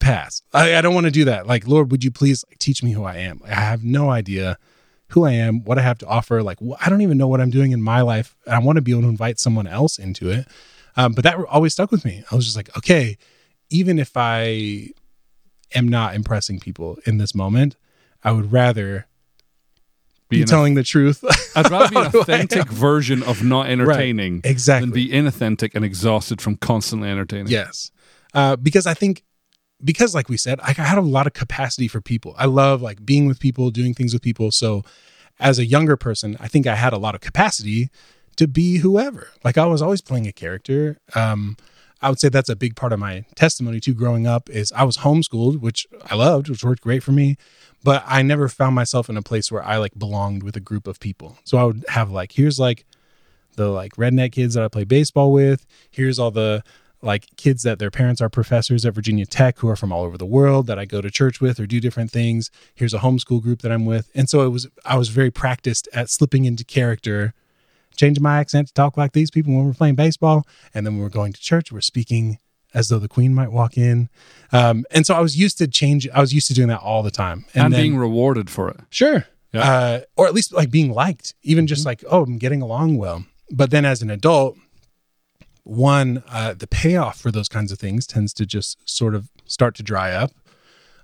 pass. 0.00 0.42
I, 0.52 0.76
I 0.76 0.80
don't 0.80 0.94
want 0.94 1.06
to 1.06 1.12
do 1.12 1.24
that. 1.26 1.46
Like, 1.46 1.66
Lord, 1.66 1.90
would 1.90 2.04
you 2.04 2.10
please 2.10 2.44
teach 2.58 2.82
me 2.82 2.92
who 2.92 3.04
I 3.04 3.16
am? 3.16 3.40
I 3.46 3.54
have 3.54 3.84
no 3.84 4.10
idea 4.10 4.58
who 5.12 5.24
I 5.24 5.32
am, 5.32 5.64
what 5.64 5.78
I 5.78 5.82
have 5.82 5.98
to 5.98 6.06
offer. 6.06 6.42
Like, 6.42 6.58
I 6.80 6.88
don't 6.88 7.02
even 7.02 7.18
know 7.18 7.28
what 7.28 7.40
I'm 7.40 7.50
doing 7.50 7.72
in 7.72 7.82
my 7.82 8.00
life. 8.02 8.36
And 8.46 8.54
I 8.54 8.58
want 8.58 8.76
to 8.76 8.82
be 8.82 8.92
able 8.92 9.02
to 9.02 9.08
invite 9.08 9.38
someone 9.38 9.66
else 9.66 9.98
into 9.98 10.30
it. 10.30 10.46
Um, 10.96 11.12
but 11.12 11.24
that 11.24 11.36
always 11.48 11.72
stuck 11.72 11.90
with 11.90 12.04
me. 12.04 12.22
I 12.30 12.34
was 12.34 12.44
just 12.44 12.56
like, 12.56 12.76
okay, 12.76 13.16
even 13.70 13.98
if 13.98 14.12
I 14.16 14.88
am 15.74 15.88
not 15.88 16.14
impressing 16.14 16.60
people 16.60 16.98
in 17.06 17.18
this 17.18 17.34
moment, 17.34 17.76
I 18.22 18.32
would 18.32 18.52
rather 18.52 19.06
be, 20.28 20.38
Be 20.40 20.44
telling 20.44 20.74
the 20.74 20.82
truth. 20.82 21.22
I'd 21.56 21.70
rather 21.70 21.88
be 21.88 21.96
an 21.96 22.02
about 22.02 22.12
who 22.12 22.18
I 22.20 22.22
authentic 22.22 22.68
version 22.68 23.22
of 23.22 23.42
not 23.42 23.68
entertaining 23.68 24.40
Exactly. 24.44 24.86
than 24.86 24.94
be 24.94 25.08
inauthentic 25.10 25.74
and 25.74 25.84
exhausted 25.84 26.40
from 26.40 26.56
constantly 26.56 27.08
entertaining. 27.10 27.48
Yes. 27.48 27.90
Uh, 28.32 28.56
because 28.56 28.86
I 28.86 28.94
think, 28.94 29.24
because 29.84 30.14
like 30.14 30.28
we 30.28 30.36
said, 30.36 30.60
I 30.60 30.72
had 30.72 30.98
a 30.98 31.02
lot 31.02 31.26
of 31.26 31.32
capacity 31.32 31.88
for 31.88 32.00
people. 32.00 32.34
I 32.38 32.46
love 32.46 32.82
like 32.82 33.04
being 33.04 33.26
with 33.26 33.40
people, 33.40 33.70
doing 33.70 33.94
things 33.94 34.12
with 34.12 34.22
people. 34.22 34.50
So 34.50 34.84
as 35.40 35.58
a 35.58 35.66
younger 35.66 35.96
person, 35.96 36.36
I 36.40 36.48
think 36.48 36.66
I 36.66 36.76
had 36.76 36.92
a 36.92 36.98
lot 36.98 37.14
of 37.14 37.20
capacity 37.20 37.90
to 38.36 38.46
be 38.46 38.78
whoever. 38.78 39.28
Like 39.44 39.58
I 39.58 39.66
was 39.66 39.82
always 39.82 40.00
playing 40.00 40.26
a 40.26 40.32
character. 40.32 40.98
Um, 41.14 41.56
I 42.00 42.08
would 42.08 42.18
say 42.18 42.28
that's 42.28 42.48
a 42.48 42.56
big 42.56 42.74
part 42.74 42.92
of 42.92 42.98
my 42.98 43.24
testimony 43.36 43.78
too. 43.78 43.94
Growing 43.94 44.26
up 44.26 44.50
is 44.50 44.72
I 44.72 44.84
was 44.84 44.98
homeschooled, 44.98 45.60
which 45.60 45.86
I 46.10 46.16
loved, 46.16 46.48
which 46.48 46.64
worked 46.64 46.82
great 46.82 47.02
for 47.02 47.12
me. 47.12 47.36
But 47.84 48.02
I 48.06 48.22
never 48.22 48.48
found 48.48 48.74
myself 48.74 49.08
in 49.08 49.16
a 49.16 49.22
place 49.22 49.50
where 49.50 49.62
I 49.62 49.76
like 49.76 49.98
belonged 49.98 50.42
with 50.42 50.56
a 50.56 50.60
group 50.60 50.86
of 50.86 51.00
people. 51.00 51.38
So 51.44 51.58
I 51.58 51.64
would 51.64 51.84
have 51.88 52.10
like, 52.10 52.32
here's 52.32 52.58
like 52.58 52.84
the 53.56 53.68
like 53.68 53.92
redneck 53.92 54.32
kids 54.32 54.54
that 54.54 54.64
I 54.64 54.68
play 54.68 54.84
baseball 54.84 55.32
with. 55.32 55.66
Here's 55.90 56.18
all 56.18 56.30
the 56.30 56.64
like 57.02 57.26
kids 57.36 57.64
that 57.64 57.78
their 57.78 57.90
parents 57.90 58.20
are 58.20 58.28
professors 58.28 58.86
at 58.86 58.94
Virginia 58.94 59.26
Tech 59.26 59.58
who 59.58 59.68
are 59.68 59.76
from 59.76 59.92
all 59.92 60.04
over 60.04 60.16
the 60.16 60.24
world 60.26 60.66
that 60.68 60.78
I 60.78 60.84
go 60.84 61.00
to 61.00 61.10
church 61.10 61.40
with 61.40 61.58
or 61.58 61.66
do 61.66 61.80
different 61.80 62.10
things. 62.10 62.50
Here's 62.74 62.94
a 62.94 62.98
homeschool 62.98 63.42
group 63.42 63.60
that 63.62 63.72
I'm 63.72 63.84
with. 63.84 64.10
And 64.14 64.28
so 64.30 64.42
it 64.46 64.50
was 64.50 64.68
I 64.84 64.96
was 64.96 65.08
very 65.08 65.30
practiced 65.30 65.88
at 65.92 66.10
slipping 66.10 66.44
into 66.44 66.64
character, 66.64 67.34
changing 67.96 68.22
my 68.22 68.38
accent 68.38 68.68
to 68.68 68.74
talk 68.74 68.96
like 68.96 69.12
these 69.12 69.30
people 69.30 69.52
when 69.52 69.66
we're 69.66 69.74
playing 69.74 69.96
baseball. 69.96 70.46
And 70.72 70.86
then 70.86 70.94
when 70.94 71.02
we're 71.02 71.08
going 71.08 71.32
to 71.32 71.40
church, 71.40 71.72
we're 71.72 71.80
speaking 71.80 72.38
as 72.74 72.88
though 72.88 72.98
the 72.98 73.08
queen 73.08 73.34
might 73.34 73.52
walk 73.52 73.76
in. 73.76 74.08
Um, 74.52 74.84
and 74.90 75.04
so 75.04 75.14
I 75.14 75.20
was 75.20 75.36
used 75.36 75.58
to 75.58 75.66
change 75.66 76.08
I 76.14 76.20
was 76.20 76.32
used 76.32 76.46
to 76.48 76.54
doing 76.54 76.68
that 76.68 76.80
all 76.80 77.02
the 77.02 77.10
time. 77.10 77.44
And, 77.54 77.72
then- 77.72 77.80
being 77.80 77.96
rewarded 77.96 78.48
for 78.48 78.68
it. 78.70 78.80
Sure. 78.90 79.26
Yeah. 79.52 79.60
Uh, 79.60 80.00
or 80.16 80.26
at 80.26 80.34
least 80.34 80.54
like 80.54 80.70
being 80.70 80.92
liked, 80.92 81.34
even 81.42 81.66
just 81.66 81.84
like, 81.84 82.02
oh, 82.08 82.22
I'm 82.22 82.38
getting 82.38 82.62
along 82.62 82.96
well. 82.96 83.24
But 83.50 83.70
then 83.70 83.84
as 83.84 84.00
an 84.00 84.08
adult, 84.08 84.56
one, 85.64 86.22
uh, 86.28 86.54
the 86.54 86.66
payoff 86.66 87.20
for 87.20 87.30
those 87.30 87.48
kinds 87.48 87.70
of 87.72 87.78
things 87.78 88.06
tends 88.06 88.32
to 88.34 88.46
just 88.46 88.78
sort 88.88 89.14
of 89.14 89.28
start 89.46 89.74
to 89.76 89.82
dry 89.82 90.12
up 90.12 90.32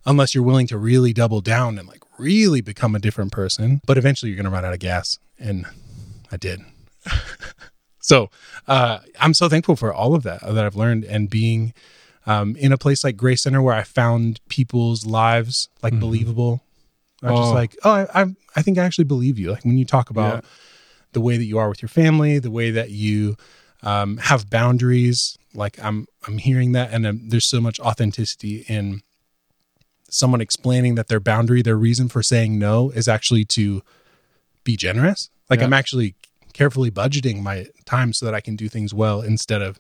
unless 0.07 0.35
you're 0.35 0.45
willing 0.45 0.67
to 0.67 0.79
really 0.79 1.13
double 1.13 1.41
down 1.41 1.79
and 1.79 1.87
like 1.87 2.03
really 2.19 2.61
become 2.61 2.95
a 2.95 2.99
different 2.99 3.31
person. 3.33 3.81
But 3.87 3.99
eventually 3.99 4.31
you're 4.31 4.37
going 4.37 4.51
to 4.51 4.51
run 4.51 4.65
out 4.65 4.73
of 4.73 4.81
gas. 4.81 5.19
And 5.39 5.67
I 6.33 6.37
did. 6.37 6.61
so 8.01 8.31
uh, 8.67 8.99
I'm 9.21 9.35
so 9.35 9.49
thankful 9.49 9.77
for 9.77 9.93
all 9.93 10.15
of 10.15 10.23
that 10.23 10.41
that 10.43 10.65
I've 10.65 10.77
learned 10.77 11.05
and 11.05 11.29
being 11.29 11.75
um, 12.27 12.57
in 12.57 12.73
a 12.73 12.79
place 12.79 13.05
like 13.05 13.17
Grace 13.17 13.43
Center 13.43 13.63
where 13.63 13.75
I 13.75 13.83
found 13.83 14.41
people's 14.49 15.07
lives 15.07 15.69
like 15.83 15.95
Mhm. 15.95 16.01
believable. 16.01 16.63
I 17.23 17.31
was 17.33 17.41
just 17.41 17.51
Oh. 17.51 17.55
like, 17.55 17.77
oh, 17.85 17.91
I, 17.91 18.23
I, 18.23 18.27
I 18.57 18.63
think 18.63 18.79
I 18.79 18.85
actually 18.85 19.05
believe 19.05 19.39
you. 19.39 19.51
Like 19.53 19.65
when 19.65 19.79
you 19.79 19.85
talk 19.85 20.11
about 20.11 20.35
Yeah. 20.45 20.51
the 21.13 21.21
way 21.21 21.37
that 21.37 21.45
you 21.45 21.59
are 21.59 21.69
with 21.69 21.81
your 21.83 21.89
family, 21.89 22.39
the 22.39 22.51
way 22.51 22.71
that 22.71 22.91
you 22.91 23.37
um, 23.83 24.19
have 24.19 24.51
boundaries. 24.51 25.37
Like 25.55 25.83
I'm, 25.83 26.07
I'm 26.27 26.39
hearing 26.39 26.73
that, 26.73 26.93
and 26.93 27.07
um, 27.07 27.29
there's 27.29 27.49
so 27.49 27.61
much 27.61 27.81
authenticity 27.81 28.65
in 28.69 29.03
someone 30.11 30.41
explaining 30.41 30.95
that 30.95 31.09
their 31.09 31.21
boundary, 31.21 31.63
their 31.63 31.77
reason 31.77 32.09
for 32.09 32.23
saying 32.23 32.59
no, 32.59 32.91
is 32.91 33.09
actually 33.09 33.45
to 33.45 33.83
be 34.65 34.77
generous. 34.77 35.31
Like 35.51 35.61
Yeah. 35.61 35.67
I'm 35.67 35.73
actually 35.73 36.15
carefully 36.53 36.91
budgeting 36.91 37.43
my 37.43 37.67
time 37.85 38.13
so 38.13 38.27
that 38.27 38.35
I 38.35 38.41
can 38.41 38.57
do 38.57 38.69
things 38.69 38.93
well 38.93 39.21
instead 39.21 39.63
of 39.63 39.79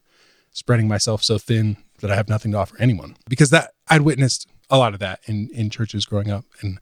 spreading 0.52 0.88
myself 0.88 1.22
so 1.22 1.38
thin 1.38 1.76
that 2.00 2.10
I 2.10 2.14
have 2.14 2.28
nothing 2.28 2.52
to 2.52 2.58
offer 2.58 2.76
anyone. 2.78 3.16
Because 3.28 3.50
that 3.50 3.72
I'd 3.88 4.02
witnessed 4.02 4.46
a 4.70 4.78
lot 4.78 4.94
of 4.94 5.00
that 5.00 5.20
in 5.26 5.48
in 5.52 5.70
churches 5.70 6.04
growing 6.04 6.30
up, 6.30 6.44
and 6.60 6.78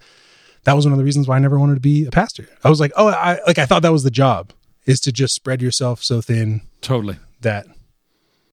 that 0.65 0.75
was 0.75 0.85
one 0.85 0.93
of 0.93 0.99
the 0.99 1.05
reasons 1.05 1.29
why 1.29 1.37
I 1.37 1.39
never 1.39 1.59
wanted 1.59 1.75
to 1.75 1.81
be 1.81 2.07
a 2.07 2.11
pastor. 2.11 2.49
I 2.65 2.69
was 2.69 2.81
like, 2.81 2.93
oh, 2.97 3.09
I 3.09 3.41
like 3.47 3.59
I 3.59 3.67
thought 3.67 3.83
that 3.83 3.93
was 3.93 4.03
the 4.03 4.11
job 4.11 4.53
is 4.85 5.01
to 5.01 5.13
just 5.13 5.35
spread 5.35 5.61
yourself 5.61 6.03
so 6.03 6.21
thin 6.21 6.63
Totally. 6.87 7.19
that 7.43 7.67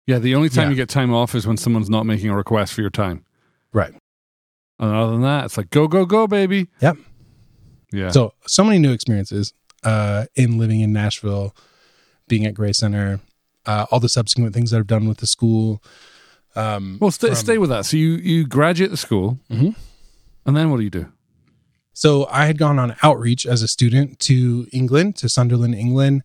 Yeah, 0.08 0.19
the 0.19 0.36
only 0.36 0.50
time 0.50 0.63
Yeah. 0.65 0.69
you 0.72 0.76
get 0.76 0.89
time 0.89 1.13
off 1.13 1.34
is 1.36 1.46
when 1.48 1.56
someone's 1.58 1.89
not 1.89 2.06
making 2.06 2.30
a 2.30 2.36
request 2.36 2.74
for 2.74 2.82
your 2.82 2.89
time. 2.89 3.24
right. 3.72 3.93
And 4.80 4.91
other 4.93 5.12
than 5.13 5.22
that, 5.22 5.46
it's 5.46 5.56
like 5.56 5.69
go, 5.69 5.88
go, 5.88 6.06
go, 6.06 6.26
baby. 6.28 6.67
Yep. 6.82 6.98
Yeah. 7.93 8.10
So 8.10 8.34
so 8.48 8.63
many 8.63 8.80
new 8.80 8.91
experiences 8.91 9.54
uh, 9.84 10.26
in 10.36 10.58
living 10.58 10.82
in 10.82 10.91
Nashville, 10.91 11.56
being 12.28 12.46
at 12.46 12.54
Grace 12.56 12.80
Center, 12.80 13.19
uh, 13.65 13.86
all 13.91 14.00
the 14.00 14.10
subsequent 14.10 14.54
things 14.54 14.72
that 14.72 14.78
I've 14.80 14.88
done 14.88 15.08
with 15.08 15.19
the 15.19 15.28
school. 15.28 15.82
Um, 16.56 16.98
well, 17.00 17.12
stay, 17.12 17.28
from- 17.28 17.36
stay 17.36 17.58
with 17.60 17.69
that. 17.69 17.86
So 17.86 17.98
you 17.98 18.13
you 18.15 18.46
graduate 18.48 18.89
the 18.91 18.98
school, 18.98 19.39
Mhm. 19.50 19.76
and 20.46 20.58
then 20.58 20.69
what 20.72 20.78
do 20.78 20.84
you 20.84 20.89
do? 20.89 21.06
So 21.93 22.26
I 22.32 22.46
had 22.48 22.58
gone 22.58 22.80
on 22.80 22.96
outreach 23.04 23.46
as 23.46 23.62
a 23.62 23.67
student 23.67 24.19
to 24.22 24.67
England, 24.74 25.15
to 25.17 25.30
Sunderland, 25.30 25.76
England, 25.76 26.24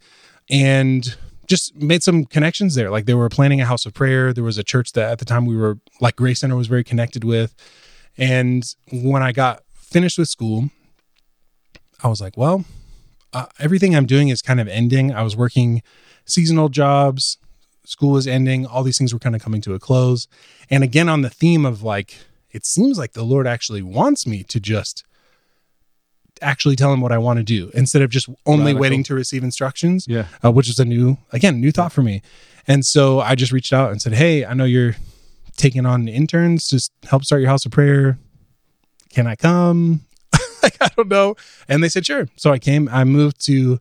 and 0.49 1.17
just 1.49 1.75
made 1.75 2.03
some 2.03 2.25
connections 2.27 2.75
there. 2.75 2.91
Like 2.91 3.07
they 3.07 3.15
were 3.15 3.29
planning 3.29 3.61
a 3.61 3.65
house 3.65 3.87
of 3.87 3.95
prayer. 3.95 4.33
There 4.33 4.45
was 4.45 4.59
a 4.59 4.63
church 4.63 4.93
that 4.93 5.11
at 5.11 5.19
the 5.19 5.25
time 5.25 5.47
we 5.47 5.57
were 5.57 5.79
like 6.01 6.15
Grace 6.15 6.41
Center 6.41 6.57
was 6.57 6.67
very 6.67 6.85
connected 6.85 7.25
with. 7.25 7.55
And 8.17 8.65
when 8.93 9.23
I 9.23 9.33
got 9.33 9.63
finished 9.73 10.19
with 10.19 10.29
school, 10.29 10.71
I 12.03 12.09
was 12.09 12.21
like, 12.21 12.37
well, 12.37 12.65
uh, 13.33 13.47
everything 13.59 13.97
I'm 13.97 14.07
doing 14.07 14.29
is 14.29 14.43
kind 14.43 14.61
of 14.61 14.69
ending. 14.69 15.13
I 15.13 15.23
was 15.23 15.37
working 15.37 15.83
seasonal 16.25 16.69
jobs, 16.69 17.39
school 17.85 18.13
was 18.13 18.27
ending, 18.27 18.67
all 18.67 18.83
these 18.83 18.99
things 18.99 19.13
were 19.13 19.19
kind 19.19 19.35
of 19.35 19.43
coming 19.43 19.61
to 19.63 19.75
a 19.75 19.79
close. 19.79 20.29
And 20.71 20.85
again, 20.85 21.09
on 21.09 21.23
the 21.23 21.31
theme 21.31 21.65
of 21.65 21.83
like, 21.83 22.19
it 22.51 22.67
seems 22.67 22.99
like 22.99 23.13
the 23.13 23.25
Lord 23.25 23.47
actually 23.47 23.83
wants 23.83 24.27
me 24.27 24.43
to 24.45 24.61
just 24.61 25.05
actually 26.43 26.77
tell 26.77 26.93
him 26.93 27.01
what 27.01 27.13
I 27.13 27.19
want 27.19 27.39
to 27.39 27.43
do 27.45 27.71
instead 27.75 28.03
of 28.03 28.11
just 28.11 28.29
only 28.47 28.67
Radical. 28.67 28.81
waiting 28.81 29.03
to 29.05 29.15
receive 29.15 29.43
instructions 29.45 30.07
Yeah. 30.09 30.27
uh, 30.45 30.51
which 30.53 30.69
is 30.69 30.79
a 30.79 30.85
new, 30.85 31.19
again, 31.33 31.61
new 31.61 31.71
thought 31.73 31.93
for 31.93 32.03
me. 32.03 32.23
And 32.67 32.85
so 32.85 33.21
I 33.21 33.35
just 33.35 33.53
reached 33.53 33.73
out 33.73 33.91
and 33.91 34.01
said, 34.03 34.13
Hey, 34.15 34.45
I 34.45 34.55
know 34.55 34.65
you're 34.65 34.97
taking 35.57 35.87
on 35.87 36.07
interns 36.09 36.69
to 36.69 36.77
s- 36.77 36.91
help 37.05 37.25
start 37.25 37.41
your 37.41 37.51
house 37.51 37.65
of 37.67 37.73
prayer. 37.73 38.19
Can 39.11 39.27
I 39.27 39.35
come? 39.37 40.03
like, 40.63 40.77
I 40.81 40.89
don't 40.97 41.09
know. 41.09 41.35
And 41.69 41.83
they 41.83 41.89
said, 41.89 42.05
Sure. 42.07 42.29
So 42.37 42.53
I 42.53 42.59
came. 42.59 42.89
I 42.93 43.05
moved 43.05 43.45
to, 43.47 43.79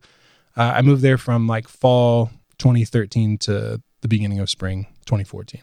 uh, 0.56 0.72
I 0.76 0.82
moved 0.82 1.02
there 1.02 1.18
from 1.18 1.46
like 1.46 1.68
fall 1.68 2.30
2013 2.58 3.38
to 3.38 3.80
the 4.00 4.08
beginning 4.08 4.40
of 4.40 4.48
spring 4.50 4.86
2014. 5.06 5.62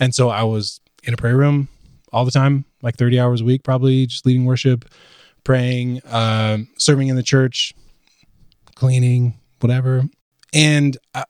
And 0.00 0.14
so 0.14 0.28
I 0.28 0.42
was 0.42 0.80
in 1.04 1.14
a 1.14 1.16
prayer 1.16 1.36
room 1.36 1.68
all 2.12 2.24
the 2.24 2.30
time, 2.30 2.64
like 2.82 2.96
30 2.96 3.18
hours 3.20 3.40
a 3.40 3.44
week, 3.44 3.62
probably 3.62 4.06
just 4.06 4.26
leading 4.26 4.44
worship, 4.44 4.84
praying, 5.46 6.00
um, 6.06 6.66
serving 6.76 7.06
in 7.06 7.14
the 7.14 7.22
church, 7.22 7.72
cleaning, 8.74 9.38
whatever. 9.60 10.02
And 10.52 10.98
uh, 11.14 11.22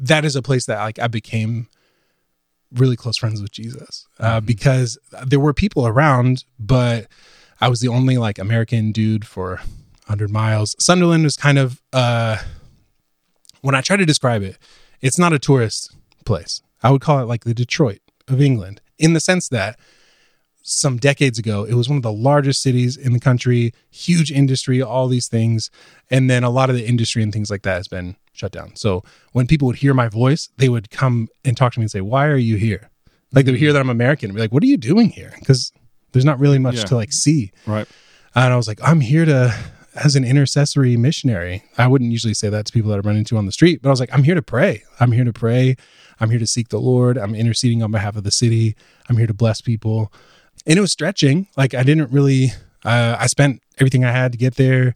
that 0.00 0.24
is 0.24 0.34
a 0.34 0.42
place 0.42 0.66
that 0.66 0.82
like 0.82 0.98
I 0.98 1.06
became 1.06 1.68
really 2.72 2.96
close 2.96 3.16
friends 3.16 3.40
with 3.40 3.52
Jesus 3.52 4.08
uh, 4.18 4.40
because 4.40 4.98
there 5.24 5.38
were 5.38 5.54
people 5.54 5.86
around, 5.86 6.44
but 6.58 7.06
I 7.60 7.68
was 7.68 7.78
the 7.78 7.86
only 7.86 8.18
like 8.18 8.40
American 8.40 8.90
dude 8.90 9.24
for 9.24 9.58
100 10.06 10.28
miles. 10.28 10.74
Sunderland 10.80 11.22
was 11.22 11.36
kind 11.36 11.56
of, 11.56 11.80
uh, 11.92 12.38
when 13.60 13.76
I 13.76 13.80
try 13.80 13.96
to 13.96 14.04
describe 14.04 14.42
it, 14.42 14.58
it's 15.00 15.20
not 15.20 15.32
a 15.32 15.38
tourist 15.38 15.94
place. 16.24 16.62
I 16.82 16.90
would 16.90 17.00
call 17.00 17.20
it 17.20 17.26
like 17.26 17.44
the 17.44 17.54
Detroit 17.54 18.00
of 18.26 18.40
England 18.40 18.80
in 18.98 19.12
the 19.12 19.20
sense 19.20 19.48
that 19.50 19.78
some 20.66 20.96
decades 20.96 21.38
ago, 21.38 21.64
it 21.64 21.74
was 21.74 21.90
one 21.90 21.96
of 21.98 22.02
the 22.02 22.10
largest 22.12 22.62
cities 22.62 22.96
in 22.96 23.12
the 23.12 23.20
country, 23.20 23.72
huge 23.90 24.32
industry, 24.32 24.80
all 24.80 25.08
these 25.08 25.28
things. 25.28 25.70
And 26.10 26.30
then 26.30 26.42
a 26.42 26.48
lot 26.48 26.70
of 26.70 26.76
the 26.76 26.86
industry 26.86 27.22
and 27.22 27.32
things 27.34 27.50
like 27.50 27.62
that 27.62 27.76
has 27.76 27.86
been 27.86 28.16
shut 28.32 28.50
down. 28.50 28.74
So 28.74 29.04
when 29.32 29.46
people 29.46 29.66
would 29.66 29.76
hear 29.76 29.92
my 29.92 30.08
voice, 30.08 30.48
they 30.56 30.70
would 30.70 30.90
come 30.90 31.28
and 31.44 31.54
talk 31.54 31.74
to 31.74 31.78
me 31.80 31.84
and 31.84 31.90
say, 31.90 32.00
Why 32.00 32.26
are 32.28 32.36
you 32.38 32.56
here? 32.56 32.88
Like 33.32 33.44
they 33.44 33.52
would 33.52 33.60
hear 33.60 33.74
that 33.74 33.80
I'm 33.80 33.90
American 33.90 34.30
and 34.30 34.34
be 34.34 34.40
like, 34.40 34.52
What 34.52 34.62
are 34.62 34.66
you 34.66 34.78
doing 34.78 35.10
here? 35.10 35.34
Because 35.38 35.70
there's 36.12 36.24
not 36.24 36.40
really 36.40 36.58
much 36.58 36.76
Yeah. 36.76 36.84
to 36.84 36.96
like 36.96 37.12
see. 37.12 37.52
Right. 37.66 37.86
And 38.34 38.52
I 38.52 38.56
was 38.56 38.66
like, 38.66 38.80
I'm 38.82 39.00
here 39.00 39.26
to, 39.26 39.54
as 40.02 40.16
an 40.16 40.24
intercessory 40.24 40.96
missionary. 40.96 41.62
I 41.76 41.86
wouldn't 41.88 42.10
usually 42.10 42.34
say 42.34 42.48
that 42.48 42.64
to 42.66 42.72
people 42.72 42.90
that 42.90 42.96
I 42.96 43.00
run 43.00 43.16
into 43.16 43.36
on 43.36 43.44
the 43.46 43.52
street, 43.52 43.82
but 43.82 43.90
I 43.90 43.92
was 43.92 44.00
like, 44.00 44.12
I'm 44.14 44.24
here 44.24 44.34
to 44.34 44.42
pray. 44.42 44.82
I'm 44.98 45.12
here 45.12 45.24
to 45.24 45.32
pray. 45.32 45.76
I'm 46.20 46.30
here 46.30 46.38
to 46.38 46.46
seek 46.46 46.68
the 46.70 46.80
Lord. 46.80 47.18
I'm 47.18 47.34
interceding 47.34 47.82
on 47.82 47.90
behalf 47.92 48.16
of 48.16 48.24
the 48.24 48.30
city. 48.30 48.76
I'm 49.10 49.16
here 49.18 49.26
to 49.26 49.34
bless 49.34 49.60
people. 49.60 50.10
And 50.66 50.78
it 50.78 50.80
was 50.80 50.92
stretching. 50.92 51.46
Like 51.56 51.74
I 51.74 51.82
didn't 51.82 52.10
really, 52.10 52.52
uh, 52.84 53.16
I 53.18 53.26
spent 53.26 53.62
everything 53.78 54.04
I 54.04 54.12
had 54.12 54.32
to 54.32 54.38
get 54.38 54.56
there 54.56 54.94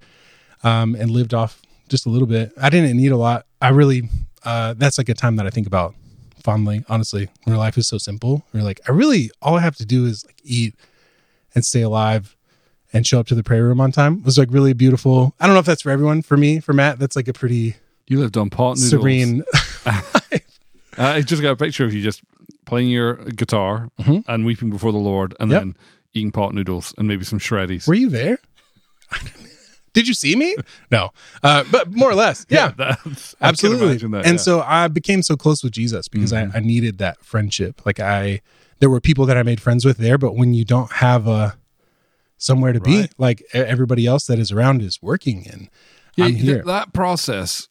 um, 0.62 0.94
and 0.94 1.10
lived 1.10 1.34
off 1.34 1.60
just 1.88 2.06
a 2.06 2.08
little 2.08 2.26
bit. 2.28 2.52
I 2.60 2.70
didn't 2.70 2.96
need 2.96 3.12
a 3.12 3.16
lot. 3.16 3.46
I 3.60 3.70
really, 3.70 4.08
uh, 4.44 4.74
that's 4.76 4.98
like 4.98 5.08
a 5.08 5.14
time 5.14 5.36
that 5.36 5.46
I 5.46 5.50
think 5.50 5.66
about 5.66 5.94
fondly, 6.42 6.84
honestly, 6.88 7.28
where 7.44 7.56
life 7.56 7.76
is 7.76 7.86
so 7.88 7.98
simple. 7.98 8.44
you're 8.52 8.62
like, 8.62 8.80
I 8.88 8.92
really, 8.92 9.30
all 9.42 9.56
I 9.56 9.60
have 9.60 9.76
to 9.76 9.86
do 9.86 10.06
is 10.06 10.24
like 10.24 10.40
eat 10.44 10.74
and 11.54 11.64
stay 11.64 11.82
alive 11.82 12.36
and 12.92 13.06
show 13.06 13.20
up 13.20 13.26
to 13.26 13.34
the 13.34 13.42
prayer 13.42 13.64
room 13.64 13.80
on 13.82 13.92
time 13.92 14.18
it 14.20 14.24
was 14.24 14.38
like 14.38 14.48
really 14.50 14.72
beautiful. 14.72 15.34
I 15.40 15.46
don't 15.46 15.54
know 15.54 15.60
if 15.60 15.66
that's 15.66 15.82
for 15.82 15.90
everyone. 15.90 16.22
For 16.22 16.36
me, 16.36 16.60
for 16.60 16.72
Matt, 16.72 16.98
that's 16.98 17.16
like 17.16 17.28
a 17.28 17.32
pretty 17.34 17.76
You 18.06 18.18
lived 18.18 18.36
on 18.36 18.48
pot 18.48 18.78
noodles. 18.78 18.90
serene. 18.90 19.42
Uh, 20.96 21.12
I 21.14 21.20
just 21.20 21.40
got 21.40 21.52
a 21.52 21.56
picture 21.56 21.84
of 21.84 21.94
you 21.94 22.02
just 22.02 22.22
playing 22.68 22.88
your 22.90 23.14
guitar 23.34 23.88
Mhm. 24.00 24.24
and 24.28 24.44
weeping 24.46 24.70
before 24.70 24.92
the 24.92 24.98
Lord, 24.98 25.34
and 25.40 25.50
Yep. 25.50 25.60
then 25.60 25.76
eating 26.14 26.30
pot 26.30 26.54
noodles 26.54 26.94
and 26.98 27.08
maybe 27.08 27.24
some 27.24 27.38
shreddies. 27.38 27.88
Were 27.88 27.94
you 27.94 28.08
there? 28.10 28.38
Did 29.94 30.06
you 30.06 30.14
see 30.14 30.36
me? 30.36 30.54
No, 30.90 31.10
uh, 31.42 31.64
but 31.72 31.92
more 31.92 32.10
or 32.10 32.14
less, 32.14 32.46
yeah. 32.48 32.72
that's, 32.76 33.34
absolutely 33.40 33.96
that, 33.96 34.24
and 34.26 34.34
yeah. 34.34 34.36
so 34.36 34.60
i 34.60 34.86
became 34.86 35.22
so 35.22 35.34
close 35.36 35.64
with 35.64 35.72
jesus 35.72 36.06
because 36.08 36.30
Mhm. 36.32 36.54
I, 36.54 36.58
I 36.58 36.60
needed 36.60 36.98
that 36.98 37.24
friendship 37.24 37.84
like 37.86 37.98
i 37.98 38.40
there 38.80 38.90
were 38.90 39.00
people 39.00 39.26
that 39.26 39.36
i 39.36 39.42
made 39.42 39.60
friends 39.60 39.84
with 39.84 39.96
there 39.98 40.18
but 40.18 40.36
when 40.36 40.54
you 40.54 40.64
don't 40.64 40.92
have 40.92 41.26
a 41.26 41.56
somewhere 42.36 42.72
to 42.72 42.80
be 42.80 43.08
like 43.18 43.42
everybody 43.52 44.06
else 44.06 44.26
that 44.26 44.38
is 44.38 44.52
around 44.52 44.82
is 44.82 45.00
working 45.02 45.46
and 45.50 45.68
yeah, 46.16 46.26
i'm 46.26 46.32
th- 46.32 46.44
here 46.44 46.62
that 46.66 46.92
process. 46.92 47.67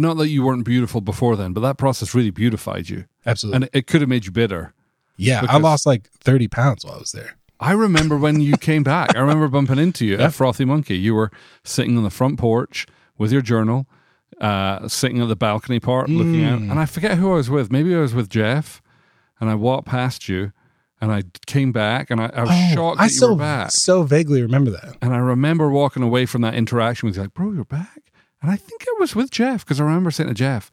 Not 0.00 0.16
that 0.18 0.28
you 0.28 0.42
weren't 0.44 0.64
beautiful 0.64 1.00
before 1.00 1.36
then, 1.36 1.52
but 1.52 1.60
that 1.60 1.76
process 1.78 2.14
really 2.14 2.30
beautified 2.30 2.88
you, 2.88 3.04
absolutely 3.26 3.56
and 3.56 3.64
it, 3.64 3.70
it 3.72 3.86
could 3.86 4.00
have 4.00 4.08
made 4.10 4.24
you 4.26 4.32
bitter. 4.32 4.72
yeah 5.16 5.44
i 5.48 5.58
lost 5.58 5.84
like 5.86 6.08
30 6.10 6.48
pounds 6.48 6.84
while 6.84 6.94
i 6.94 6.98
was 6.98 7.12
there 7.12 7.34
I 7.62 7.72
remember 7.72 8.16
when 8.16 8.40
you 8.40 8.56
came 8.70 8.82
back. 8.82 9.14
I 9.14 9.20
remember 9.20 9.46
bumping 9.46 9.78
into 9.78 10.06
you 10.06 10.16
Yeah. 10.16 10.28
at 10.28 10.32
Frothy 10.32 10.64
Monkey. 10.64 10.96
You 10.96 11.14
were 11.14 11.30
sitting 11.62 11.94
on 11.98 12.04
the 12.04 12.08
front 12.20 12.38
porch 12.38 12.86
with 13.18 13.30
your 13.32 13.42
journal, 13.42 13.86
uh, 14.40 14.88
sitting 14.88 15.20
at 15.20 15.28
the 15.28 15.36
balcony 15.36 15.78
part, 15.78 16.08
looking 16.08 16.42
out. 16.42 16.60
Mm. 16.60 16.70
And 16.70 16.80
I 16.80 16.86
forget 16.86 17.18
who 17.18 17.32
I 17.32 17.34
was 17.34 17.50
with. 17.50 17.70
Maybe 17.70 17.94
I 17.94 17.98
was 18.00 18.14
with 18.14 18.30
Jeff. 18.30 18.80
And 19.40 19.50
I 19.50 19.54
walked 19.56 19.86
past 19.86 20.26
you, 20.26 20.52
and 21.02 21.12
I 21.12 21.22
came 21.46 21.70
back, 21.70 22.10
and 22.10 22.18
I, 22.18 22.30
I 22.34 22.40
was 22.44 22.50
shocked 22.72 22.96
that 22.98 23.02
Oh, 23.02 23.02
i 23.02 23.04
you 23.04 23.10
so 23.10 23.28
were 23.32 23.36
back. 23.36 23.70
so 23.72 24.02
vaguely 24.04 24.40
remember 24.40 24.70
that 24.70 24.96
And 25.02 25.12
I 25.12 25.18
remember 25.18 25.68
walking 25.68 26.02
away 26.02 26.24
from 26.24 26.40
that 26.40 26.54
interaction 26.54 27.08
with 27.08 27.16
you, 27.16 27.22
like, 27.24 27.34
bro, 27.34 27.52
you're 27.52 27.64
back. 27.66 27.99
And 28.42 28.50
I 28.50 28.56
think 28.56 28.84
I 28.88 28.94
was 28.98 29.14
with 29.14 29.30
Jeff 29.30 29.64
because 29.64 29.80
I 29.80 29.84
remember 29.84 30.10
saying 30.10 30.28
to 30.28 30.34
Jeff, 30.34 30.70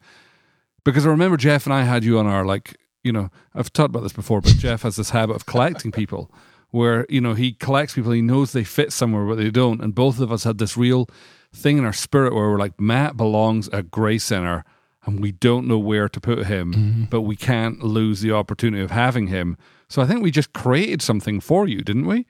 because 0.84 1.06
I 1.06 1.10
remember 1.10 1.36
Jeff 1.36 1.66
and 1.66 1.74
I 1.74 1.82
had 1.82 2.04
you 2.04 2.18
on 2.18 2.26
our, 2.26 2.44
like, 2.44 2.76
you 3.04 3.12
know, 3.12 3.30
I've 3.54 3.72
talked 3.72 3.90
about 3.90 4.02
this 4.02 4.12
before, 4.12 4.40
but 4.40 4.56
Jeff 4.56 4.82
has 4.82 4.96
this 4.96 5.10
habit 5.10 5.36
of 5.36 5.46
collecting 5.46 5.92
people 5.92 6.30
where, 6.70 7.06
you 7.08 7.20
know, 7.20 7.34
he 7.34 7.52
collects 7.52 7.94
people, 7.94 8.12
he 8.12 8.22
knows 8.22 8.52
they 8.52 8.64
fit 8.64 8.92
somewhere, 8.92 9.24
but 9.26 9.36
they 9.36 9.50
don't. 9.50 9.80
And 9.82 9.94
both 9.94 10.18
of 10.20 10.30
us 10.32 10.44
had 10.44 10.58
this 10.58 10.76
real 10.76 11.08
thing 11.54 11.78
in 11.78 11.84
our 11.84 11.92
spirit 11.92 12.34
where 12.34 12.50
we're 12.50 12.58
like, 12.58 12.78
Matt 12.80 13.16
belongs 13.16 13.68
at 13.70 13.90
Grace 13.90 14.24
Center 14.24 14.64
and 15.04 15.20
we 15.20 15.32
don't 15.32 15.66
know 15.66 15.78
where 15.78 16.08
to 16.08 16.20
put 16.20 16.46
him, 16.46 17.06
but 17.10 17.22
we 17.22 17.36
can't 17.36 17.82
lose 17.82 18.20
the 18.20 18.32
opportunity 18.32 18.82
of 18.82 18.90
having 18.90 19.28
him. 19.28 19.56
So 19.88 20.02
I 20.02 20.06
think 20.06 20.22
we 20.22 20.30
just 20.30 20.52
created 20.52 21.00
something 21.00 21.40
for 21.40 21.66
you, 21.66 21.80
didn't 21.82 22.06
we? 22.06 22.26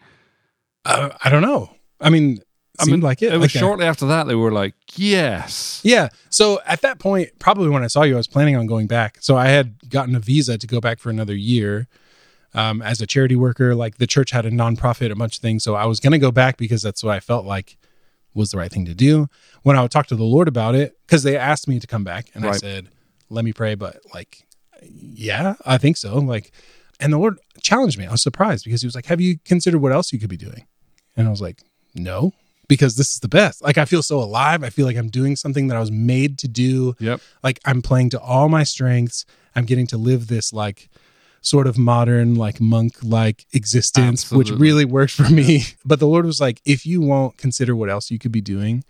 uh, 0.84 1.10
i 1.24 1.28
don't 1.28 1.42
know 1.42 1.68
i 2.00 2.08
mean 2.08 2.38
I 2.78 2.84
seemed 2.84 2.98
mean, 2.98 3.02
like 3.02 3.22
it 3.22 3.32
It 3.32 3.36
was 3.38 3.52
like 3.52 3.54
a- 3.54 3.58
shortly 3.58 3.86
after 3.86 4.06
that 4.06 4.26
they 4.26 4.34
were 4.34 4.52
like, 4.52 4.74
yes. 4.96 5.80
Yeah. 5.84 6.08
So 6.30 6.60
at 6.66 6.80
that 6.82 6.98
point, 6.98 7.30
probably 7.38 7.68
when 7.68 7.82
I 7.82 7.88
saw 7.88 8.02
you, 8.02 8.14
I 8.14 8.16
was 8.16 8.26
planning 8.26 8.56
on 8.56 8.66
going 8.66 8.86
back. 8.86 9.18
So 9.20 9.36
I 9.36 9.48
had 9.48 9.88
gotten 9.88 10.14
a 10.14 10.20
visa 10.20 10.58
to 10.58 10.66
go 10.66 10.80
back 10.80 10.98
for 10.98 11.10
another 11.10 11.34
year 11.34 11.88
um, 12.54 12.80
as 12.82 13.00
a 13.00 13.06
charity 13.06 13.36
worker. 13.36 13.74
Like 13.74 13.98
the 13.98 14.06
church 14.06 14.30
had 14.30 14.46
a 14.46 14.50
nonprofit, 14.50 15.10
a 15.10 15.16
bunch 15.16 15.36
of 15.36 15.42
things. 15.42 15.64
So 15.64 15.74
I 15.74 15.86
was 15.86 16.00
going 16.00 16.12
to 16.12 16.18
go 16.18 16.30
back 16.30 16.56
because 16.56 16.82
that's 16.82 17.02
what 17.02 17.14
I 17.14 17.20
felt 17.20 17.44
like 17.44 17.76
was 18.34 18.50
the 18.50 18.58
right 18.58 18.70
thing 18.70 18.84
to 18.84 18.94
do. 18.94 19.28
When 19.62 19.76
I 19.76 19.82
would 19.82 19.90
talk 19.90 20.06
to 20.08 20.16
the 20.16 20.24
Lord 20.24 20.48
about 20.48 20.74
it, 20.74 20.96
because 21.06 21.22
they 21.24 21.36
asked 21.36 21.66
me 21.68 21.80
to 21.80 21.86
come 21.86 22.04
back, 22.04 22.30
and 22.34 22.44
I 22.46 22.52
said, 22.52 22.88
"Let 23.28 23.44
me 23.44 23.52
pray," 23.52 23.74
but 23.74 24.00
like, 24.14 24.46
yeah, 24.82 25.56
I 25.66 25.76
think 25.78 25.96
so. 25.96 26.18
Like, 26.18 26.52
and 27.00 27.12
the 27.12 27.18
Lord 27.18 27.38
challenged 27.62 27.98
me. 27.98 28.06
I 28.06 28.12
was 28.12 28.22
surprised 28.22 28.64
because 28.64 28.82
He 28.82 28.86
was 28.86 28.94
like, 28.94 29.06
"Have 29.06 29.20
you 29.20 29.38
considered 29.44 29.80
what 29.80 29.92
else 29.92 30.12
you 30.12 30.20
could 30.20 30.30
be 30.30 30.36
doing?" 30.36 30.66
And 31.16 31.26
I 31.26 31.30
was 31.30 31.40
like, 31.40 31.62
"No." 31.94 32.32
Because 32.68 32.96
this 32.96 33.12
is 33.14 33.20
the 33.20 33.28
best. 33.28 33.62
Like 33.62 33.78
I 33.78 33.84
feel 33.86 34.02
so 34.02 34.18
alive. 34.20 34.62
I 34.62 34.70
feel 34.70 34.84
like 34.86 34.96
I'm 34.96 35.08
doing 35.08 35.36
something 35.36 35.68
that 35.68 35.76
I 35.76 35.80
was 35.80 35.90
made 35.90 36.38
to 36.40 36.48
do 36.48 36.94
Yep. 37.00 37.20
like 37.42 37.60
I'm 37.64 37.80
playing 37.82 38.10
to 38.10 38.20
all 38.20 38.48
my 38.48 38.62
strengths. 38.64 39.24
I'm 39.56 39.64
getting 39.64 39.86
to 39.88 39.96
live 39.96 40.26
this 40.28 40.52
like 40.52 40.88
sort 41.40 41.66
of 41.66 41.78
modern, 41.78 42.34
like 42.34 42.60
monk 42.60 42.96
like 43.02 43.46
existence, 43.52 44.30
which 44.30 44.50
really 44.50 44.84
works 44.84 45.14
for 45.14 45.28
me. 45.30 45.62
But 45.84 45.98
the 45.98 46.06
Lord 46.06 46.26
was 46.26 46.40
like, 46.40 46.60
if 46.64 46.84
you 46.84 47.00
won't 47.00 47.38
consider 47.38 47.74
what 47.74 47.88
else 47.88 48.10
you 48.10 48.18
could 48.18 48.32
be 48.32 48.40
doing, 48.42 48.84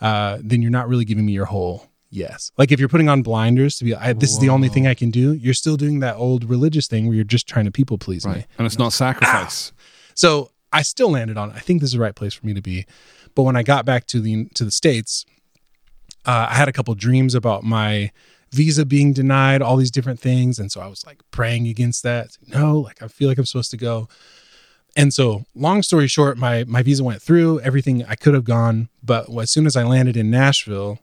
uh, 0.00 0.38
then 0.42 0.60
you're 0.62 0.70
not 0.70 0.88
really 0.88 1.04
giving 1.04 1.24
me 1.26 1.32
your 1.32 1.44
whole 1.46 1.86
yes. 2.10 2.50
Like 2.58 2.72
if 2.72 2.80
you're 2.80 2.88
putting 2.88 3.08
on 3.08 3.22
blinders 3.22 3.76
to 3.76 3.84
be, 3.84 3.94
I, 3.94 4.12
this 4.12 4.30
is 4.32 4.40
the 4.40 4.48
only 4.48 4.68
thing 4.68 4.86
I 4.88 4.94
can 4.94 5.10
do, 5.10 5.32
you're 5.34 5.54
still 5.54 5.76
doing 5.76 6.00
that 6.00 6.16
old 6.16 6.44
religious 6.50 6.88
thing 6.88 7.06
where 7.06 7.14
you're 7.14 7.24
just 7.24 7.46
trying 7.46 7.66
to 7.66 7.70
people 7.70 7.98
please 7.98 8.26
me. 8.26 8.46
And 8.58 8.66
it's 8.66 8.78
not 8.78 8.92
sacrifice. 8.92 9.72
So 10.14 10.50
I 10.72 10.82
still 10.82 11.10
landed 11.12 11.36
on. 11.36 11.50
I 11.52 11.58
think 11.60 11.80
this 11.80 11.88
is 11.90 11.94
the 11.94 12.00
right 12.00 12.14
place 12.14 12.34
for 12.34 12.46
me 12.46 12.54
to 12.54 12.62
be. 12.62 12.86
But 13.34 13.42
when 13.42 13.56
I 13.56 13.62
got 13.62 13.84
back 13.84 14.06
to 14.08 14.20
the 14.20 14.46
to 14.54 14.64
the 14.64 14.70
states, 14.70 15.24
uh, 16.26 16.48
I 16.50 16.54
had 16.54 16.68
a 16.68 16.72
couple 16.72 16.94
dreams 16.94 17.34
about 17.34 17.62
my 17.62 18.10
visa 18.52 18.84
being 18.84 19.12
denied, 19.12 19.62
all 19.62 19.76
these 19.76 19.90
different 19.90 20.20
things, 20.20 20.58
and 20.58 20.70
so 20.72 20.80
I 20.80 20.88
was 20.88 21.06
like 21.06 21.22
praying 21.30 21.68
against 21.68 22.02
that. 22.02 22.36
No, 22.46 22.78
like 22.80 23.02
I 23.02 23.08
feel 23.08 23.28
like 23.28 23.38
I'm 23.38 23.46
supposed 23.46 23.70
to 23.70 23.76
go. 23.76 24.08
and 24.96 25.14
so, 25.14 25.44
long 25.54 25.82
story 25.82 26.08
short, 26.08 26.36
my 26.36 26.64
my 26.64 26.82
visa 26.82 27.04
went 27.04 27.22
through. 27.22 27.60
Everything 27.60 28.04
I 28.06 28.16
could 28.16 28.34
have 28.34 28.44
gone, 28.44 28.88
but 29.02 29.28
as 29.38 29.50
soon 29.50 29.66
as 29.66 29.76
I 29.76 29.84
landed 29.84 30.16
in 30.16 30.30
Nashville, 30.30 30.98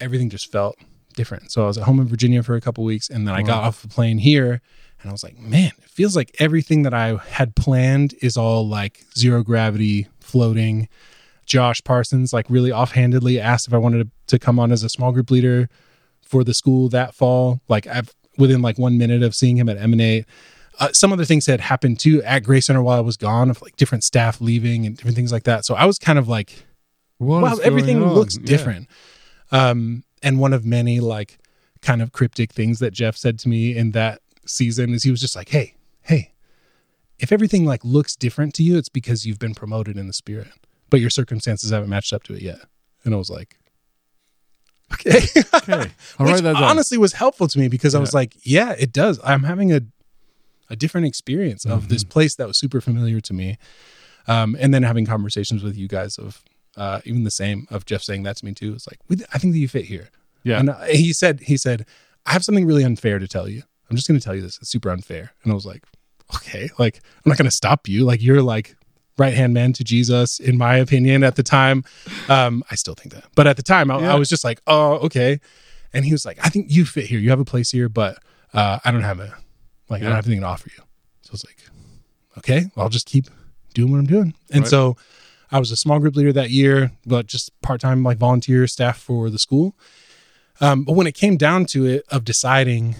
everything 0.00 0.30
just 0.30 0.50
felt 0.50 0.76
different. 1.14 1.52
So 1.52 1.62
I 1.62 1.66
was 1.66 1.78
at 1.78 1.84
home 1.84 2.00
in 2.00 2.08
Virginia 2.08 2.42
for 2.42 2.56
a 2.56 2.60
couple 2.60 2.82
weeks, 2.82 3.08
and 3.08 3.26
then 3.26 3.34
I 3.34 3.42
got 3.42 3.62
off 3.62 3.82
the 3.82 3.88
plane 3.88 4.18
here, 4.18 4.60
and 5.00 5.08
I 5.08 5.12
was 5.12 5.22
like, 5.22 5.38
man, 5.38 5.70
it 5.78 5.88
feels 5.88 6.16
like 6.16 6.34
everything 6.40 6.82
that 6.82 6.92
I 6.92 7.16
had 7.16 7.54
planned 7.54 8.14
is 8.20 8.36
all 8.36 8.66
like 8.66 9.04
zero 9.16 9.44
gravity, 9.44 10.08
floating. 10.18 10.88
Josh 11.46 11.82
Parsons, 11.84 12.32
like 12.32 12.46
really 12.48 12.72
offhandedly, 12.72 13.40
asked 13.40 13.66
if 13.68 13.74
I 13.74 13.78
wanted 13.78 14.04
to, 14.04 14.36
to 14.36 14.38
come 14.38 14.58
on 14.58 14.72
as 14.72 14.82
a 14.82 14.88
small 14.88 15.12
group 15.12 15.30
leader 15.30 15.68
for 16.22 16.42
the 16.44 16.54
school 16.54 16.88
that 16.90 17.14
fall. 17.14 17.60
Like 17.68 17.86
I've 17.86 18.14
within 18.38 18.62
like 18.62 18.78
one 18.78 18.98
minute 18.98 19.22
of 19.22 19.34
seeing 19.34 19.56
him 19.56 19.68
at 19.68 19.76
Emanate. 19.76 20.24
Uh, 20.80 20.88
some 20.92 21.12
other 21.12 21.24
things 21.24 21.46
had 21.46 21.60
happened 21.60 22.00
too 22.00 22.20
at 22.24 22.42
Grace 22.42 22.66
Center 22.66 22.82
while 22.82 22.98
I 22.98 23.00
was 23.02 23.16
gone, 23.16 23.48
of 23.50 23.62
like 23.62 23.76
different 23.76 24.02
staff 24.02 24.40
leaving 24.40 24.84
and 24.86 24.96
different 24.96 25.14
things 25.16 25.30
like 25.30 25.44
that. 25.44 25.64
So 25.64 25.74
I 25.76 25.84
was 25.84 25.98
kind 25.98 26.18
of 26.18 26.26
like, 26.26 26.64
What 27.18 27.42
wow, 27.42 27.56
everything 27.62 28.02
on? 28.02 28.12
looks 28.14 28.36
Yeah. 28.36 28.44
different. 28.46 28.88
Um, 29.52 30.02
and 30.22 30.40
one 30.40 30.52
of 30.52 30.64
many 30.64 30.98
like 31.00 31.38
kind 31.80 32.02
of 32.02 32.10
cryptic 32.12 32.52
things 32.52 32.80
that 32.80 32.92
Jeff 32.92 33.16
said 33.16 33.38
to 33.40 33.48
me 33.48 33.76
in 33.76 33.92
that 33.92 34.20
season 34.46 34.94
is 34.94 35.04
he 35.04 35.10
was 35.12 35.20
just 35.20 35.36
like, 35.36 35.50
"Hey, 35.50 35.74
hey, 36.02 36.32
if 37.20 37.30
everything 37.30 37.64
like 37.64 37.84
looks 37.84 38.16
different 38.16 38.54
to 38.54 38.62
you, 38.64 38.76
it's 38.76 38.88
because 38.88 39.24
you've 39.26 39.38
been 39.38 39.54
promoted 39.54 39.96
in 39.96 40.06
the 40.08 40.12
spirit, 40.12 40.48
but 40.94 41.00
your 41.00 41.10
circumstances 41.10 41.70
haven't 41.70 41.88
matched 41.90 42.12
up 42.12 42.22
to 42.24 42.34
it 42.34 42.42
yet." 42.42 42.60
And 43.04 43.14
I 43.14 43.16
was 43.18 43.30
like, 43.30 43.56
"Okay." 44.92 45.26
Okay. 45.54 45.72
All 46.18 46.26
Which 46.26 46.34
right, 46.34 46.42
that 46.42 46.54
down. 46.54 46.62
honestly 46.62 46.98
was 46.98 47.12
helpful 47.14 47.48
to 47.48 47.58
me 47.58 47.68
because 47.68 47.94
I 47.94 48.00
was 48.00 48.14
like, 48.14 48.36
"Yeah, 48.42 48.72
it 48.78 48.92
does. 48.92 49.18
I'm 49.24 49.42
having 49.44 49.72
a 49.72 49.80
a 50.70 50.76
different 50.76 51.06
experience 51.06 51.64
of 51.64 51.80
Mm-hmm. 51.80 51.88
this 51.88 52.04
place 52.04 52.34
that 52.36 52.46
was 52.46 52.58
super 52.58 52.80
familiar 52.80 53.20
to 53.20 53.32
me." 53.34 53.58
Um, 54.26 54.56
and 54.58 54.72
then 54.72 54.82
having 54.82 55.04
conversations 55.04 55.62
with 55.62 55.76
you 55.76 55.86
guys 55.86 56.16
of 56.18 56.42
uh, 56.76 57.00
even 57.04 57.24
the 57.24 57.30
same 57.30 57.66
of 57.70 57.84
Jeff 57.84 58.02
saying 58.02 58.22
that 58.22 58.36
to 58.38 58.44
me 58.46 58.52
too. 58.54 58.72
It's 58.72 58.86
like, 58.86 58.98
we, 59.08 59.16
I 59.34 59.38
think 59.38 59.52
that 59.52 59.58
you 59.58 59.68
fit 59.68 59.84
here. 59.84 60.08
Yeah. 60.44 60.58
And 60.60 60.70
uh, 60.70 60.80
he 60.84 61.12
said, 61.12 61.40
he 61.40 61.56
said, 61.58 61.84
I 62.24 62.32
have 62.32 62.42
something 62.42 62.64
really 62.64 62.84
unfair 62.84 63.18
to 63.18 63.28
tell 63.28 63.48
you. 63.50 63.62
I'm 63.90 63.96
just 63.96 64.08
going 64.08 64.18
to 64.18 64.24
tell 64.24 64.34
you 64.34 64.40
this. 64.40 64.56
It's 64.62 64.70
super 64.70 64.88
unfair. 64.90 65.34
And 65.42 65.52
I 65.52 65.54
was 65.54 65.66
like, 65.66 65.84
okay, 66.36 66.70
like 66.78 67.00
I'm 67.24 67.28
not 67.28 67.36
going 67.36 67.44
to 67.50 67.54
stop 67.54 67.86
you. 67.86 68.04
Like 68.06 68.22
you're 68.22 68.40
like 68.42 68.76
right 69.18 69.34
hand 69.34 69.54
man 69.54 69.72
to 69.74 69.84
Jesus, 69.84 70.40
in 70.40 70.58
my 70.58 70.76
opinion. 70.76 71.22
At 71.24 71.36
the 71.36 71.42
time, 71.42 71.84
um, 72.28 72.64
I 72.70 72.74
still 72.74 72.94
think 72.94 73.14
that, 73.14 73.24
but 73.34 73.46
at 73.46 73.56
the 73.56 73.62
time, 73.62 73.90
I, 73.90 74.00
Yeah. 74.00 74.12
I 74.12 74.16
was 74.16 74.28
just 74.28 74.44
like, 74.44 74.60
oh, 74.66 74.94
okay. 75.06 75.40
And 75.92 76.04
he 76.04 76.12
was 76.12 76.24
like, 76.26 76.38
I 76.44 76.48
think 76.48 76.66
you 76.70 76.84
fit 76.84 77.06
here. 77.06 77.20
You 77.20 77.30
have 77.30 77.40
a 77.40 77.44
place 77.44 77.70
here, 77.70 77.88
but 77.88 78.18
uh, 78.52 78.80
I 78.84 78.90
don't 78.90 79.02
have 79.02 79.20
a 79.20 79.36
like 79.88 80.02
I 80.02 80.06
don't 80.06 80.14
have 80.16 80.26
anything 80.26 80.40
to 80.40 80.46
offer 80.48 80.68
you. 80.76 80.82
So 81.22 81.30
I 81.30 81.32
was 81.32 81.44
like, 81.44 81.58
okay, 82.38 82.66
I'll 82.76 82.88
just 82.88 83.06
keep 83.06 83.26
doing 83.74 83.92
what 83.92 83.98
I'm 83.98 84.06
doing. 84.06 84.34
And 84.50 84.62
Right. 84.62 84.68
so 84.70 84.96
I 85.52 85.58
was 85.60 85.70
a 85.70 85.76
small 85.76 86.00
group 86.00 86.16
leader 86.16 86.32
that 86.32 86.50
year, 86.50 86.90
but 87.06 87.26
just 87.26 87.50
part 87.62 87.80
time, 87.80 88.02
like 88.02 88.18
volunteer 88.18 88.66
staff 88.66 88.98
for 88.98 89.30
the 89.30 89.38
school. 89.38 89.76
Um, 90.60 90.84
but 90.84 90.94
when 90.94 91.06
it 91.06 91.14
came 91.14 91.36
down 91.36 91.66
to 91.66 91.84
it, 91.86 92.04
of 92.08 92.24
deciding 92.24 92.96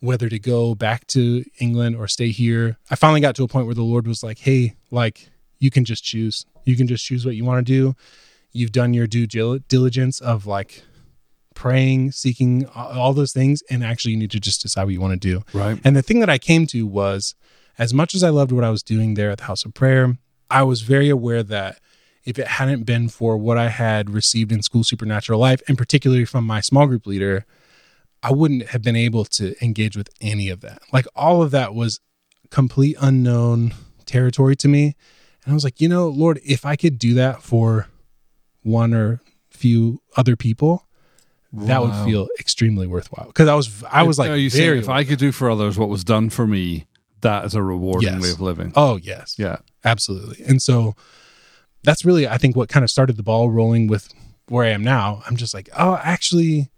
whether 0.00 0.28
to 0.28 0.38
go 0.38 0.74
back 0.74 1.06
to 1.08 1.44
England 1.58 1.96
or 1.96 2.06
stay 2.06 2.28
here, 2.28 2.76
I 2.90 2.94
finally 2.96 3.20
got 3.20 3.34
to 3.36 3.44
a 3.44 3.48
point 3.48 3.66
where 3.66 3.74
the 3.74 3.82
Lord 3.82 4.06
was 4.06 4.22
like, 4.22 4.38
hey, 4.40 4.74
like 4.90 5.30
you 5.58 5.70
can 5.70 5.84
just 5.84 6.04
choose. 6.04 6.44
You 6.64 6.76
can 6.76 6.86
just 6.86 7.04
choose 7.04 7.24
what 7.24 7.36
you 7.36 7.44
want 7.44 7.66
to 7.66 7.72
do. 7.72 7.94
You've 8.52 8.72
done 8.72 8.94
your 8.94 9.06
due 9.06 9.26
diligence 9.26 10.20
of 10.20 10.46
like 10.46 10.82
praying, 11.54 12.12
seeking 12.12 12.66
all 12.74 13.12
those 13.12 13.32
things, 13.32 13.62
and 13.70 13.84
actually 13.84 14.12
you 14.12 14.18
need 14.18 14.30
to 14.30 14.40
just 14.40 14.62
decide 14.62 14.84
what 14.84 14.92
you 14.92 15.00
want 15.00 15.20
to 15.20 15.28
do. 15.28 15.42
Right. 15.52 15.80
And 15.84 15.96
the 15.96 16.02
thing 16.02 16.20
that 16.20 16.30
I 16.30 16.38
came 16.38 16.66
to 16.68 16.86
was 16.86 17.34
as 17.78 17.92
much 17.92 18.14
as 18.14 18.22
I 18.22 18.30
loved 18.30 18.52
what 18.52 18.64
I 18.64 18.70
was 18.70 18.82
doing 18.82 19.14
there 19.14 19.30
at 19.30 19.38
the 19.38 19.44
House 19.44 19.64
of 19.64 19.74
Prayer, 19.74 20.16
I 20.50 20.62
was 20.62 20.82
very 20.82 21.08
aware 21.08 21.42
that 21.42 21.80
if 22.24 22.38
it 22.38 22.46
hadn't 22.46 22.84
been 22.84 23.08
for 23.08 23.36
what 23.36 23.56
I 23.56 23.68
had 23.68 24.10
received 24.10 24.52
in 24.52 24.62
school 24.62 24.84
supernatural 24.84 25.38
life, 25.38 25.62
and 25.68 25.78
particularly 25.78 26.24
from 26.24 26.44
my 26.44 26.60
small 26.60 26.86
group 26.86 27.06
leader, 27.06 27.46
I 28.22 28.32
wouldn't 28.32 28.68
have 28.68 28.82
been 28.82 28.96
able 28.96 29.24
to 29.26 29.54
engage 29.64 29.96
with 29.96 30.08
any 30.20 30.48
of 30.48 30.60
that. 30.60 30.80
Like 30.92 31.06
all 31.14 31.42
of 31.42 31.52
that 31.52 31.74
was 31.74 32.00
complete 32.50 32.96
unknown 33.00 33.74
territory 34.06 34.56
to 34.56 34.68
me. 34.68 34.96
And 35.46 35.52
I 35.52 35.54
was 35.54 35.64
like, 35.64 35.80
you 35.80 35.88
know, 35.88 36.08
Lord, 36.08 36.40
if 36.44 36.66
I 36.66 36.74
could 36.76 36.98
do 36.98 37.14
that 37.14 37.40
for 37.42 37.86
one 38.62 38.92
or 38.92 39.20
few 39.48 40.02
other 40.16 40.34
people, 40.36 40.84
that 41.52 41.80
would 41.80 41.94
feel 42.04 42.26
extremely 42.38 42.86
worthwhile. 42.86 43.28
Because 43.28 43.48
I 43.48 43.54
was, 43.54 43.84
I 43.90 44.02
was 44.02 44.18
like, 44.18 44.28
Are 44.30 44.36
you 44.36 44.50
saying 44.50 44.66
very 44.66 44.78
if 44.80 44.88
I 44.88 45.04
could 45.04 45.18
do 45.20 45.30
for 45.32 45.48
others 45.48 45.78
what 45.78 45.88
was 45.88 46.02
done 46.04 46.28
for 46.30 46.46
me, 46.46 46.86
that 47.20 47.44
is 47.44 47.54
a 47.54 47.62
rewarding 47.62 48.12
Yes. 48.14 48.22
way 48.22 48.30
of 48.30 48.40
living? 48.40 48.72
Oh 48.76 48.96
yes, 48.96 49.36
Yeah. 49.38 49.58
absolutely. 49.84 50.44
And 50.44 50.60
so 50.60 50.96
that's 51.84 52.04
really, 52.04 52.26
I 52.28 52.36
think, 52.38 52.56
what 52.56 52.68
kind 52.68 52.82
of 52.82 52.90
started 52.90 53.16
the 53.16 53.22
ball 53.22 53.48
rolling 53.48 53.86
with 53.86 54.12
where 54.48 54.64
I 54.66 54.70
am 54.70 54.82
now. 54.82 55.22
I'm 55.26 55.36
just 55.36 55.54
like, 55.54 55.70
oh, 55.78 55.98
actually, 56.02 56.70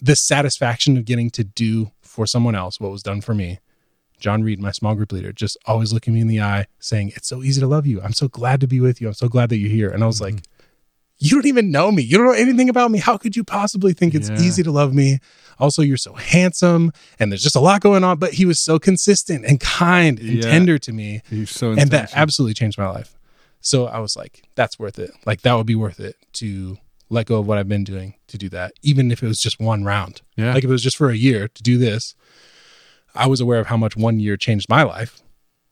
the 0.00 0.14
satisfaction 0.16 0.96
of 0.96 1.04
getting 1.04 1.28
to 1.30 1.42
do 1.44 1.90
for 2.00 2.26
someone 2.26 2.54
else 2.54 2.80
what 2.80 2.90
was 2.92 3.02
done 3.02 3.20
for 3.20 3.34
me. 3.34 3.58
John 4.20 4.42
Reed, 4.42 4.60
my 4.60 4.70
small 4.70 4.94
group 4.94 5.12
leader, 5.12 5.32
just 5.32 5.56
always 5.66 5.92
looking 5.92 6.14
me 6.14 6.20
in 6.20 6.28
the 6.28 6.40
eye, 6.40 6.66
saying, 6.78 7.12
"It's 7.16 7.28
so 7.28 7.42
easy 7.42 7.60
to 7.60 7.66
love 7.66 7.86
you. 7.86 8.00
I'm 8.00 8.12
so 8.12 8.28
glad 8.28 8.60
to 8.60 8.68
be 8.68 8.80
with 8.80 9.00
you. 9.00 9.08
I'm 9.08 9.14
so 9.14 9.28
glad 9.28 9.48
that 9.48 9.56
you're 9.56 9.70
here." 9.70 9.90
And 9.90 10.04
I 10.04 10.06
was 10.06 10.20
mm-hmm. 10.20 10.36
like, 10.36 10.44
"You 11.18 11.30
don't 11.30 11.46
even 11.46 11.70
know 11.70 11.90
me. 11.90 12.02
You 12.02 12.18
don't 12.18 12.26
know 12.26 12.32
anything 12.32 12.68
about 12.68 12.90
me. 12.90 12.98
How 12.98 13.16
could 13.16 13.34
you 13.34 13.44
possibly 13.44 13.92
think 13.92 14.14
it's 14.14 14.28
Yeah. 14.28 14.40
easy 14.40 14.62
to 14.62 14.70
love 14.70 14.94
me?" 14.94 15.18
Also, 15.58 15.82
you're 15.82 15.96
so 15.96 16.14
handsome, 16.14 16.92
and 17.18 17.30
there's 17.30 17.42
just 17.42 17.56
a 17.56 17.60
lot 17.60 17.80
going 17.80 18.04
on. 18.04 18.18
But 18.18 18.34
he 18.34 18.46
was 18.46 18.60
so 18.60 18.78
consistent 18.78 19.44
and 19.44 19.58
kind 19.60 20.18
and 20.18 20.28
Yeah. 20.28 20.42
tender 20.42 20.78
to 20.78 20.92
me 20.92 21.22
so 21.46 21.72
and 21.72 21.90
that 21.90 22.10
absolutely 22.14 22.54
changed 22.54 22.78
my 22.78 22.88
life. 22.88 23.14
So 23.60 23.86
I 23.86 23.98
was 23.98 24.16
like, 24.16 24.42
that's 24.54 24.78
worth 24.78 24.98
it. 24.98 25.10
Like 25.26 25.42
that 25.42 25.54
would 25.54 25.66
be 25.66 25.74
worth 25.74 26.00
it 26.00 26.16
to 26.34 26.78
let 27.10 27.26
go 27.26 27.40
of 27.40 27.46
what 27.46 27.58
I've 27.58 27.68
been 27.68 27.84
doing 27.84 28.14
to 28.28 28.38
do 28.38 28.48
that, 28.50 28.72
even 28.82 29.10
if 29.10 29.22
it 29.22 29.26
was 29.26 29.40
just 29.40 29.60
one 29.60 29.84
round. 29.84 30.22
Yeah. 30.36 30.54
Like 30.54 30.64
if 30.64 30.70
it 30.70 30.72
was 30.72 30.82
just 30.82 30.96
for 30.96 31.10
a 31.10 31.16
year 31.16 31.48
to 31.48 31.62
do 31.62 31.76
this, 31.76 32.14
I 33.14 33.26
was 33.26 33.40
aware 33.40 33.58
of 33.60 33.66
how 33.66 33.76
much 33.76 33.96
one 33.96 34.20
year 34.20 34.36
changed 34.36 34.68
my 34.68 34.82
life. 34.82 35.20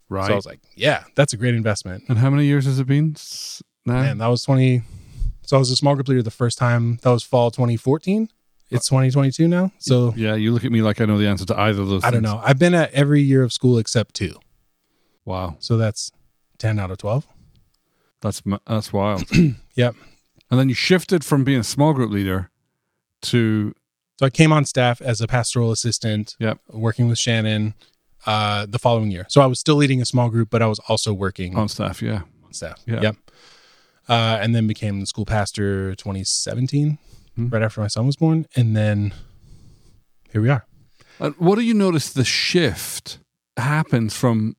right. 0.08 0.26
So 0.26 0.32
I 0.32 0.36
was 0.36 0.46
like, 0.46 0.60
yeah, 0.74 1.04
that's 1.14 1.32
a 1.32 1.36
great 1.36 1.54
investment. 1.54 2.04
and 2.08 2.18
how 2.18 2.30
many 2.30 2.44
years 2.46 2.64
has 2.66 2.78
it 2.78 2.86
been 2.86 3.16
now? 3.86 4.00
And 4.00 4.20
that 4.20 4.26
was 4.28 4.42
20. 4.42 4.82
So 5.42 5.56
I 5.56 5.58
was 5.58 5.70
a 5.70 5.76
small 5.76 5.94
group 5.94 6.08
leader 6.08 6.22
the 6.22 6.30
first 6.30 6.58
time. 6.58 6.98
That 7.02 7.10
was 7.10 7.22
fall 7.22 7.50
2014. 7.50 8.28
It's 8.70 8.86
uh, 8.88 8.96
2022 8.96 9.48
now. 9.48 9.72
So 9.78 10.12
yeah, 10.16 10.34
you 10.34 10.52
look 10.52 10.64
at 10.64 10.72
me 10.72 10.82
like 10.82 11.00
I 11.00 11.06
know 11.06 11.16
the 11.16 11.26
answer 11.26 11.46
to 11.46 11.58
either 11.58 11.80
of 11.80 11.88
those 11.88 12.04
I 12.04 12.10
don't 12.10 12.22
know. 12.22 12.40
I've 12.44 12.58
been 12.58 12.74
at 12.74 12.92
every 12.92 13.22
year 13.22 13.42
of 13.42 13.52
school 13.52 13.78
except 13.78 14.14
two. 14.14 14.34
Wow. 15.24 15.56
So 15.58 15.76
that's 15.78 16.10
10 16.58 16.78
out 16.78 16.90
of 16.90 16.98
12. 16.98 17.26
That's 18.20 18.42
that's 18.66 18.92
wild. 18.92 19.24
Yep. 19.74 19.94
And 20.50 20.58
then 20.58 20.68
you 20.68 20.74
shifted 20.74 21.24
from 21.24 21.44
being 21.44 21.60
a 21.60 21.64
small 21.64 21.92
group 21.92 22.10
leader 22.10 22.50
to 23.22 23.74
So 24.18 24.26
I 24.26 24.30
came 24.30 24.52
on 24.52 24.64
staff 24.64 25.00
as 25.00 25.20
a 25.20 25.26
pastoral 25.26 25.70
assistant, 25.70 26.34
Yep. 26.40 26.58
working 26.70 27.08
with 27.08 27.18
Shannon 27.18 27.74
uh, 28.26 28.66
the 28.66 28.78
following 28.78 29.10
year. 29.12 29.26
So 29.28 29.40
I 29.40 29.46
was 29.46 29.60
still 29.60 29.76
leading 29.76 30.02
a 30.02 30.04
small 30.04 30.28
group, 30.28 30.50
but 30.50 30.60
I 30.60 30.66
was 30.66 30.80
also 30.88 31.14
working 31.14 31.56
on 31.56 31.68
staff. 31.68 32.02
Yeah. 32.02 32.22
on 32.44 32.52
staff. 32.52 32.82
Yeah. 32.86 33.00
Yep. 33.00 33.16
Uh, 34.08 34.38
and 34.40 34.54
then 34.54 34.66
became 34.66 35.00
the 35.00 35.06
school 35.06 35.24
pastor 35.26 35.94
2017, 35.94 36.98
Hmm. 37.36 37.48
right 37.48 37.62
after 37.62 37.80
my 37.80 37.86
son 37.86 38.06
was 38.06 38.16
born. 38.16 38.46
And 38.56 38.74
then 38.76 39.14
here 40.32 40.40
we 40.42 40.48
are. 40.48 40.66
And 41.20 41.34
what 41.38 41.54
do 41.56 41.60
you 41.62 41.74
notice 41.74 42.12
the 42.12 42.24
shift 42.24 43.18
happens 43.56 44.16
from? 44.16 44.56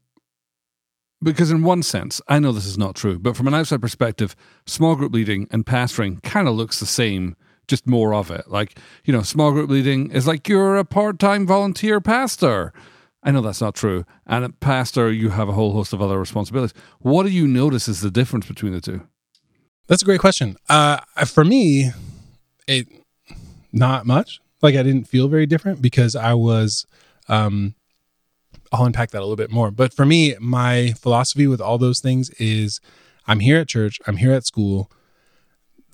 Because 1.22 1.52
in 1.52 1.64
one 1.64 1.84
sense, 1.84 2.22
I 2.30 2.40
know 2.40 2.54
this 2.54 2.66
is 2.66 2.78
not 2.78 2.96
true, 2.96 3.20
but 3.20 3.36
from 3.36 3.48
an 3.48 3.54
outside 3.54 3.82
perspective, 3.82 4.38
small 4.66 4.96
group 4.96 5.14
leading 5.14 5.48
and 5.52 5.66
pastoring 5.66 6.24
kind 6.24 6.48
of 6.48 6.56
looks 6.56 6.80
the 6.80 6.86
same, 6.86 7.36
just 7.70 7.88
more 7.88 8.14
of 8.14 8.30
it. 8.32 8.50
Like 8.50 8.78
you 9.06 9.14
know, 9.14 9.22
small 9.22 9.52
group 9.52 9.70
leading 9.70 10.12
is 10.12 10.28
like 10.28 10.50
you're 10.50 10.76
a 10.76 10.86
part-time 10.86 11.48
volunteer 11.48 12.02
pastor. 12.02 12.74
I 13.24 13.32
know 13.32 13.42
that's 13.42 13.62
not 13.62 13.76
true. 13.76 14.06
And 14.26 14.46
at 14.46 14.60
pastor, 14.60 15.12
you 15.12 15.30
have 15.30 15.50
a 15.50 15.54
whole 15.54 15.74
host 15.74 15.94
of 15.94 16.02
other 16.02 16.18
responsibilities. 16.18 16.74
What 17.00 17.24
do 17.24 17.30
you 17.30 17.48
notice 17.48 17.88
is 17.88 18.02
the 18.02 18.12
difference 18.12 18.46
between 18.48 18.72
the 18.72 18.82
two? 18.82 19.02
That's 19.88 20.02
a 20.02 20.06
great 20.06 20.22
question. 20.22 20.56
Uh, 20.70 21.00
for 21.26 21.44
me, 21.44 21.92
it 22.68 22.88
not 23.72 24.06
much. 24.06 24.40
Like 24.62 24.76
I 24.76 24.84
didn't 24.84 25.06
feel 25.06 25.28
very 25.28 25.46
different 25.46 25.82
because 25.82 26.16
I 26.16 26.34
was. 26.34 26.86
Um, 27.28 27.76
I'll 28.72 28.86
unpack 28.86 29.12
that 29.12 29.20
a 29.20 29.26
little 29.26 29.36
bit 29.36 29.52
more. 29.52 29.72
But 29.72 29.94
for 29.94 30.06
me, 30.06 30.36
my 30.40 30.94
philosophy 30.94 31.48
with 31.48 31.60
all 31.60 31.78
those 31.80 32.00
things 32.00 32.30
is, 32.40 32.80
I'm 33.26 33.40
here 33.40 33.58
at 33.58 33.68
church. 33.68 34.00
I'm 34.06 34.18
here 34.18 34.32
at 34.32 34.46
school. 34.46 34.92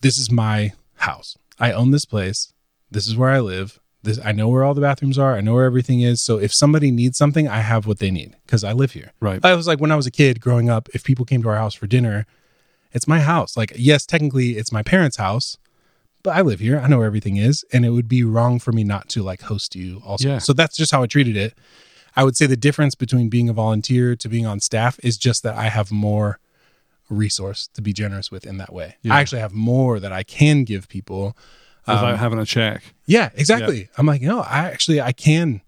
This 0.01 0.17
is 0.17 0.29
my 0.29 0.73
house. 0.95 1.37
I 1.59 1.71
own 1.71 1.91
this 1.91 2.05
place. 2.05 2.53
This 2.91 3.07
is 3.07 3.15
where 3.15 3.29
I 3.29 3.39
live. 3.39 3.79
This 4.03 4.19
I 4.23 4.31
know 4.31 4.47
where 4.47 4.63
all 4.63 4.73
the 4.73 4.81
bathrooms 4.81 5.17
are. 5.17 5.35
I 5.35 5.41
know 5.41 5.53
where 5.55 5.65
everything 5.65 6.01
is. 6.01 6.21
So 6.21 6.37
if 6.37 6.53
somebody 6.53 6.91
needs 6.91 7.17
something, 7.17 7.47
I 7.47 7.59
have 7.59 7.87
what 7.87 7.99
they 7.99 8.11
need 8.11 8.35
because 8.45 8.63
I 8.63 8.73
live 8.73 8.91
here. 8.91 9.11
Right. 9.19 9.43
I 9.43 9.55
was 9.55 9.67
like 9.67 9.79
when 9.79 9.91
I 9.91 9.95
was 9.95 10.05
a 10.05 10.11
kid 10.11 10.39
growing 10.39 10.69
up, 10.69 10.89
if 10.93 11.03
people 11.03 11.25
came 11.25 11.41
to 11.43 11.49
our 11.49 11.57
house 11.57 11.73
for 11.73 11.87
dinner, 11.87 12.25
it's 12.91 13.07
my 13.07 13.19
house. 13.19 13.57
Like, 13.57 13.73
yes, 13.75 14.05
technically 14.05 14.51
it's 14.51 14.71
my 14.71 14.83
parents' 14.83 15.17
house, 15.17 15.57
but 16.23 16.35
I 16.35 16.41
live 16.41 16.59
here. 16.59 16.79
I 16.79 16.87
know 16.87 16.97
where 16.97 17.07
everything 17.07 17.37
is. 17.37 17.65
And 17.73 17.85
it 17.85 17.89
would 17.89 18.07
be 18.07 18.23
wrong 18.23 18.59
for 18.59 18.71
me 18.71 18.83
not 18.83 19.09
to 19.09 19.23
like 19.23 19.41
host 19.41 19.75
you 19.75 20.01
also. 20.05 20.27
Yeah. 20.27 20.37
So 20.37 20.53
that's 20.53 20.77
just 20.77 20.91
how 20.91 21.03
I 21.03 21.07
treated 21.07 21.35
it. 21.35 21.57
I 22.15 22.23
would 22.23 22.37
say 22.37 22.45
the 22.45 22.55
difference 22.55 22.95
between 22.95 23.27
being 23.29 23.49
a 23.49 23.53
volunteer 23.53 24.15
to 24.15 24.29
being 24.29 24.45
on 24.45 24.59
staff 24.59 24.99
is 25.03 25.17
just 25.17 25.43
that 25.43 25.55
I 25.57 25.69
have 25.69 25.91
more 25.91 26.39
resource 27.09 27.67
to 27.73 27.81
be 27.81 27.93
generous 27.93 28.31
with 28.31 28.45
in 28.45 28.57
that 28.57 28.73
way. 28.73 28.95
Yeah. 29.01 29.13
I 29.15 29.19
actually 29.21 29.41
have 29.41 29.53
more 29.53 29.99
that 29.99 30.11
I 30.11 30.23
can 30.23 30.63
give 30.63 30.87
people. 30.87 31.35
Without 31.87 32.13
Um, 32.13 32.17
having 32.17 32.39
a 32.39 32.45
check. 32.45 32.81
yeah, 33.05 33.29
exactly. 33.35 33.89
I'm 33.97 34.07
like, 34.07 34.21
no, 34.23 34.39
I 34.41 34.69
actually 34.69 34.99
I 35.01 35.11
can 35.11 35.61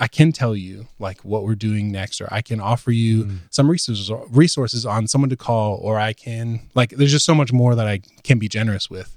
I 0.00 0.08
can 0.08 0.32
tell 0.32 0.56
you 0.56 0.88
like 0.98 1.20
what 1.24 1.44
we're 1.44 1.54
doing 1.54 1.92
next 1.92 2.20
or 2.20 2.26
I 2.32 2.42
can 2.42 2.58
offer 2.60 2.90
you 2.90 3.24
Mm. 3.24 3.38
some 3.50 3.70
resources 3.70 4.10
resources 4.30 4.84
on 4.84 5.06
someone 5.06 5.30
to 5.30 5.36
call 5.36 5.76
or 5.76 5.96
I 5.96 6.12
can 6.12 6.68
like 6.74 6.90
there's 6.90 7.12
just 7.12 7.24
so 7.24 7.36
much 7.36 7.52
more 7.52 7.76
that 7.76 7.86
I 7.86 8.00
can 8.24 8.40
be 8.40 8.48
generous 8.48 8.90
with 8.90 9.16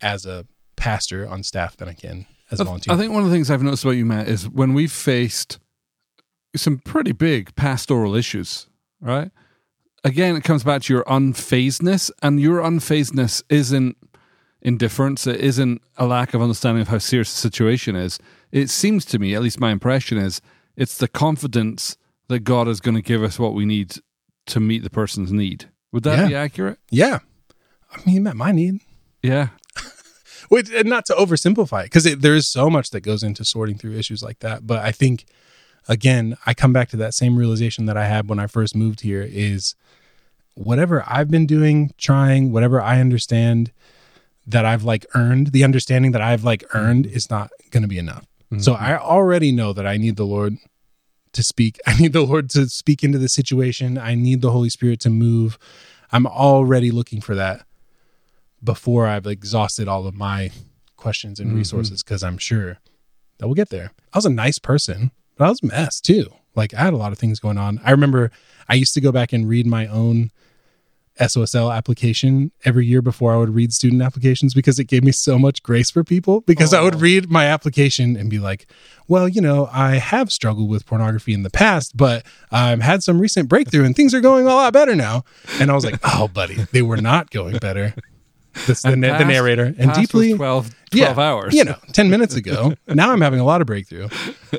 as 0.00 0.24
a 0.24 0.46
pastor 0.76 1.28
on 1.28 1.42
staff 1.42 1.76
than 1.76 1.86
I 1.86 1.92
can 1.92 2.24
as 2.50 2.60
a 2.60 2.64
volunteer. 2.64 2.94
I 2.94 2.96
think 2.96 3.12
one 3.12 3.22
of 3.22 3.28
the 3.28 3.34
things 3.34 3.50
I've 3.50 3.62
noticed 3.62 3.84
about 3.84 3.96
you, 3.96 4.06
Matt, 4.06 4.26
is 4.28 4.48
when 4.48 4.72
we've 4.72 4.92
faced 4.92 5.58
some 6.54 6.78
pretty 6.78 7.12
big 7.12 7.54
pastoral 7.56 8.14
issues, 8.14 8.68
right? 9.02 9.30
Again, 10.06 10.36
it 10.36 10.44
comes 10.44 10.62
back 10.62 10.82
to 10.82 10.92
your 10.94 11.02
unfazedness, 11.04 12.10
and 12.22 12.38
your 12.40 12.60
unfazedness 12.60 13.42
isn't 13.48 13.96
indifference. 14.62 15.26
It 15.26 15.40
isn't 15.40 15.82
a 15.96 16.06
lack 16.06 16.32
of 16.32 16.40
understanding 16.40 16.82
of 16.82 16.88
how 16.88 16.98
serious 16.98 17.32
the 17.32 17.38
situation 17.40 17.96
is. 17.96 18.18
It 18.52 18.70
seems 18.70 19.04
to 19.06 19.18
me, 19.18 19.34
at 19.34 19.42
least 19.42 19.58
my 19.58 19.72
impression 19.72 20.16
is, 20.18 20.40
it's 20.76 20.96
the 20.96 21.08
confidence 21.08 21.96
that 22.28 22.40
God 22.40 22.68
is 22.68 22.80
going 22.80 22.94
to 22.94 23.02
give 23.02 23.22
us 23.24 23.38
what 23.38 23.52
we 23.54 23.64
need 23.66 23.96
to 24.46 24.60
meet 24.60 24.84
the 24.84 24.90
person's 24.90 25.32
need. 25.32 25.68
Would 25.92 26.04
that 26.04 26.18
Yeah. 26.20 26.28
be 26.28 26.34
accurate? 26.36 26.78
yeah. 26.90 27.18
I 27.92 27.98
mean, 28.04 28.14
you 28.16 28.20
met 28.20 28.36
my 28.36 28.52
need. 28.52 28.80
Yeah. 29.22 29.48
Wait, 30.50 30.68
and 30.70 30.88
not 30.88 31.06
to 31.06 31.14
oversimplify 31.14 31.80
it, 31.82 31.86
because 31.86 32.04
there 32.04 32.34
is 32.34 32.46
so 32.46 32.68
much 32.70 32.90
that 32.90 33.00
goes 33.00 33.22
into 33.24 33.44
sorting 33.44 33.76
through 33.78 33.96
issues 33.96 34.22
like 34.22 34.38
that. 34.40 34.66
But 34.66 34.84
I 34.84 34.92
think, 34.92 35.24
again, 35.88 36.36
I 36.46 36.54
come 36.54 36.72
back 36.72 36.88
to 36.90 36.96
that 36.98 37.14
same 37.14 37.36
realization 37.36 37.86
that 37.86 37.96
I 37.96 38.06
had 38.06 38.28
when 38.28 38.38
I 38.38 38.46
first 38.46 38.74
moved 38.74 39.00
here 39.00 39.26
is 39.28 39.74
whatever 40.54 41.04
I've 41.06 41.30
been 41.30 41.46
doing, 41.46 41.92
trying, 41.98 42.52
whatever 42.52 42.80
I 42.80 43.00
understand 43.00 43.72
that 44.46 44.64
I've 44.64 44.84
like 44.84 45.06
earned, 45.14 45.48
the 45.48 45.64
understanding 45.64 46.12
that 46.12 46.22
I've 46.22 46.44
like 46.44 46.62
mm-hmm. 46.62 46.78
earned 46.78 47.06
is 47.06 47.30
not 47.30 47.50
going 47.70 47.82
to 47.82 47.88
be 47.88 47.98
enough. 47.98 48.26
Mm-hmm. 48.52 48.60
So 48.60 48.74
I 48.74 48.98
already 48.98 49.52
know 49.52 49.72
that 49.72 49.86
I 49.86 49.96
need 49.96 50.16
the 50.16 50.24
Lord 50.24 50.56
to 51.32 51.42
speak. 51.42 51.78
I 51.86 51.96
need 51.96 52.12
the 52.12 52.22
Lord 52.22 52.50
to 52.50 52.68
speak 52.68 53.02
into 53.02 53.18
the 53.18 53.28
situation. 53.28 53.98
I 53.98 54.14
need 54.14 54.40
the 54.40 54.52
Holy 54.52 54.70
Spirit 54.70 55.00
to 55.00 55.10
move. 55.10 55.58
I'm 56.12 56.26
already 56.26 56.90
looking 56.90 57.20
for 57.20 57.34
that 57.34 57.64
before 58.62 59.06
I've 59.06 59.26
exhausted 59.26 59.88
all 59.88 60.06
of 60.06 60.14
my 60.14 60.50
questions 60.96 61.38
and 61.38 61.48
mm-hmm. 61.48 61.58
resources 61.58 62.02
because 62.02 62.22
I'm 62.22 62.38
sure 62.38 62.78
that 63.38 63.46
we'll 63.46 63.54
get 63.54 63.68
there. 63.68 63.92
I 64.12 64.18
was 64.18 64.26
a 64.26 64.30
nice 64.30 64.58
person, 64.58 65.10
but 65.36 65.46
I 65.46 65.48
was 65.48 65.62
a 65.62 65.66
mess 65.66 66.00
too. 66.00 66.32
Like 66.54 66.74
I 66.74 66.80
had 66.80 66.92
a 66.92 66.96
lot 66.96 67.12
of 67.12 67.18
things 67.18 67.38
going 67.38 67.58
on. 67.58 67.80
I 67.84 67.90
remember 67.90 68.30
I 68.68 68.74
used 68.74 68.94
to 68.94 69.00
go 69.00 69.12
back 69.12 69.32
and 69.32 69.48
read 69.48 69.66
my 69.66 69.86
own 69.86 70.30
SOSL 71.20 71.74
application 71.74 72.52
every 72.64 72.86
year 72.86 73.00
before 73.00 73.32
I 73.32 73.36
would 73.38 73.54
read 73.54 73.72
student 73.72 74.02
applications 74.02 74.54
because 74.54 74.78
it 74.78 74.84
gave 74.84 75.02
me 75.02 75.12
so 75.12 75.38
much 75.38 75.62
grace 75.62 75.90
for 75.90 76.04
people. 76.04 76.42
Because 76.42 76.74
I 76.74 76.82
would 76.82 76.96
oh. 76.96 76.98
read 76.98 77.30
my 77.30 77.46
application 77.46 78.16
and 78.16 78.28
be 78.28 78.38
like, 78.38 78.66
well, 79.08 79.28
you 79.28 79.40
know, 79.40 79.68
I 79.72 79.96
have 79.96 80.30
struggled 80.30 80.68
with 80.68 80.84
pornography 80.84 81.32
in 81.32 81.42
the 81.42 81.50
past, 81.50 81.96
but 81.96 82.26
I've 82.50 82.82
had 82.82 83.02
some 83.02 83.20
recent 83.20 83.48
breakthrough 83.48 83.84
and 83.84 83.96
things 83.96 84.14
are 84.14 84.20
going 84.20 84.46
a 84.46 84.54
lot 84.54 84.72
better 84.72 84.94
now. 84.94 85.24
And 85.58 85.70
I 85.70 85.74
was 85.74 85.84
like, 85.84 85.98
oh, 86.04 86.28
buddy, 86.28 86.56
they 86.72 86.82
were 86.82 86.98
not 86.98 87.30
going 87.30 87.58
better. 87.58 87.94
This, 88.66 88.82
the, 88.82 88.96
na- 88.96 89.18
the 89.18 89.24
narrator 89.24 89.74
and 89.78 89.92
deeply 89.92 90.32
12, 90.34 90.74
12 90.90 91.18
hours. 91.18 91.54
you 91.54 91.64
know, 91.64 91.76
10 91.92 92.08
minutes 92.10 92.34
ago. 92.34 92.72
now 92.88 93.12
I'm 93.12 93.20
having 93.20 93.40
a 93.40 93.44
lot 93.44 93.60
of 93.60 93.66
breakthrough 93.66 94.08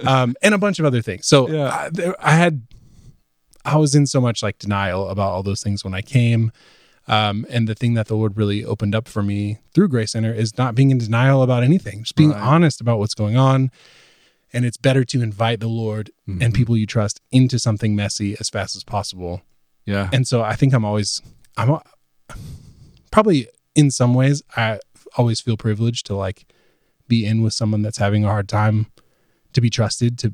um, 0.06 0.36
and 0.41 0.54
a 0.54 0.58
bunch 0.58 0.80
of 0.80 0.86
other 0.86 1.02
things. 1.02 1.26
So 1.28 1.50
Yeah. 1.50 1.70
I, 1.70 1.89
there, 1.91 2.16
I 2.26 2.32
had, 2.32 2.68
I 3.66 3.78
was 3.78 3.95
in 3.95 4.06
so 4.06 4.22
much 4.22 4.43
like 4.43 4.60
denial 4.60 5.10
about 5.10 5.32
all 5.32 5.43
those 5.43 5.62
things 5.64 5.84
when 5.84 5.93
I 5.93 6.02
came. 6.02 6.52
Um, 7.08 7.45
and 7.50 7.68
the 7.68 7.74
thing 7.76 7.93
that 7.95 8.08
the 8.08 8.16
Lord 8.16 8.38
really 8.38 8.64
opened 8.66 8.93
up 8.93 9.08
for 9.08 9.24
me 9.24 9.60
through 9.74 9.88
Grace 9.88 10.12
Center 10.12 10.34
is 10.34 10.58
not 10.58 10.76
being 10.76 10.91
in 10.91 10.98
denial 10.98 11.41
about 11.41 11.64
anything, 11.64 12.04
just 12.04 12.16
being 12.16 12.32
Right. 12.32 12.41
honest 12.41 12.82
about 12.82 13.00
what's 13.00 13.16
going 13.16 13.38
on. 13.38 13.72
And 14.54 14.66
it's 14.66 14.78
better 14.78 15.04
to 15.06 15.22
invite 15.22 15.60
the 15.60 15.68
Lord 15.70 16.12
Mm-hmm. 16.30 16.41
and 16.41 16.54
people 16.54 16.76
you 16.78 16.86
trust 16.86 17.22
into 17.32 17.58
something 17.60 17.95
messy 17.95 18.36
as 18.39 18.50
fast 18.50 18.76
as 18.76 18.84
possible 18.84 19.41
Yeah. 19.86 20.10
and 20.12 20.28
so 20.28 20.41
I 20.43 20.56
think 20.58 20.74
I'm 20.74 20.84
always 20.86 21.22
I'm 21.56 21.80
probably 23.12 23.48
in 23.78 23.90
some 23.92 24.14
ways 24.14 24.44
I 24.58 24.80
always 25.18 25.40
feel 25.40 25.56
privileged 25.56 26.06
to 26.08 26.16
like 26.16 26.46
be 27.08 27.26
in 27.26 27.42
with 27.44 27.54
someone 27.54 27.82
that's 27.84 28.00
having 28.00 28.26
a 28.26 28.28
hard 28.28 28.50
time 28.50 28.88
to 29.54 29.62
be 29.62 29.70
trusted 29.70 30.18
to 30.20 30.34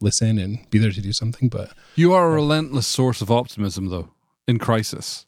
listen 0.00 0.38
and 0.38 0.58
be 0.70 0.78
there 0.78 0.92
to 0.92 1.00
do 1.00 1.12
something 1.12 1.48
but 1.48 1.72
You 1.96 2.12
are 2.12 2.28
a 2.30 2.34
relentless 2.34 2.86
source 2.86 3.20
of 3.22 3.30
optimism, 3.30 3.88
though, 3.88 4.10
in 4.46 4.58
crisis. 4.58 5.26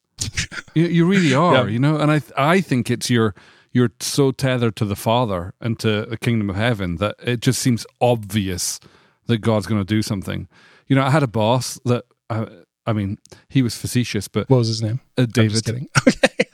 you, 0.74 0.86
you 0.86 1.06
really 1.06 1.34
are, 1.44 1.54
Yeah. 1.54 1.66
you 1.66 1.78
know. 1.78 1.96
And 1.98 2.10
I, 2.12 2.20
I 2.36 2.60
think 2.60 2.90
it's 2.90 3.10
your 3.10 3.34
you're 3.72 3.92
so 4.00 4.30
tethered 4.32 4.74
to 4.76 4.84
the 4.86 4.96
Father 4.96 5.52
and 5.60 5.78
to 5.80 6.06
the 6.06 6.16
kingdom 6.16 6.48
of 6.48 6.56
heaven 6.56 6.96
that 6.96 7.14
it 7.22 7.40
just 7.40 7.60
seems 7.60 7.84
obvious 8.00 8.80
that 9.26 9.38
God's 9.38 9.66
going 9.66 9.80
to 9.80 9.84
do 9.84 10.00
something. 10.02 10.48
You 10.86 10.96
know, 10.96 11.02
I 11.02 11.10
had 11.10 11.22
a 11.22 11.26
boss 11.28 11.78
that 11.84 12.04
I, 12.30 12.46
I 12.86 12.92
mean, 12.94 13.18
he 13.48 13.60
was 13.62 13.76
facetious, 13.76 14.28
but 14.28 14.48
what 14.48 14.58
was 14.58 14.68
his 14.68 14.80
name 14.82 15.00
uh, 15.18 15.26
David, 15.26 15.62
kidding 15.64 15.88
okay 16.08 16.45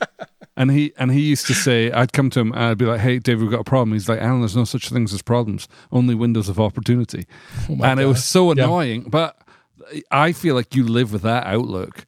and 0.56 0.70
he 0.70 0.92
and 0.98 1.10
he 1.10 1.20
used 1.20 1.46
to 1.46 1.54
say, 1.54 1.90
I'd 1.90 2.12
come 2.12 2.28
to 2.30 2.40
him 2.40 2.52
and 2.52 2.62
I'd 2.62 2.78
be 2.78 2.84
like, 2.84 3.00
"Hey, 3.00 3.18
David, 3.18 3.42
we've 3.42 3.50
got 3.50 3.60
a 3.60 3.64
problem." 3.64 3.92
He's 3.92 4.08
like, 4.08 4.20
"Alan, 4.20 4.40
there's 4.40 4.56
no 4.56 4.64
such 4.64 4.88
things 4.90 5.12
as 5.14 5.22
problems, 5.22 5.68
only 5.90 6.14
windows 6.14 6.48
of 6.48 6.60
opportunity." 6.60 7.26
Oh 7.70 7.78
and 7.84 8.00
it 8.00 8.06
was 8.06 8.24
so 8.24 8.52
Yeah. 8.52 8.64
annoying. 8.64 9.02
But 9.08 9.36
I 10.10 10.32
feel 10.32 10.54
like 10.54 10.74
you 10.74 10.84
live 10.86 11.12
with 11.12 11.22
that 11.22 11.46
outlook, 11.46 12.06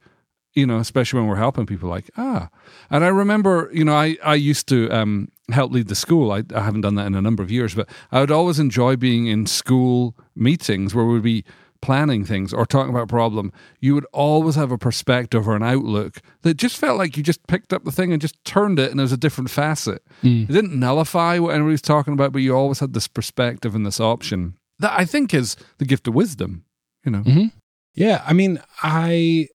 you 0.54 0.66
know, 0.66 0.78
especially 0.78 1.20
when 1.20 1.28
we're 1.28 1.36
helping 1.36 1.66
people. 1.66 1.88
Like 1.88 2.10
ah, 2.16 2.48
and 2.90 3.02
I 3.04 3.08
remember, 3.08 3.70
you 3.72 3.84
know, 3.84 3.94
I 3.94 4.16
I 4.24 4.34
used 4.34 4.68
to 4.68 4.90
um, 4.90 5.28
help 5.50 5.72
lead 5.72 5.88
the 5.88 5.94
school. 5.94 6.30
I, 6.30 6.42
I 6.54 6.60
haven't 6.60 6.82
done 6.82 6.94
that 6.96 7.06
in 7.06 7.14
a 7.14 7.22
number 7.22 7.42
of 7.42 7.50
years, 7.50 7.74
but 7.74 7.88
I 8.12 8.20
would 8.20 8.30
always 8.30 8.58
enjoy 8.58 8.96
being 8.96 9.26
in 9.26 9.46
school 9.46 10.14
meetings 10.36 10.94
where 10.94 11.04
we'd 11.04 11.22
be 11.22 11.44
planning 11.84 12.24
things 12.24 12.52
or 12.54 12.64
talking 12.64 12.90
about 12.90 13.02
a 13.04 13.06
problem, 13.06 13.52
you 13.80 13.94
would 13.94 14.06
always 14.12 14.54
have 14.54 14.72
a 14.72 14.78
perspective 14.78 15.46
or 15.46 15.54
an 15.54 15.62
outlook 15.62 16.22
that 16.42 16.54
just 16.54 16.78
felt 16.78 16.96
like 16.98 17.16
you 17.16 17.22
just 17.22 17.46
picked 17.46 17.72
up 17.72 17.84
the 17.84 17.92
thing 17.92 18.10
and 18.12 18.22
just 18.22 18.42
turned 18.44 18.78
it 18.78 18.90
and 18.90 18.98
it 18.98 19.02
was 19.02 19.12
a 19.12 19.16
different 19.18 19.50
facet. 19.50 20.02
It 20.22 20.48
didn't 20.48 20.78
nullify 20.78 21.38
what 21.38 21.54
anybody's 21.54 21.82
talking 21.82 22.14
about, 22.14 22.32
but 22.32 22.40
you 22.40 22.56
always 22.56 22.78
had 22.80 22.94
this 22.94 23.06
perspective 23.06 23.74
and 23.74 23.84
this 23.84 24.00
option 24.00 24.54
that 24.78 24.98
I 24.98 25.04
think 25.04 25.34
is 25.34 25.56
the 25.78 25.84
gift 25.84 26.08
of 26.08 26.14
wisdom, 26.14 26.64
you 27.04 27.12
know. 27.12 27.22
Mhm. 27.22 27.52
Yeah, 27.94 28.22
I 28.26 28.32
mean, 28.32 28.60
I 28.82 29.48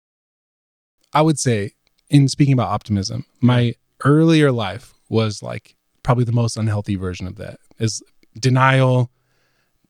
I 1.13 1.21
would 1.23 1.39
say 1.39 1.71
in 2.09 2.27
speaking 2.27 2.53
about 2.53 2.67
optimism, 2.69 3.25
my 3.41 3.73
earlier 4.05 4.51
life 4.51 4.93
was 5.09 5.41
like 5.41 5.75
probably 6.03 6.23
the 6.23 6.32
most 6.32 6.55
unhealthy 6.57 6.95
version 6.95 7.25
of 7.27 7.36
that. 7.38 7.59
Is 7.80 8.03
denial, 8.39 9.09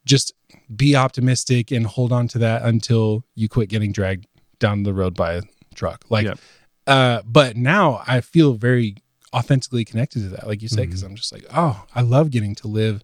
just 0.06 0.34
be 0.76 0.96
optimistic 0.96 1.72
and 1.72 1.86
hold 1.86 2.12
on 2.12 2.28
to 2.30 2.40
that 2.40 2.64
until 2.64 3.24
you 3.36 3.50
quit 3.50 3.70
getting 3.70 3.92
dragged 3.92 4.26
down 4.60 4.84
the 4.84 4.94
road 4.94 5.16
by 5.16 5.34
a 5.34 5.42
truck. 5.76 6.06
Like 6.10 6.26
uh 6.88 7.22
but 7.26 7.56
now 7.56 8.04
I 8.08 8.22
feel 8.22 8.54
very 8.54 8.96
authentically 9.34 9.86
connected 9.86 10.22
to 10.22 10.30
that 10.30 10.48
like 10.48 10.62
you 10.62 10.68
said 10.68 10.88
because 10.88 11.04
i'm 11.04 11.16
just 11.16 11.32
like 11.32 11.46
oh 11.54 11.86
i 11.94 12.02
love 12.02 12.32
getting 12.32 12.56
to 12.56 12.68
live 12.68 13.04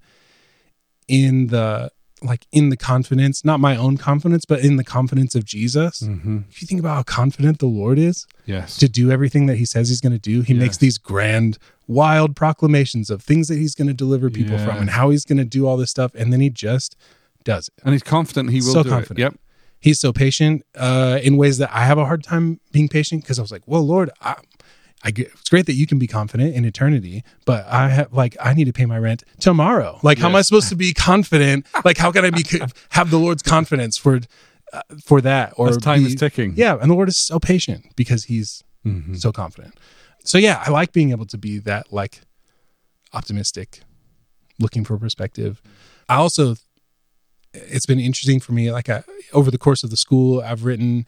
in 1.08 1.48
the 1.48 1.91
like 2.24 2.45
in 2.51 2.70
the 2.70 2.78
confidence 2.78 3.43
not 3.43 3.59
my 3.59 3.76
own 3.76 3.97
confidence 3.97 4.45
but 4.45 4.61
in 4.61 4.78
the 4.78 4.84
confidence 4.84 5.36
of 5.36 5.43
jesus 5.43 6.01
Mm-hmm. 6.01 6.39
if 6.49 6.61
you 6.61 6.68
think 6.68 6.80
about 6.80 6.95
how 6.95 7.03
confident 7.03 7.59
the 7.59 7.66
lord 7.68 7.99
is 7.99 8.26
Yes. 8.45 8.78
to 8.78 8.88
do 8.88 9.11
everything 9.11 9.47
that 9.47 9.57
he 9.57 9.66
says 9.66 9.89
he's 9.89 9.99
going 10.01 10.13
to 10.13 10.20
do 10.20 10.41
he 10.41 10.53
Yeah. 10.53 10.59
makes 10.61 10.78
these 10.78 10.97
grand 10.97 11.57
wild 11.88 12.36
proclamations 12.36 13.09
of 13.09 13.22
things 13.22 13.47
that 13.49 13.57
he's 13.57 13.76
going 13.76 13.88
to 13.89 13.93
deliver 13.93 14.30
people 14.30 14.55
Yeah. 14.57 14.66
from 14.66 14.78
and 14.78 14.89
how 14.91 15.09
he's 15.09 15.26
going 15.26 15.38
to 15.39 15.45
do 15.45 15.68
all 15.68 15.78
this 15.78 15.89
stuff 15.91 16.11
and 16.16 16.32
then 16.32 16.39
he 16.41 16.49
just 16.49 16.95
does 17.43 17.68
it 17.68 17.74
and 17.84 17.93
he's 17.93 18.03
confident 18.03 18.49
he 18.51 18.61
will 18.61 18.74
So 18.74 18.84
do 18.84 18.89
confident. 18.89 19.20
it. 19.20 19.22
Yep. 19.24 19.36
he's 19.80 19.99
so 19.99 20.13
patient 20.13 20.66
uh, 20.76 21.20
in 21.22 21.36
ways 21.38 21.57
that 21.59 21.70
I 21.74 21.84
have 21.86 21.97
a 21.97 22.05
hard 22.05 22.24
time 22.24 22.59
being 22.72 22.88
patient 22.89 23.22
because 23.24 23.38
I 23.38 23.41
was 23.43 23.51
like, 23.51 23.61
well, 23.68 23.86
Lord, 23.86 24.09
I, 24.22 24.36
I 25.08 25.12
get, 25.12 25.28
it's 25.28 25.49
great 25.49 25.68
that 25.68 25.76
you 25.76 25.86
can 25.86 25.99
be 25.99 26.08
confident 26.08 26.56
in 26.56 26.66
eternity, 26.66 27.24
but 27.45 27.66
I 27.68 27.89
have 27.89 28.12
like 28.12 28.36
I 28.41 28.56
need 28.56 28.66
to 28.66 28.74
pay 28.74 28.88
my 28.88 28.97
rent 28.97 29.24
tomorrow. 29.39 29.99
Like, 30.01 30.18
how 30.18 30.28
am 30.30 30.36
I 30.36 30.41
supposed 30.41 30.70
to 30.70 30.76
be 30.76 30.93
confident? 30.93 31.68
Like, 31.86 31.97
how 31.97 32.12
can 32.12 32.26
I 32.26 32.32
be 32.32 32.43
have 32.89 33.12
the 33.12 33.20
Lord's 33.20 33.43
confidence 33.43 33.97
for 33.97 34.20
uh, 34.74 34.82
for 35.03 35.22
that? 35.22 35.53
Or 35.58 35.70
As 35.70 35.78
time 35.78 35.99
be- 36.01 36.08
is 36.08 36.16
ticking. 36.16 36.53
Yeah, 36.58 36.78
and 36.82 36.89
the 36.89 36.95
Lord 36.95 37.08
is 37.08 37.18
so 37.18 37.39
patient 37.39 37.86
because 37.95 38.24
He's 38.26 38.64
Mhm. 38.86 39.20
so 39.20 39.32
confident. 39.32 39.76
So 40.24 40.38
yeah, 40.39 40.64
I 40.66 40.72
like 40.72 40.91
being 40.91 41.12
able 41.12 41.28
to 41.28 41.38
be 41.38 41.60
that 41.60 41.93
like 41.93 42.22
optimistic, 43.14 43.82
looking 44.60 44.84
for 44.84 44.97
perspective. 44.97 45.62
I 46.10 46.16
also 46.16 46.56
it's 47.53 47.86
been 47.86 47.99
interesting 48.01 48.39
for 48.39 48.51
me 48.53 48.72
like 48.72 48.89
I, 48.89 49.03
over 49.34 49.49
the 49.49 49.58
course 49.58 49.84
of 49.84 49.89
the 49.89 49.97
school 49.97 50.41
I've 50.41 50.66
written 50.66 51.06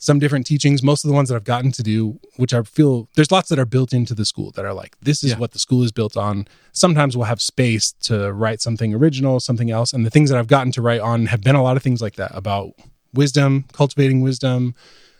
some 0.00 0.18
different 0.20 0.46
teachings. 0.46 0.82
Most 0.82 1.04
of 1.04 1.08
the 1.08 1.14
ones 1.14 1.28
that 1.28 1.34
I've 1.34 1.44
gotten 1.44 1.72
to 1.72 1.82
do, 1.82 2.20
which 2.36 2.54
I 2.54 2.62
feel 2.62 3.08
there's 3.16 3.32
lots 3.32 3.48
that 3.48 3.58
are 3.58 3.64
built 3.66 3.92
into 3.92 4.14
the 4.14 4.24
school 4.24 4.52
that 4.52 4.64
are 4.64 4.72
like, 4.72 4.96
this 5.02 5.24
is 5.24 5.32
Yeah. 5.32 5.38
what 5.38 5.50
the 5.52 5.58
school 5.58 5.82
is 5.82 5.90
built 5.92 6.16
on. 6.16 6.46
Sometimes 6.72 7.16
we'll 7.16 7.26
have 7.26 7.42
space 7.42 7.92
to 8.02 8.32
write 8.32 8.60
something 8.60 8.94
original, 8.94 9.40
something 9.40 9.70
else. 9.70 9.92
And 9.92 10.06
the 10.06 10.10
things 10.10 10.30
that 10.30 10.38
I've 10.38 10.46
gotten 10.46 10.70
to 10.72 10.82
write 10.82 11.00
on 11.00 11.26
have 11.26 11.40
been 11.42 11.56
a 11.56 11.62
lot 11.62 11.76
of 11.76 11.82
things 11.82 12.00
like 12.00 12.14
that 12.14 12.30
about 12.34 12.72
wisdom, 13.12 13.64
cultivating 13.72 14.20
wisdom, 14.20 14.74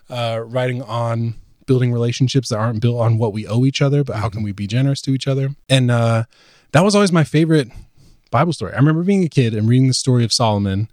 uh, 0.09 0.43
writing 0.45 0.81
on 0.83 1.35
building 1.67 1.93
relationships 1.93 2.49
that 2.49 2.57
aren't 2.59 2.81
built 2.81 3.01
on 3.01 3.19
what 3.19 3.33
we 3.33 3.47
owe 3.47 3.65
each 3.67 3.83
other, 3.83 4.03
but 4.05 4.17
how 4.17 4.29
can 4.29 4.43
we 4.43 4.53
be 4.53 4.67
generous 4.67 5.03
to 5.03 5.11
each 5.11 5.27
other? 5.27 5.51
And 5.69 5.91
uh, 5.91 6.25
that 6.73 6.85
was 6.85 6.95
always 6.95 7.13
my 7.13 7.25
favorite 7.25 7.69
Bible 8.31 8.53
story. 8.53 8.73
I 8.73 8.77
remember 8.77 9.03
being 9.03 9.25
a 9.25 9.29
kid 9.29 9.55
and 9.55 9.69
reading 9.69 9.89
the 9.89 9.93
story 9.95 10.25
of 10.25 10.33
Solomon, 10.33 10.89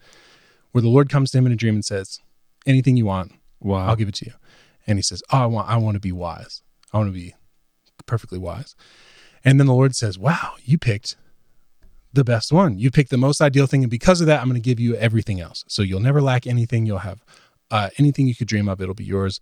where 0.72 0.82
the 0.82 0.90
Lord 0.90 1.10
comes 1.10 1.32
to 1.32 1.38
him 1.38 1.46
in 1.46 1.52
a 1.52 1.56
dream 1.56 1.76
and 1.76 1.86
says, 1.86 2.20
"Anything 2.66 2.98
you 2.98 3.06
want, 3.06 3.32
Wow. 3.66 3.88
I'll 3.88 3.96
give 3.96 4.08
it 4.08 4.16
to 4.16 4.26
you." 4.26 4.34
And 4.88 4.98
he 4.98 5.02
says, 5.02 5.24
"Oh, 5.32 5.40
I 5.40 5.46
want, 5.48 5.70
I 5.70 5.78
want 5.78 5.96
to 5.96 6.00
be 6.00 6.12
wise. 6.12 6.62
I 6.94 6.98
want 6.98 7.10
to 7.10 7.14
be 7.14 7.34
perfectly 8.06 8.40
wise." 8.40 8.76
And 9.44 9.60
then 9.60 9.68
the 9.68 9.74
Lord 9.74 9.96
says, 9.96 10.18
"Wow, 10.18 10.54
you 10.64 10.78
picked 10.78 11.16
the 12.14 12.24
best 12.24 12.52
one. 12.52 12.78
You 12.78 12.92
picked 12.92 13.10
the 13.10 13.18
most 13.18 13.42
ideal 13.42 13.68
thing, 13.68 13.84
and 13.84 13.92
because 13.92 14.22
of 14.22 14.28
that, 14.28 14.40
I'm 14.40 14.48
going 14.48 14.62
to 14.62 14.70
give 14.70 14.80
you 14.80 14.96
everything 14.96 15.42
else. 15.42 15.64
So 15.68 15.82
you'll 15.82 16.00
never 16.00 16.22
lack 16.22 16.48
anything. 16.48 16.86
You'll 16.86 17.00
have 17.00 17.24
uh, 17.72 17.90
anything 17.98 18.28
you 18.28 18.36
could 18.36 18.48
dream 18.48 18.70
of. 18.70 18.82
It'll 18.82 18.94
be 18.94 19.04
yours." 19.04 19.40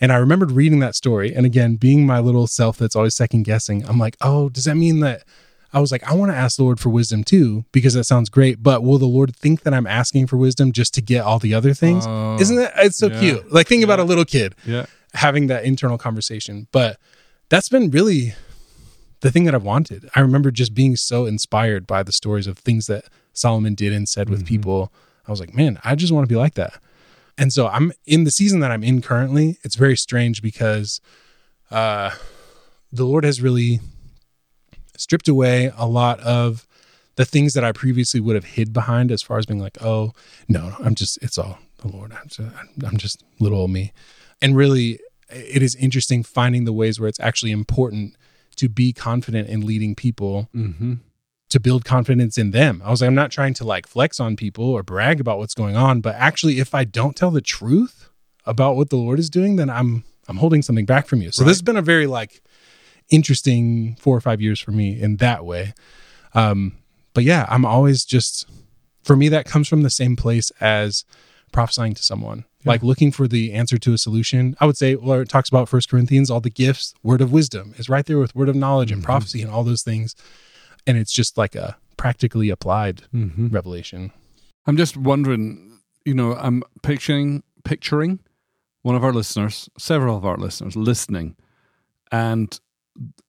And 0.00 0.12
I 0.12 0.16
remembered 0.16 0.50
reading 0.50 0.80
that 0.80 0.96
story, 0.96 1.32
and 1.34 1.46
again, 1.46 1.76
being 1.76 2.06
my 2.06 2.18
little 2.18 2.46
self 2.46 2.76
that's 2.76 2.96
always 2.96 3.14
second 3.14 3.44
guessing, 3.44 3.88
I'm 3.88 3.98
like, 3.98 4.16
"Oh, 4.20 4.48
does 4.48 4.64
that 4.64 4.76
mean 4.76 5.00
that?" 5.00 5.24
I 5.72 5.80
was 5.80 5.90
like, 5.90 6.02
I 6.04 6.14
want 6.14 6.30
to 6.32 6.36
ask 6.36 6.56
the 6.56 6.64
Lord 6.64 6.78
for 6.80 6.90
wisdom 6.90 7.24
too, 7.24 7.64
because 7.72 7.94
that 7.94 8.04
sounds 8.04 8.28
great. 8.28 8.62
But 8.62 8.82
will 8.82 8.98
the 8.98 9.06
Lord 9.06 9.34
think 9.34 9.62
that 9.62 9.72
I'm 9.72 9.86
asking 9.86 10.26
for 10.26 10.36
wisdom 10.36 10.72
just 10.72 10.92
to 10.94 11.00
get 11.02 11.22
all 11.24 11.38
the 11.38 11.54
other 11.54 11.72
things? 11.74 12.04
Oh, 12.06 12.36
Isn't 12.38 12.56
that 12.56 12.72
it's 12.78 12.98
so 12.98 13.06
yeah. 13.08 13.20
cute? 13.20 13.52
Like 13.52 13.68
think 13.68 13.82
about 13.82 13.98
a 13.98 14.04
little 14.04 14.24
kid 14.26 14.54
Yeah. 14.66 14.86
having 15.14 15.46
that 15.46 15.64
internal 15.64 15.96
conversation. 15.98 16.68
But 16.72 16.98
that's 17.48 17.68
been 17.70 17.90
really 17.90 18.34
the 19.20 19.30
thing 19.30 19.44
that 19.44 19.54
I've 19.54 19.62
wanted. 19.64 20.10
I 20.14 20.20
remember 20.20 20.50
just 20.50 20.74
being 20.74 20.94
so 20.96 21.24
inspired 21.26 21.86
by 21.86 22.02
the 22.02 22.12
stories 22.12 22.46
of 22.46 22.58
things 22.58 22.86
that 22.88 23.04
Solomon 23.32 23.74
did 23.74 23.92
and 23.92 24.06
said 24.08 24.28
with 24.28 24.44
people. 24.46 24.92
I 25.26 25.30
was 25.30 25.40
like, 25.40 25.54
man, 25.54 25.78
I 25.84 25.94
just 25.94 26.12
want 26.12 26.24
to 26.28 26.32
be 26.32 26.38
like 26.38 26.54
that. 26.54 26.74
And 27.38 27.50
so 27.52 27.68
I'm 27.68 27.92
in 28.04 28.24
the 28.24 28.30
season 28.30 28.60
that 28.60 28.70
I'm 28.70 28.84
in 28.84 29.00
currently. 29.00 29.58
It's 29.64 29.76
very 29.76 29.96
strange 29.96 30.42
because 30.42 31.00
uh, 31.70 32.10
the 32.92 33.04
Lord 33.06 33.24
has 33.24 33.40
really 33.40 33.80
stripped 35.02 35.28
away 35.28 35.72
a 35.76 35.86
lot 35.86 36.20
of 36.20 36.66
the 37.16 37.24
things 37.24 37.52
that 37.54 37.64
I 37.64 37.72
previously 37.72 38.20
would 38.20 38.34
have 38.36 38.44
hid 38.44 38.72
behind 38.72 39.12
as 39.12 39.20
far 39.22 39.38
as 39.38 39.44
being 39.46 39.60
like, 39.60 39.76
oh, 39.82 40.12
no, 40.48 40.74
I'm 40.82 40.94
just, 40.94 41.22
it's 41.22 41.36
all 41.36 41.58
the 41.78 41.88
Lord. 41.88 42.12
I'm 42.12 42.28
just, 42.28 42.54
I'm 42.86 42.96
just 42.96 43.22
little 43.38 43.58
old 43.58 43.70
me. 43.70 43.92
And 44.40 44.56
really, 44.56 44.98
it 45.30 45.62
is 45.62 45.74
interesting 45.74 46.22
finding 46.22 46.64
the 46.64 46.72
ways 46.72 46.98
where 46.98 47.08
it's 47.08 47.20
actually 47.20 47.52
important 47.52 48.16
to 48.56 48.68
be 48.68 48.92
confident 48.92 49.48
in 49.48 49.66
leading 49.66 49.94
people 49.94 50.48
Mm-hmm. 50.54 50.94
to 51.50 51.60
build 51.60 51.84
confidence 51.84 52.38
in 52.38 52.50
them. 52.50 52.80
I 52.84 52.90
was 52.90 53.02
like, 53.02 53.08
I'm 53.08 53.14
not 53.14 53.30
trying 53.30 53.52
to 53.54 53.64
like 53.64 53.86
flex 53.86 54.18
on 54.18 54.36
people 54.36 54.64
or 54.64 54.82
brag 54.82 55.20
about 55.20 55.38
what's 55.38 55.54
going 55.54 55.76
on, 55.76 56.00
but 56.00 56.14
actually, 56.14 56.60
if 56.60 56.74
I 56.74 56.84
don't 56.84 57.14
tell 57.16 57.30
the 57.30 57.42
truth 57.42 58.08
about 58.46 58.74
what 58.76 58.88
the 58.90 58.96
Lord 58.96 59.18
is 59.18 59.28
doing, 59.28 59.56
then 59.56 59.68
I'm 59.68 60.04
I'm 60.28 60.36
holding 60.38 60.62
something 60.62 60.86
back 60.86 61.06
from 61.06 61.20
you. 61.20 61.30
So 61.30 61.44
this 61.44 61.56
has 61.56 61.62
been 61.62 61.76
a 61.76 61.82
very 61.82 62.06
like 62.06 62.42
interesting 63.12 63.96
four 64.00 64.16
or 64.16 64.20
five 64.20 64.40
years 64.40 64.58
for 64.58 64.72
me 64.72 65.00
in 65.00 65.16
that 65.18 65.44
way. 65.44 65.74
Um, 66.34 66.78
but 67.14 67.24
yeah, 67.24 67.46
I'm 67.48 67.64
always 67.64 68.04
just 68.04 68.48
for 69.02 69.14
me 69.16 69.28
that 69.28 69.46
comes 69.46 69.68
from 69.68 69.82
the 69.82 69.90
same 69.90 70.16
place 70.16 70.50
as 70.60 71.04
prophesying 71.52 71.94
to 71.94 72.02
someone. 72.02 72.44
Like 72.64 72.82
looking 72.84 73.10
for 73.10 73.26
the 73.26 73.52
answer 73.52 73.76
to 73.76 73.92
a 73.92 73.98
solution. 73.98 74.54
I 74.60 74.66
would 74.66 74.76
say, 74.76 74.94
well, 74.94 75.18
it 75.20 75.28
talks 75.28 75.48
about 75.48 75.68
First 75.68 75.90
Corinthians, 75.90 76.30
all 76.30 76.40
the 76.40 76.48
gifts, 76.48 76.94
word 77.02 77.20
of 77.20 77.32
wisdom 77.32 77.74
is 77.76 77.88
right 77.88 78.06
there 78.06 78.18
with 78.20 78.36
word 78.36 78.48
of 78.48 78.54
knowledge 78.54 78.92
and 78.92 79.02
prophecy 79.02 79.42
and 79.42 79.50
all 79.50 79.64
those 79.64 79.82
things 79.82 80.14
and 80.86 80.96
it's 80.98 81.12
just 81.12 81.36
like 81.38 81.54
a 81.54 81.76
practically 81.96 82.50
applied 82.50 83.02
Mm-hmm. 83.14 83.48
revelation. 83.48 84.12
I'm 84.66 84.76
just 84.76 84.96
wondering, 84.96 85.78
you 86.04 86.14
know, 86.14 86.34
I'm 86.34 86.62
picturing 86.82 87.42
picturing 87.64 88.20
one 88.82 88.94
of 88.96 89.04
our 89.04 89.12
listeners, 89.12 89.68
several 89.78 90.16
of 90.16 90.24
our 90.24 90.36
listeners 90.36 90.74
listening, 90.76 91.36
and 92.10 92.58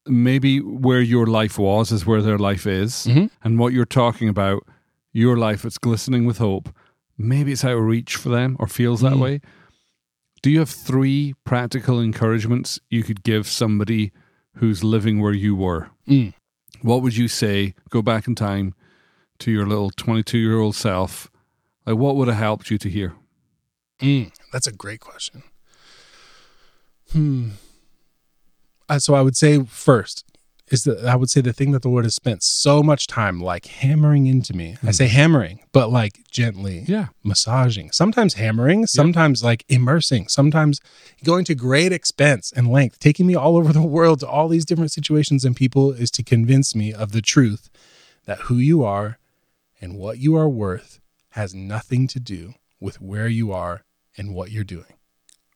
maybe 0.08 0.60
where 0.60 1.02
your 1.02 1.26
life 1.26 1.58
was 1.58 1.92
is 1.92 2.06
where 2.06 2.22
their 2.22 2.38
life 2.38 2.66
is, 2.68 3.06
Mhm. 3.08 3.30
and 3.44 3.58
what 3.60 3.74
you're 3.74 3.86
talking 3.86 4.28
about, 4.30 4.64
your 5.14 5.38
life 5.38 5.64
it's 5.66 5.78
glistening 5.78 6.26
with 6.26 6.38
hope. 6.40 6.70
Maybe 7.18 7.52
it's 7.52 7.64
out 7.64 7.78
of 7.78 7.84
reach 7.84 8.16
for 8.16 8.30
them 8.30 8.56
or 8.60 8.68
feels 8.68 9.02
that 9.02 9.14
Mm. 9.14 9.20
way. 9.20 9.42
Do 10.42 10.50
you 10.52 10.60
have 10.60 10.70
three 10.70 11.36
practical 11.46 12.00
encouragements 12.02 12.80
you 12.90 13.04
could 13.04 13.24
give 13.24 13.48
somebody 13.48 14.12
who's 14.56 14.84
living 14.84 15.20
where 15.22 15.32
you 15.34 15.56
were? 15.56 15.90
Mm. 16.08 16.34
What 16.82 17.02
would 17.02 17.16
you 17.16 17.28
say? 17.30 17.76
Go 17.90 18.02
back 18.02 18.28
in 18.28 18.36
time 18.36 18.74
to 19.40 19.52
your 19.52 19.66
little 19.66 19.90
22 19.92 20.38
year 20.38 20.60
old 20.60 20.76
self. 20.76 21.30
Like, 21.86 21.96
what 21.98 22.16
would 22.18 22.28
have 22.28 22.38
helped 22.38 22.70
you 22.70 22.78
to 22.78 22.90
hear? 22.90 23.14
Mm, 24.02 24.32
that's 24.52 24.68
a 24.68 24.72
great 24.74 25.00
question. 25.00 25.44
Hmm. 27.12 27.50
So 28.98 29.14
I 29.16 29.22
would 29.22 29.36
say 29.36 29.64
first 29.64 30.26
is 30.74 30.86
that 30.86 31.06
I 31.06 31.16
would 31.16 31.30
say 31.30 31.42
the 31.42 31.54
thing 31.54 31.72
that 31.72 31.82
the 31.82 31.90
Lord 31.90 32.06
has 32.06 32.16
spent 32.16 32.42
so 32.42 32.82
much 32.82 33.06
time 33.06 33.40
like 33.40 33.66
hammering 33.66 34.26
into 34.28 34.54
me. 34.54 34.78
I 34.82 34.88
hmm. 34.88 34.92
say 34.92 35.08
hammering, 35.08 35.60
but 35.72 35.92
like 35.92 36.22
gently 36.32 36.84
Yeah. 36.88 37.08
massaging, 37.24 37.92
sometimes 37.92 38.36
hammering, 38.36 38.88
sometimes 38.88 39.44
like 39.44 39.66
immersing, 39.70 40.28
sometimes 40.30 40.80
going 41.24 41.46
to 41.46 41.56
great 41.56 41.92
expense 41.92 42.52
and 42.56 42.72
length, 42.72 43.00
taking 43.00 43.28
me 43.28 43.36
all 43.36 43.58
over 43.60 43.74
the 43.74 43.84
world 43.84 44.22
to 44.22 44.28
all 44.28 44.48
these 44.48 44.66
different 44.66 44.92
situations 44.92 45.46
and 45.46 45.56
people 45.56 45.92
is 45.92 46.10
to 46.12 46.24
convince 46.24 46.74
me 46.76 46.94
of 46.94 47.12
the 47.12 47.22
truth 47.22 47.70
that 48.26 48.40
who 48.42 48.56
you 48.56 48.84
are 48.84 49.20
and 49.82 49.98
what 49.98 50.18
you 50.18 50.36
are 50.36 50.50
worth 50.50 51.02
has 51.32 51.54
nothing 51.54 52.08
to 52.08 52.20
do 52.20 52.54
with 52.80 53.02
where 53.02 53.28
you 53.28 53.52
are 53.52 53.84
and 54.18 54.34
what 54.34 54.50
you're 54.50 54.64
doing 54.64 54.94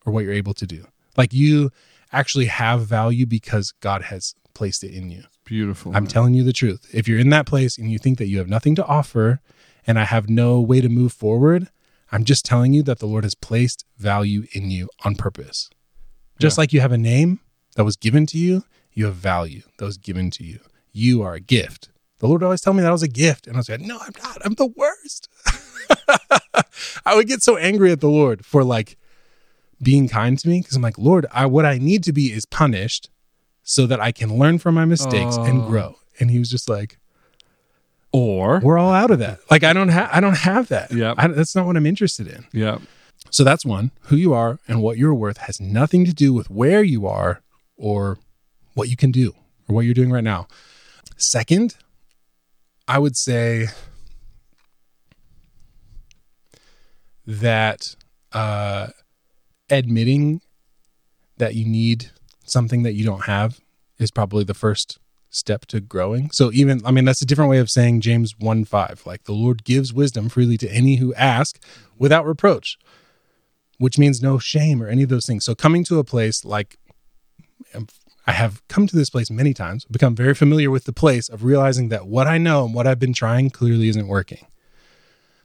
or 0.04 0.12
what 0.12 0.24
you're 0.24 0.32
able 0.32 0.54
to 0.54 0.66
do. 0.66 0.86
Like 1.16 1.32
you 1.32 1.70
actually 2.12 2.46
have 2.46 2.86
value 2.86 3.26
because 3.26 3.72
God 3.80 4.02
has 4.04 4.34
placed 4.54 4.82
it 4.84 4.92
in 4.92 5.10
you. 5.10 5.24
Beautiful. 5.44 5.94
I'm 5.96 6.06
telling 6.06 6.34
you 6.34 6.42
the 6.42 6.52
truth. 6.52 6.86
If 6.92 7.06
you're 7.08 7.18
in 7.18 7.30
that 7.30 7.46
place 7.46 7.78
and 7.78 7.90
you 7.90 7.98
think 7.98 8.18
that 8.18 8.26
you 8.28 8.38
have 8.38 8.48
nothing 8.48 8.74
to 8.76 8.84
offer 8.86 9.40
and 9.86 9.98
I 9.98 10.04
have 10.04 10.28
no 10.28 10.60
way 10.60 10.80
to 10.80 10.88
move 10.88 11.12
forward, 11.12 11.68
I'm 12.12 12.24
just 12.24 12.44
telling 12.44 12.72
you 12.72 12.82
that 12.84 12.98
the 12.98 13.06
Lord 13.06 13.24
has 13.24 13.34
placed 13.34 13.84
value 13.98 14.44
in 14.52 14.70
you 14.70 14.88
on 15.04 15.14
purpose. 15.14 15.70
Just 16.38 16.56
Yeah. 16.56 16.62
like 16.62 16.72
you 16.72 16.80
have 16.80 16.92
a 16.92 16.98
name 16.98 17.40
that 17.76 17.84
was 17.84 17.96
given 17.96 18.26
to 18.26 18.38
you, 18.38 18.64
you 18.92 19.04
have 19.06 19.14
value 19.14 19.62
that 19.78 19.84
was 19.84 19.96
given 19.98 20.30
to 20.32 20.44
you. 20.44 20.60
You 20.92 21.22
are 21.22 21.34
a 21.34 21.40
gift. 21.40 21.90
The 22.18 22.26
Lord 22.26 22.42
always 22.42 22.60
tell 22.60 22.72
me 22.72 22.82
that 22.82 22.88
I 22.88 22.92
was 22.92 23.02
a 23.02 23.08
gift. 23.08 23.46
And 23.46 23.56
I 23.56 23.58
was 23.60 23.68
like, 23.68 23.80
no, 23.80 23.98
I'm 24.00 24.12
not. 24.22 24.38
I'm 24.44 24.54
the 24.54 24.66
worst. 24.76 25.28
I 27.06 27.14
would 27.14 27.28
get 27.28 27.42
so 27.42 27.56
angry 27.56 27.92
at 27.92 28.00
the 28.00 28.08
Lord 28.08 28.44
for 28.44 28.64
like 28.64 28.96
being 29.82 30.08
kind 30.08 30.38
to 30.38 30.48
me 30.48 30.60
because 30.60 30.76
I'm 30.76 30.82
like, 30.82 30.98
Lord, 30.98 31.26
I 31.32 31.46
what 31.46 31.64
I 31.64 31.78
need 31.78 32.02
to 32.04 32.12
be 32.12 32.32
is 32.32 32.44
punished 32.46 33.10
so 33.62 33.86
that 33.86 34.00
I 34.00 34.12
can 34.12 34.38
learn 34.38 34.58
from 34.58 34.74
my 34.74 34.84
mistakes 34.84 35.36
and 35.36 35.66
grow. 35.66 35.96
And 36.18 36.30
he 36.30 36.38
was 36.38 36.50
just 36.50 36.68
like, 36.68 36.98
or, 38.12 38.60
we're 38.60 38.78
all 38.78 38.92
out 38.92 39.10
of 39.10 39.18
that. 39.18 39.40
Like 39.50 39.64
I 39.64 39.72
don't 39.72 39.88
have 39.90 40.10
I 40.12 40.20
don't 40.20 40.38
have 40.38 40.68
that. 40.68 40.92
Yeah. 40.92 41.14
That's 41.14 41.54
not 41.54 41.66
what 41.66 41.76
I'm 41.76 41.86
interested 41.86 42.26
in. 42.26 42.46
yeah. 42.52 42.78
So 43.30 43.44
that's 43.44 43.64
one. 43.64 43.90
Who 44.04 44.16
you 44.16 44.32
are 44.32 44.58
and 44.66 44.80
what 44.80 44.96
you're 44.96 45.14
worth 45.14 45.36
has 45.38 45.60
nothing 45.60 46.04
to 46.06 46.14
do 46.14 46.32
with 46.32 46.50
where 46.50 46.82
you 46.82 47.06
are 47.06 47.42
or 47.76 48.18
what 48.74 48.88
you 48.88 48.96
can 48.96 49.10
do 49.10 49.34
or 49.68 49.74
what 49.74 49.84
you're 49.84 49.92
doing 49.92 50.10
right 50.10 50.24
now. 50.24 50.48
Second, 51.18 51.76
I 52.86 52.98
would 52.98 53.16
say 53.16 53.66
that 57.26 57.94
uh, 58.32 58.88
admitting 59.70 60.40
that 61.38 61.54
you 61.54 61.64
need 61.64 62.10
something 62.44 62.82
that 62.82 62.94
you 62.94 63.04
don't 63.04 63.24
have 63.24 63.60
is 63.98 64.10
probably 64.10 64.44
the 64.44 64.54
first 64.54 64.98
step 65.30 65.66
to 65.66 65.80
growing. 65.80 66.30
So 66.30 66.50
even 66.52 66.80
I 66.84 66.90
mean 66.90 67.04
that's 67.04 67.22
a 67.22 67.26
different 67.26 67.50
way 67.50 67.58
of 67.58 67.70
saying 67.70 68.00
James 68.00 68.38
1 68.38 68.64
5. 68.64 69.02
Like 69.06 69.24
the 69.24 69.32
Lord 69.32 69.64
gives 69.64 69.92
wisdom 69.92 70.28
freely 70.28 70.56
to 70.58 70.70
any 70.70 70.96
who 70.96 71.14
ask 71.14 71.62
without 71.98 72.26
reproach, 72.26 72.78
which 73.78 73.98
means 73.98 74.22
no 74.22 74.38
shame 74.38 74.82
or 74.82 74.88
any 74.88 75.02
of 75.02 75.08
those 75.08 75.26
things. 75.26 75.44
So 75.44 75.54
coming 75.54 75.84
to 75.84 75.98
a 75.98 76.04
place 76.04 76.44
like 76.44 76.78
um, 77.74 77.86
I 78.26 78.32
have 78.32 78.66
come 78.68 78.86
to 78.86 78.96
this 78.96 79.08
place 79.08 79.30
many 79.30 79.54
times, 79.54 79.86
become 79.86 80.14
very 80.14 80.34
familiar 80.34 80.70
with 80.70 80.84
the 80.84 80.92
place 80.92 81.30
of 81.30 81.44
realizing 81.44 81.88
that 81.88 82.06
what 82.06 82.26
I 82.26 82.36
know 82.36 82.66
and 82.66 82.74
what 82.74 82.86
I've 82.86 82.98
been 82.98 83.14
trying 83.14 83.48
clearly 83.48 83.88
isn't 83.88 84.06
working. 84.06 84.46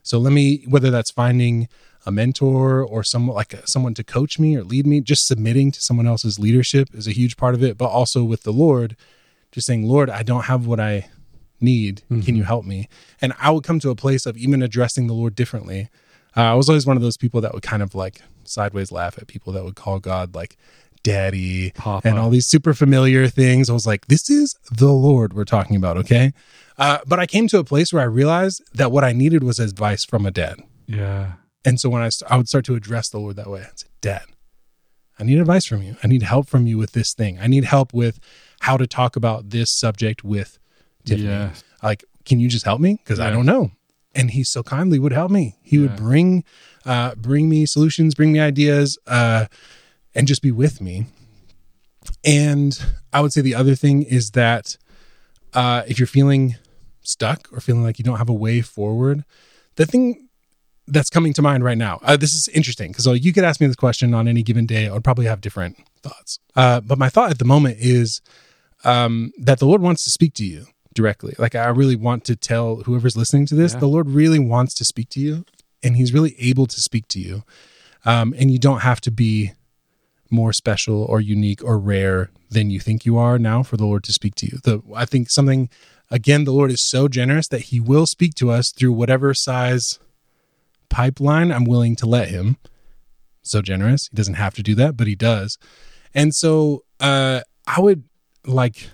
So 0.01 0.17
let 0.17 0.33
me, 0.33 0.65
whether 0.67 0.91
that's 0.91 1.09
finding 1.09 1.69
a 2.05 2.11
mentor 2.11 2.83
or 2.83 3.03
someone 3.03 3.35
like 3.35 3.55
someone 3.65 3.93
to 3.93 4.03
coach 4.03 4.39
me 4.39 4.55
or 4.55 4.63
lead 4.63 4.85
me, 4.85 5.01
just 5.01 5.27
submitting 5.27 5.71
to 5.71 5.81
someone 5.81 6.07
else's 6.07 6.37
leadership 6.39 6.89
is 6.93 7.07
a 7.07 7.11
huge 7.11 7.37
part 7.37 7.55
of 7.55 7.63
it. 7.63 7.77
But 7.77 7.87
also 7.87 8.23
with 8.23 8.43
the 8.43 8.53
Lord, 8.53 8.95
just 9.51 9.67
saying, 9.67 9.87
Lord, 9.87 10.09
I 10.09 10.23
don't 10.23 10.45
have 10.45 10.65
what 10.65 10.79
I 10.79 11.09
need. 11.61 12.01
Can 12.09 12.35
you 12.35 12.43
help 12.43 12.65
me? 12.65 12.89
And 13.21 13.33
I 13.39 13.51
would 13.51 13.63
come 13.63 13.79
to 13.79 13.89
a 13.89 13.95
place 13.95 14.25
of 14.25 14.35
even 14.37 14.61
addressing 14.61 15.07
the 15.07 15.13
Lord 15.13 15.35
differently. 15.35 15.89
Uh, 16.35 16.41
I 16.41 16.53
was 16.55 16.67
always 16.67 16.85
one 16.85 16.97
of 16.97 17.03
those 17.03 17.17
people 17.17 17.41
that 17.41 17.53
would 17.53 17.63
kind 17.63 17.81
of 17.83 17.95
like 17.95 18.21
sideways 18.43 18.91
laugh 18.91 19.17
at 19.17 19.27
people 19.27 19.53
that 19.53 19.63
would 19.63 19.75
call 19.75 19.99
God 19.99 20.35
like 20.35 20.57
daddy 21.03 21.71
Papa. 21.71 22.07
and 22.07 22.17
all 22.17 22.29
these 22.29 22.47
super 22.47 22.73
familiar 22.73 23.27
things. 23.27 23.69
I 23.69 23.73
was 23.73 23.85
like, 23.85 24.07
this 24.07 24.29
is 24.29 24.55
the 24.71 24.91
Lord 24.91 25.33
we're 25.33 25.43
talking 25.45 25.75
about, 25.75 25.97
okay? 25.97 26.33
Uh, 26.77 26.99
but 27.05 27.19
I 27.19 27.27
came 27.27 27.47
to 27.49 27.59
a 27.59 27.63
place 27.63 27.93
where 27.93 28.01
I 28.01 28.05
realized 28.05 28.63
that 28.73 28.91
what 28.91 29.03
I 29.03 29.11
needed 29.11 29.43
was 29.43 29.59
advice 29.59 30.05
from 30.05 30.25
a 30.25 30.31
dad. 30.31 30.61
Yeah. 30.87 31.33
And 31.65 31.79
so 31.79 31.89
when 31.89 32.01
I, 32.01 32.09
st- 32.09 32.29
I 32.31 32.37
would 32.37 32.47
start 32.49 32.65
to 32.65 32.75
address 32.75 33.09
the 33.09 33.19
Lord 33.19 33.35
that 33.37 33.47
way, 33.49 33.61
I'd 33.61 33.79
say, 33.79 33.87
Dad, 34.01 34.23
I 35.19 35.23
need 35.23 35.39
advice 35.39 35.65
from 35.65 35.81
you. 35.81 35.95
I 36.03 36.07
need 36.07 36.23
help 36.23 36.47
from 36.47 36.67
you 36.67 36.77
with 36.77 36.91
this 36.91 37.13
thing. 37.13 37.39
I 37.39 37.47
need 37.47 37.63
help 37.65 37.93
with 37.93 38.19
how 38.61 38.77
to 38.77 38.87
talk 38.87 39.15
about 39.15 39.49
this 39.51 39.71
subject 39.71 40.23
with 40.23 40.57
Tiffany. 41.05 41.51
Like, 41.81 42.03
can 42.25 42.39
you 42.39 42.49
just 42.49 42.65
help 42.65 42.81
me? 42.81 42.95
Because 43.03 43.19
I 43.19 43.29
don't 43.29 43.45
know. 43.45 43.71
And 44.15 44.31
he 44.31 44.43
so 44.43 44.61
kindly 44.63 44.99
would 44.99 45.11
help 45.13 45.31
me. 45.31 45.55
He 45.61 45.77
Yeah. 45.77 45.81
would 45.83 45.95
bring, 45.95 46.43
uh, 46.85 47.15
bring 47.15 47.49
me 47.49 47.65
solutions, 47.65 48.15
bring 48.15 48.31
me 48.31 48.39
ideas, 48.39 48.97
uh, 49.07 49.45
and 50.15 50.27
just 50.27 50.41
be 50.41 50.51
with 50.51 50.81
me. 50.81 51.05
And 52.23 52.77
I 53.11 53.21
would 53.21 53.33
say 53.33 53.41
the 53.41 53.55
other 53.55 53.75
thing 53.75 54.03
is 54.03 54.31
that 54.31 54.77
uh, 55.53 55.83
if 55.87 55.99
you're 55.99 56.07
feeling 56.07 56.55
stuck 57.01 57.47
or 57.51 57.59
feeling 57.59 57.83
like 57.83 57.99
you 57.99 58.03
don't 58.05 58.17
have 58.17 58.29
a 58.29 58.33
way 58.33 58.61
forward, 58.61 59.23
the 59.75 59.85
thing 59.85 60.22
that's 60.87 61.09
coming 61.09 61.33
to 61.33 61.41
mind 61.41 61.63
right 61.63 61.77
now, 61.77 61.99
uh, 62.03 62.17
this 62.17 62.33
is 62.33 62.47
interesting 62.49 62.91
because 62.91 63.05
you 63.23 63.31
could 63.33 63.43
ask 63.43 63.61
me 63.61 63.67
this 63.67 63.75
question 63.75 64.13
on 64.13 64.27
any 64.27 64.43
given 64.43 64.65
day. 64.65 64.87
I 64.87 64.93
would 64.93 65.03
probably 65.03 65.25
have 65.25 65.41
different 65.41 65.77
thoughts. 66.01 66.39
Uh, 66.55 66.81
but 66.81 66.97
my 66.97 67.09
thought 67.09 67.31
at 67.31 67.39
the 67.39 67.45
moment 67.45 67.77
is 67.79 68.21
um, 68.83 69.31
that 69.37 69.59
the 69.59 69.65
Lord 69.65 69.81
wants 69.81 70.03
to 70.03 70.09
speak 70.11 70.33
to 70.35 70.45
you 70.45 70.65
directly. 70.93 71.35
Like 71.37 71.55
I 71.55 71.67
really 71.67 71.95
want 71.95 72.25
to 72.25 72.35
tell 72.35 72.77
whoever's 72.77 73.15
listening 73.17 73.45
to 73.47 73.55
this, 73.55 73.73
Yeah. 73.73 73.79
the 73.79 73.87
Lord 73.87 74.09
really 74.09 74.39
wants 74.39 74.73
to 74.75 74.85
speak 74.85 75.09
to 75.09 75.19
you, 75.19 75.45
and 75.81 75.95
He's 75.95 76.13
really 76.13 76.35
able 76.39 76.65
to 76.67 76.81
speak 76.81 77.07
to 77.09 77.19
you. 77.19 77.43
Um, 78.05 78.35
and 78.37 78.51
you 78.51 78.59
don't 78.59 78.81
have 78.81 78.99
to 79.01 79.11
be 79.11 79.53
more 80.29 80.51
special 80.51 81.03
or 81.05 81.21
unique 81.21 81.63
or 81.63 81.77
rare 81.79 82.29
than 82.49 82.69
you 82.69 82.79
think 82.79 83.05
you 83.05 83.17
are 83.17 83.39
now 83.39 83.63
for 83.63 83.77
the 83.77 83.85
Lord 83.85 84.03
to 84.03 84.13
speak 84.13 84.35
to 84.35 84.45
you. 84.47 84.57
The 84.63 84.81
I 84.93 85.05
think 85.05 85.29
something 85.29 85.69
again, 86.11 86.43
the 86.43 86.51
Lord 86.51 86.71
is 86.71 86.81
so 86.81 87.07
generous 87.07 87.47
that 87.47 87.61
He 87.61 87.79
will 87.79 88.05
speak 88.05 88.33
to 88.35 88.51
us 88.51 88.71
through 88.71 88.91
whatever 88.91 89.33
size 89.33 89.99
pipeline 90.93 91.51
I'm 91.51 91.65
willing 91.65 91.95
to 91.97 92.05
let 92.05 92.29
Him. 92.29 92.57
So 93.41 93.61
generous. 93.61 94.07
He 94.09 94.15
doesn't 94.15 94.35
have 94.35 94.53
to 94.53 94.63
do 94.63 94.75
that, 94.75 94.95
but 94.95 95.07
He 95.07 95.15
does. 95.15 95.57
And 96.13 96.33
so 96.33 96.83
uh, 96.99 97.41
I 97.67 97.81
would 97.81 98.03
like, 98.45 98.89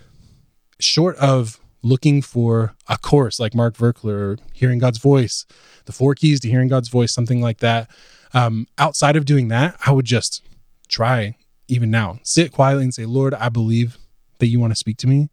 short 0.80 1.18
of 1.18 1.60
looking 1.82 2.22
for 2.22 2.76
a 2.88 2.98
course 2.98 3.40
like 3.40 3.54
Mark 3.54 3.76
Virkler 3.76 4.40
hearing 4.54 4.80
God's 4.80 4.98
voice, 4.98 5.46
the 5.86 5.92
four 5.92 6.16
keys 6.16 6.40
to 6.42 6.50
hearing 6.50 6.70
God's 6.70 6.90
voice, 6.90 7.14
something 7.14 7.42
like 7.42 7.60
that. 7.60 7.90
Um, 8.34 8.68
outside 8.78 9.16
of 9.16 9.26
doing 9.26 9.50
that, 9.50 9.76
I 9.86 9.92
would 9.92 10.06
just 10.06 10.42
try 10.88 11.36
even 11.68 11.92
now, 11.92 12.20
sit 12.24 12.52
quietly 12.52 12.84
and 12.84 12.94
say, 12.94 13.06
Lord, 13.06 13.34
I 13.34 13.50
believe 13.50 13.98
that 14.40 14.48
you 14.48 14.60
want 14.60 14.72
to 14.72 14.76
speak 14.76 14.98
to 14.98 15.08
me. 15.08 15.30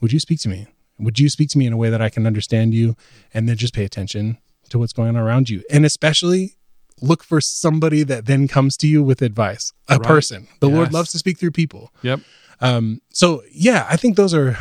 Would 0.00 0.12
you 0.12 0.20
speak 0.20 0.40
to 0.40 0.48
me? 0.48 0.66
Would 0.98 1.18
you 1.18 1.28
speak 1.28 1.48
to 1.50 1.58
me 1.58 1.66
in 1.66 1.72
a 1.72 1.76
way 1.76 1.90
that 1.90 2.02
I 2.02 2.10
can 2.10 2.26
understand 2.26 2.74
you? 2.74 2.94
And 3.32 3.48
then 3.48 3.56
just 3.56 3.74
pay 3.74 3.84
attention 3.84 4.38
to 4.70 4.78
what's 4.78 4.92
going 4.92 5.10
on 5.10 5.16
around 5.16 5.48
you. 5.50 5.62
And 5.70 5.84
especially 5.84 6.56
look 7.00 7.22
for 7.24 7.40
somebody 7.40 8.02
that 8.04 8.26
then 8.26 8.46
comes 8.48 8.76
to 8.78 8.86
you 8.86 9.02
with 9.02 9.20
advice, 9.22 9.72
a 9.88 9.94
Right. 9.98 10.02
person. 10.06 10.46
The 10.60 10.68
Lord 10.68 10.92
loves 10.92 11.10
to 11.12 11.18
speak 11.18 11.38
through 11.38 11.50
people. 11.50 11.92
Yep. 12.02 12.20
Um, 12.60 13.00
so 13.10 13.42
yeah, 13.52 13.86
I 13.90 13.96
think 13.96 14.16
those 14.16 14.32
are 14.32 14.56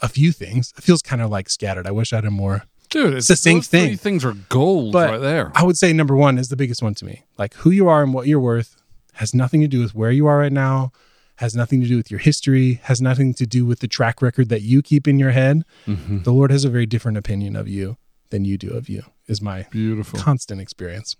a 0.00 0.08
few 0.08 0.32
things. 0.32 0.72
It 0.76 0.82
feels 0.84 1.00
kind 1.00 1.22
of 1.22 1.30
like 1.30 1.48
scattered. 1.48 1.86
I 1.86 1.90
wish 1.92 2.12
I 2.12 2.16
had 2.16 2.24
a 2.24 2.30
more. 2.30 2.64
Dude, 2.90 3.14
it's 3.14 3.28
those 3.28 3.40
three 3.40 3.60
thing. 3.60 3.96
things 3.96 4.24
are 4.24 4.34
gold 4.48 4.92
But 4.92 5.10
right 5.10 5.20
there. 5.20 5.52
I 5.54 5.62
would 5.64 5.76
say 5.76 5.92
number 5.92 6.14
one 6.14 6.38
is 6.38 6.48
the 6.48 6.56
biggest 6.56 6.82
one 6.82 6.94
to 6.96 7.04
me. 7.04 7.24
Like 7.38 7.54
who 7.54 7.70
you 7.70 7.88
are 7.88 8.02
and 8.02 8.12
what 8.12 8.26
you're 8.26 8.40
worth 8.40 8.76
has 9.14 9.34
nothing 9.34 9.60
to 9.62 9.68
do 9.68 9.80
with 9.80 9.94
where 9.94 10.10
you 10.10 10.26
are 10.26 10.38
right 10.38 10.52
now, 10.52 10.92
has 11.36 11.54
nothing 11.56 11.80
to 11.80 11.86
do 11.86 11.96
with 11.96 12.10
your 12.10 12.20
history, 12.20 12.80
has 12.84 13.00
nothing 13.00 13.32
to 13.34 13.46
do 13.46 13.64
with 13.64 13.80
the 13.80 13.88
track 13.88 14.20
record 14.22 14.48
that 14.50 14.62
you 14.62 14.82
keep 14.82 15.08
in 15.08 15.18
your 15.18 15.30
head. 15.30 15.62
Mhm. 15.86 16.24
The 16.24 16.32
Lord 16.32 16.50
has 16.50 16.64
a 16.64 16.68
very 16.70 16.86
different 16.86 17.16
opinion 17.18 17.56
of 17.56 17.66
you 17.68 17.96
than 18.30 18.44
you 18.44 18.56
do 18.58 18.70
of 18.70 18.88
you, 18.88 19.02
is 19.28 19.40
my 19.42 19.66
Beautiful. 19.70 20.18
constant 20.20 20.60
experience. 20.60 21.16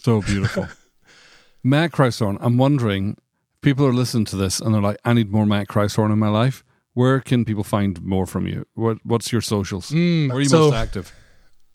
So 0.00 0.20
beautiful. 0.22 0.68
Matt 1.62 1.92
Chrysorn, 1.92 2.36
I'm 2.40 2.58
wondering, 2.58 3.16
people 3.62 3.86
are 3.86 3.92
listening 3.92 4.26
to 4.26 4.36
this 4.36 4.60
and 4.60 4.74
they're 4.74 4.82
like, 4.82 4.98
I 5.04 5.12
need 5.14 5.30
more 5.30 5.46
Matt 5.46 5.68
Chrysorn 5.68 6.12
in 6.12 6.18
my 6.18 6.28
life. 6.28 6.62
Where 6.92 7.20
can 7.20 7.44
people 7.44 7.64
find 7.64 8.00
more 8.02 8.26
from 8.26 8.46
you? 8.46 8.66
What 8.74 8.98
What's 9.02 9.32
your 9.32 9.40
socials? 9.40 9.90
Mm, 9.90 10.28
Where 10.28 10.36
are 10.38 10.40
you 10.40 10.48
so- 10.48 10.70
most 10.70 10.74
active? 10.74 11.12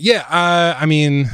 Yeah, 0.02 0.22
uh, 0.30 0.78
I 0.80 0.86
mean, 0.86 1.30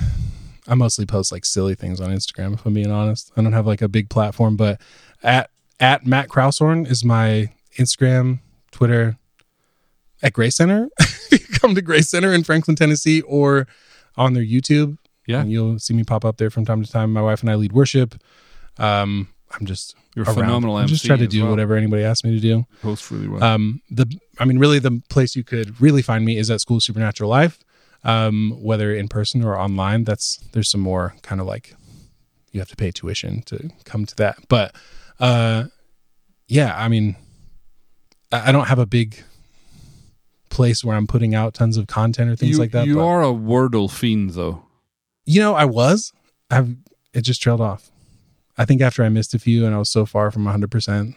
I 0.67 0.73
mostly 0.73 1.05
post 1.05 1.31
like 1.31 1.45
silly 1.45 1.75
things 1.75 2.01
on 2.01 2.09
Instagram. 2.09 2.55
If 2.55 2.65
I'm 2.65 2.73
being 2.73 2.89
honest, 2.91 3.31
I 3.37 3.43
don't 3.43 3.53
have 3.53 3.67
like 3.67 3.83
a 3.83 3.87
big 3.87 4.09
platform, 4.09 4.55
but 4.55 4.81
at 5.21 5.51
at 5.79 6.05
Matt 6.07 6.29
Kraushorn 6.29 6.89
is 6.89 7.03
my 7.05 7.53
Instagram, 7.77 8.39
Twitter. 8.71 9.17
At 10.23 10.33
Grace 10.33 10.55
Center, 10.55 10.87
you 11.31 11.37
come 11.37 11.75
to 11.75 11.81
Grace 11.83 12.09
Center 12.09 12.33
in 12.33 12.43
Franklin, 12.43 12.75
Tennessee, 12.75 13.21
or 13.21 13.67
on 14.17 14.33
their 14.33 14.43
YouTube. 14.43 14.97
Yeah. 15.27 15.41
and 15.41 15.51
you'll 15.51 15.79
see 15.79 15.95
me 15.95 16.03
pop 16.03 16.23
up 16.23 16.37
there 16.37 16.51
from 16.51 16.65
time 16.65 16.83
to 16.83 16.91
time. 16.91 17.11
My 17.11 17.21
wife 17.21 17.41
and 17.41 17.49
I 17.49 17.55
lead 17.55 17.71
worship. 17.73 18.13
Um, 18.77 19.27
I'm 19.59 19.65
just 19.65 19.95
You're 20.15 20.23
around. 20.25 20.35
phenomenal 20.35 20.77
I'm 20.77 20.87
just 20.87 21.03
trying 21.03 21.17
to 21.19 21.27
do 21.27 21.41
well. 21.43 21.49
whatever 21.51 21.75
anybody 21.75 22.03
asks 22.03 22.23
me 22.23 22.31
to 22.35 22.39
do. 22.39 22.65
Post 22.83 23.09
really 23.09 23.27
well. 23.27 23.43
Um, 23.43 23.81
the 23.89 24.05
I 24.39 24.45
mean, 24.45 24.59
really, 24.59 24.77
the 24.77 25.01
place 25.09 25.35
you 25.35 25.43
could 25.43 25.81
really 25.81 26.01
find 26.03 26.23
me 26.25 26.37
is 26.37 26.51
at 26.51 26.61
School 26.61 26.77
of 26.77 26.83
Supernatural 26.83 27.27
Life, 27.29 27.57
um, 28.03 28.55
whether 28.61 28.93
in 28.93 29.07
person 29.07 29.43
or 29.43 29.57
online. 29.57 30.03
That's 30.03 30.37
there's 30.51 30.69
some 30.69 30.81
more 30.81 31.15
kind 31.23 31.41
of 31.41 31.47
like 31.47 31.73
you 32.51 32.59
have 32.59 32.69
to 32.69 32.75
pay 32.75 32.91
tuition 32.91 33.41
to 33.43 33.69
come 33.83 34.05
to 34.05 34.15
that, 34.17 34.37
but 34.47 34.75
uh, 35.19 35.65
yeah, 36.47 36.75
I 36.77 36.87
mean, 36.87 37.15
I, 38.31 38.49
I 38.49 38.51
don't 38.51 38.67
have 38.67 38.79
a 38.79 38.85
big 38.85 39.23
place 40.55 40.83
where 40.83 40.95
I'm 40.95 41.07
putting 41.07 41.35
out 41.35 41.53
tons 41.53 41.77
of 41.77 41.87
content 41.87 42.29
or 42.31 42.35
things 42.35 42.51
you 42.53 42.57
like 42.57 42.71
that. 42.71 42.87
you 42.87 42.95
but, 42.95 43.05
are 43.05 43.21
a 43.23 43.27
Wordle 43.33 43.89
fiend, 43.91 44.31
though. 44.31 44.63
you 45.25 45.41
know, 45.41 45.53
I 45.55 45.65
was, 45.65 46.13
I've 46.49 46.75
it 47.13 47.21
just 47.21 47.41
trailed 47.41 47.61
off. 47.61 47.91
I 48.57 48.65
think 48.65 48.81
after 48.81 49.03
I 49.03 49.09
missed 49.09 49.33
a 49.33 49.39
few 49.39 49.65
and 49.65 49.75
I 49.75 49.77
was 49.79 49.89
so 49.89 50.05
far 50.05 50.31
from 50.31 50.45
100, 50.45 50.71
percent 50.71 51.15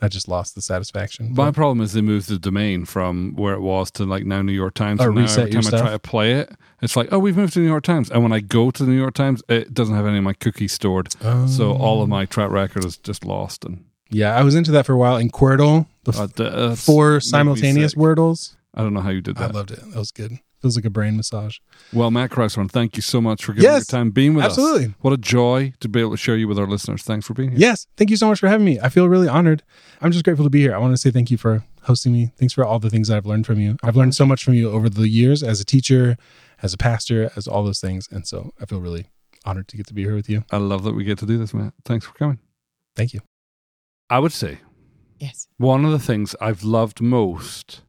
I 0.00 0.08
just 0.08 0.28
lost 0.28 0.54
the 0.54 0.60
satisfaction. 0.60 1.28
My 1.30 1.46
But- 1.46 1.54
problem 1.54 1.80
is 1.80 1.94
they 1.94 2.02
moved 2.02 2.28
the 2.28 2.38
domain 2.38 2.84
from 2.84 3.32
where 3.34 3.54
it 3.54 3.60
was 3.62 3.90
to 3.92 4.04
like 4.04 4.26
now 4.26 4.42
New 4.42 4.52
York 4.52 4.74
Times. 4.74 5.00
Oh, 5.00 5.06
and 5.06 5.14
now 5.14 5.22
every 5.24 5.50
time 5.50 5.66
I 5.66 5.70
try 5.80 5.90
to 5.90 5.98
play 5.98 6.32
it, 6.34 6.52
it's 6.82 6.96
like, 6.96 7.08
oh, 7.12 7.18
we've 7.18 7.36
moved 7.36 7.54
to 7.54 7.60
New 7.60 7.66
York 7.66 7.82
Times. 7.82 8.10
And 8.10 8.22
when 8.22 8.30
I 8.32 8.40
go 8.40 8.70
to 8.70 8.84
the 8.84 8.90
New 8.90 8.98
York 8.98 9.14
Times, 9.14 9.42
it 9.48 9.72
doesn't 9.72 9.94
have 9.94 10.04
any 10.06 10.18
of 10.18 10.24
my 10.24 10.34
cookies 10.34 10.72
stored. 10.72 11.12
So 11.48 11.72
all 11.72 12.00
Oh. 12.00 12.02
of 12.02 12.08
my 12.10 12.26
track 12.26 12.50
record 12.50 12.84
is 12.84 12.98
just 12.98 13.24
lost. 13.24 13.64
And 13.64 13.84
Yeah, 14.10 14.36
I 14.36 14.42
was 14.42 14.54
into 14.54 14.70
that 14.72 14.84
for 14.84 14.92
a 14.92 14.98
while. 14.98 15.16
In 15.16 15.30
Quordle, 15.30 15.86
the 16.04 16.44
uh, 16.54 16.74
four 16.76 17.18
simultaneous. 17.20 17.94
Wordles. 17.94 18.54
I 18.76 18.82
don't 18.82 18.92
know 18.94 19.00
how 19.00 19.10
you 19.10 19.20
did 19.22 19.36
that. 19.36 19.50
I 19.50 19.52
loved 19.54 19.70
it. 19.70 19.80
That 19.80 19.96
was 19.98 20.10
good. 20.12 20.38
Feels 20.60 20.76
like 20.76 20.84
a 20.84 20.90
brain 20.90 21.16
massage. 21.16 21.58
Well, 21.92 22.10
Matt 22.10 22.30
Kreisman, 22.30 22.70
thank 22.70 22.96
you 22.96 23.02
so 23.02 23.20
much 23.20 23.44
for 23.44 23.52
giving 23.52 23.64
Yes, 23.70 23.90
your 23.90 23.98
time 23.98 24.10
being 24.10 24.34
with 24.34 24.44
us. 24.44 24.52
absolutely. 24.52 24.94
What 25.00 25.12
a 25.12 25.16
joy 25.18 25.72
to 25.80 25.88
be 25.88 26.00
able 26.00 26.12
to 26.12 26.16
share 26.16 26.36
you 26.36 26.48
with 26.48 26.58
our 26.58 26.66
listeners. 26.66 27.02
Thanks 27.02 27.26
for 27.26 27.34
being 27.34 27.50
here. 27.50 27.58
Yes, 27.58 27.86
thank 27.96 28.10
you 28.10 28.16
so 28.16 28.26
much 28.28 28.40
for 28.40 28.48
having 28.48 28.64
me. 28.66 28.78
I 28.80 28.88
feel 28.88 29.08
really 29.08 29.28
honored. 29.28 29.62
I'm 30.00 30.12
just 30.12 30.24
grateful 30.24 30.44
to 30.44 30.50
be 30.50 30.60
here. 30.60 30.74
I 30.74 30.78
want 30.78 30.92
to 30.92 30.96
say 30.98 31.10
thank 31.10 31.30
you 31.30 31.36
for 31.36 31.64
hosting 31.82 32.12
me. 32.12 32.32
Thanks 32.36 32.52
for 32.54 32.64
all 32.64 32.78
the 32.78 32.90
things 32.90 33.08
that 33.08 33.16
I've 33.16 33.26
learned 33.26 33.46
from 33.46 33.60
you. 33.60 33.76
I've 33.82 33.96
learned 33.96 34.14
so 34.14 34.26
much 34.26 34.42
from 34.44 34.54
you 34.54 34.70
over 34.70 34.88
the 34.88 35.08
years 35.08 35.42
as 35.42 35.60
a 35.60 35.64
teacher, 35.64 36.16
as 36.62 36.72
a 36.74 36.76
pastor, 36.78 37.30
as 37.36 37.46
all 37.46 37.62
those 37.64 37.80
things. 37.80 38.08
And 38.10 38.26
so 38.26 38.52
I 38.60 38.64
feel 38.66 38.80
really 38.80 39.06
honored 39.44 39.68
to 39.68 39.76
get 39.76 39.86
to 39.88 39.94
be 39.94 40.02
here 40.04 40.14
with 40.16 40.28
you. 40.28 40.44
I 40.50 40.56
love 40.56 40.82
that 40.84 40.94
we 40.94 41.04
get 41.04 41.18
to 41.18 41.26
do 41.26 41.38
this, 41.38 41.54
Matt. 41.54 41.74
Thanks 41.84 42.04
for 42.06 42.12
coming. 42.14 42.40
Thank 42.96 43.14
you. 43.14 43.20
I 44.10 44.18
would 44.18 44.32
say 44.32 44.58
Yes. 45.18 45.48
one 45.58 45.84
of 45.84 45.92
the 45.92 45.98
things 45.98 46.34
I've 46.40 46.62
loved 46.64 47.00
most 47.00 47.82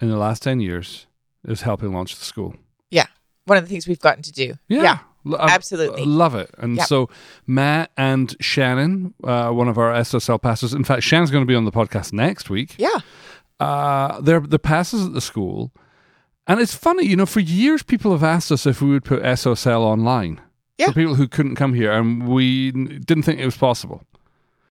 in 0.00 0.08
the 0.10 0.16
last 0.16 0.42
10 0.42 0.60
years 0.60 1.06
is 1.46 1.62
helping 1.62 1.92
launch 1.92 2.16
the 2.18 2.24
school. 2.24 2.54
Yeah. 2.90 3.06
One 3.44 3.58
of 3.58 3.64
the 3.64 3.68
things 3.70 3.86
we've 3.86 4.00
gotten 4.00 4.22
to 4.22 4.32
do. 4.32 4.54
Yeah. 4.68 4.98
L- 5.26 5.36
I- 5.40 5.50
absolutely. 5.54 6.04
Love 6.04 6.34
it. 6.34 6.50
And 6.58 6.76
Yep. 6.76 6.86
so 6.86 7.08
Matt 7.46 7.90
and 7.96 8.34
Shannon, 8.40 9.14
uh, 9.24 9.50
one 9.50 9.68
of 9.68 9.78
our 9.78 9.92
SSL 9.92 10.38
pastors, 10.40 10.72
in 10.74 10.84
fact, 10.84 11.02
Shannon's 11.02 11.30
going 11.30 11.42
to 11.42 11.46
be 11.48 11.54
on 11.54 11.64
the 11.64 11.72
podcast 11.72 12.12
next 12.12 12.50
week. 12.50 12.74
Yeah. 12.78 13.00
Uh, 13.58 14.20
they're 14.20 14.40
the 14.40 14.58
pastors 14.58 15.04
at 15.06 15.12
the 15.14 15.20
school. 15.20 15.72
And 16.46 16.60
it's 16.60 16.74
funny, 16.74 17.06
you 17.06 17.16
know, 17.16 17.26
for 17.26 17.40
years 17.40 17.82
people 17.82 18.12
have 18.12 18.22
asked 18.22 18.52
us 18.52 18.66
if 18.66 18.80
we 18.80 18.90
would 18.90 19.04
put 19.04 19.22
SOSL 19.22 19.80
online. 19.80 20.40
Yeah. 20.78 20.88
For 20.88 20.92
people 20.92 21.14
who 21.14 21.26
couldn't 21.26 21.56
come 21.56 21.72
here, 21.74 21.90
and 21.90 22.28
we 22.28 22.70
didn't 22.70 23.22
think 23.22 23.40
it 23.40 23.46
was 23.46 23.56
possible. 23.56 24.02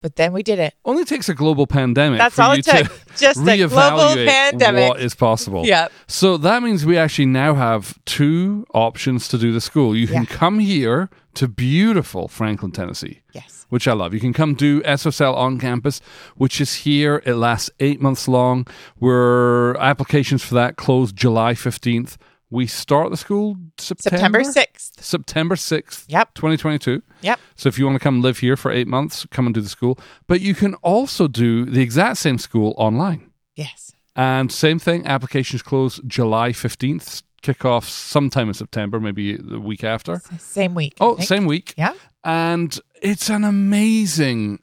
But 0.02 0.16
then 0.16 0.32
we 0.32 0.42
did 0.42 0.58
it. 0.58 0.72
Only 0.84 1.04
takes 1.04 1.28
a 1.28 1.34
global 1.34 1.66
pandemic 1.66 2.18
That's 2.18 2.34
for 2.34 2.42
all 2.42 2.54
you 2.54 2.60
it 2.60 2.64
took. 2.64 2.86
to 2.86 2.92
Just 3.18 3.40
a 3.40 3.44
global 3.44 3.68
reevaluate 3.68 4.26
pandemic. 4.26 4.88
what 4.88 5.00
is 5.00 5.14
possible. 5.14 5.66
Yep. 5.66 5.92
So 6.06 6.38
that 6.38 6.62
means 6.62 6.86
we 6.86 6.96
actually 6.96 7.26
now 7.26 7.54
have 7.54 7.98
two 8.06 8.66
options 8.72 9.28
to 9.28 9.36
do 9.36 9.52
the 9.52 9.60
school. 9.60 9.94
You 9.94 10.06
can 10.06 10.22
Yeah. 10.22 10.36
come 10.36 10.58
here 10.58 11.10
to 11.34 11.48
beautiful 11.48 12.28
Franklin, 12.28 12.72
Tennessee, 12.72 13.20
Yes. 13.34 13.66
which 13.68 13.86
I 13.86 13.92
love. 13.92 14.14
You 14.14 14.20
can 14.20 14.32
come 14.32 14.54
do 14.54 14.80
SSL 14.84 15.34
on 15.36 15.58
campus, 15.60 16.00
which 16.34 16.62
is 16.62 16.76
here. 16.76 17.22
It 17.26 17.34
lasts 17.34 17.68
eight 17.78 18.00
months 18.00 18.26
long. 18.26 18.66
Where 18.98 19.76
applications 19.78 20.42
for 20.42 20.54
that 20.54 20.76
close 20.76 21.12
July 21.12 21.52
15th. 21.52 22.16
We 22.50 22.66
start 22.66 23.10
the 23.10 23.16
school 23.16 23.56
September 23.78 24.42
September 24.42 24.60
6th. 24.60 25.00
September 25.02 25.54
6th, 25.54 26.04
Yep. 26.08 26.34
2022. 26.34 27.02
Yep. 27.22 27.38
So 27.54 27.68
if 27.68 27.78
you 27.78 27.86
want 27.86 27.94
to 27.96 28.02
come 28.02 28.20
live 28.22 28.38
here 28.38 28.56
for 28.56 28.70
eight 28.72 28.88
months, 28.88 29.24
come 29.30 29.46
and 29.46 29.54
do 29.54 29.60
the 29.60 29.68
school. 29.68 29.98
But 30.26 30.40
you 30.40 30.54
can 30.54 30.74
also 30.76 31.28
do 31.28 31.64
the 31.64 31.80
exact 31.80 32.18
same 32.18 32.38
school 32.38 32.74
online. 32.76 33.30
Yes. 33.54 33.92
And 34.16 34.50
same 34.50 34.78
thing, 34.80 35.06
applications 35.06 35.62
close 35.62 36.00
July 36.06 36.50
15th, 36.50 37.22
kickoff 37.42 37.84
sometime 37.84 38.48
in 38.48 38.54
September, 38.54 38.98
maybe 38.98 39.36
the 39.36 39.60
week 39.60 39.84
after. 39.84 40.20
Same 40.38 40.74
week. 40.74 40.94
I 41.00 41.04
Oh, 41.04 41.14
think. 41.16 41.28
same 41.28 41.46
week. 41.46 41.74
Yeah. 41.78 41.94
And 42.24 42.78
it's 43.00 43.30
an 43.30 43.44
amazing 43.44 44.58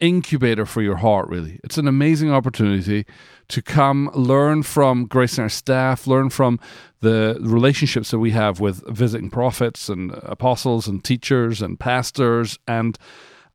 incubator 0.00 0.64
for 0.64 0.80
your 0.80 0.96
heart, 0.96 1.28
really. 1.28 1.60
It's 1.62 1.76
an 1.76 1.86
amazing 1.88 2.32
opportunity 2.32 3.04
to 3.48 3.62
come 3.62 4.10
learn 4.14 4.62
from 4.62 5.06
Grace 5.06 5.38
and 5.38 5.44
our 5.44 5.48
staff, 5.48 6.06
learn 6.06 6.28
from 6.30 6.60
the 7.00 7.38
relationships 7.40 8.10
that 8.10 8.18
we 8.18 8.32
have 8.32 8.60
with 8.60 8.86
visiting 8.88 9.30
prophets 9.30 9.88
and 9.88 10.12
apostles 10.22 10.86
and 10.86 11.02
teachers 11.02 11.62
and 11.62 11.80
pastors. 11.80 12.58
And 12.66 12.98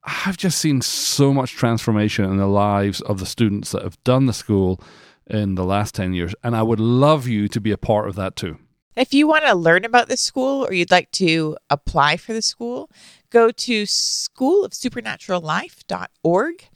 I've 0.04 0.38
just 0.38 0.58
seen 0.58 0.82
so 0.82 1.32
much 1.34 1.54
transformation 1.54 2.26
in 2.26 2.38
the 2.38 2.48
lives 2.48 3.02
of 3.02 3.20
the 3.20 3.26
students 3.26 3.72
that 3.72 3.84
have 3.84 4.02
done 4.04 4.26
the 4.26 4.34
school 4.34 4.82
in 5.28 5.54
the 5.56 5.64
last 5.64 5.96
10 5.96 6.14
years. 6.14 6.36
And 6.44 6.54
I 6.56 6.62
would 6.64 6.80
love 6.80 7.28
you 7.28 7.48
to 7.50 7.62
be 7.62 7.72
a 7.72 7.78
part 7.78 8.10
of 8.10 8.16
that 8.16 8.36
too. 8.36 8.58
If 8.96 9.12
you 9.14 9.28
want 9.28 9.46
to 9.46 9.56
learn 9.56 9.86
about 9.86 10.08
the 10.08 10.18
school 10.18 10.66
or 10.66 10.74
you'd 10.74 10.92
like 10.92 11.10
to 11.12 11.58
apply 11.70 12.18
for 12.18 12.34
the 12.34 12.42
school, 12.44 12.90
go 13.32 13.50
to 13.50 13.84
schoolofsupernaturallife.org 13.84 16.70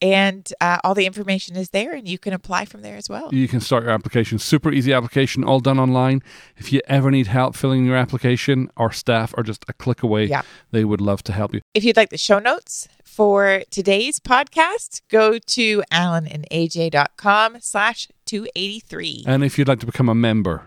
and 0.00 0.52
uh, 0.60 0.78
all 0.84 0.94
the 0.94 1.06
information 1.06 1.56
is 1.56 1.70
there 1.70 1.94
and 1.94 2.06
you 2.06 2.18
can 2.18 2.32
apply 2.32 2.64
from 2.64 2.82
there 2.82 2.96
as 2.96 3.08
well. 3.08 3.32
You 3.32 3.48
can 3.48 3.60
start 3.60 3.84
your 3.84 3.92
application. 3.92 4.38
Super 4.38 4.72
easy 4.72 4.92
application, 4.92 5.44
all 5.44 5.60
done 5.60 5.78
online. 5.78 6.22
If 6.56 6.72
you 6.72 6.80
ever 6.86 7.10
need 7.10 7.26
help 7.28 7.56
filling 7.56 7.86
your 7.86 7.96
application, 7.96 8.70
our 8.76 8.92
staff 8.92 9.34
are 9.36 9.42
just 9.42 9.64
a 9.68 9.72
click 9.72 10.02
away. 10.02 10.26
Yeah. 10.26 10.42
They 10.70 10.84
would 10.84 11.00
love 11.00 11.22
to 11.24 11.32
help 11.32 11.54
you. 11.54 11.60
If 11.74 11.84
you'd 11.84 11.96
like 11.96 12.10
the 12.10 12.18
show 12.18 12.38
notes 12.38 12.88
for 13.04 13.62
today's 13.70 14.20
podcast, 14.20 15.00
go 15.08 15.38
to 15.38 15.82
alanandaj.com 15.92 17.58
slash 17.60 18.08
283. 18.26 19.24
And 19.26 19.42
if 19.42 19.58
you'd 19.58 19.68
like 19.68 19.80
to 19.80 19.86
become 19.86 20.08
a 20.08 20.14
member, 20.14 20.64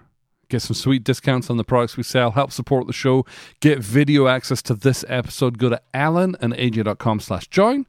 get 0.49 0.63
some 0.63 0.73
sweet 0.73 1.03
discounts 1.03 1.49
on 1.49 1.57
the 1.57 1.63
products 1.63 1.97
we 1.97 2.03
sell, 2.03 2.31
help 2.31 2.51
support 2.51 2.87
the 2.87 2.93
show, 2.93 3.25
get 3.59 3.79
video 3.79 4.27
access 4.27 4.63
to 4.63 4.73
this 4.73 5.05
episode, 5.07 5.59
go 5.59 5.69
to 5.69 5.79
alanandaj.com 5.93 7.19
slash 7.19 7.47
join. 7.47 7.85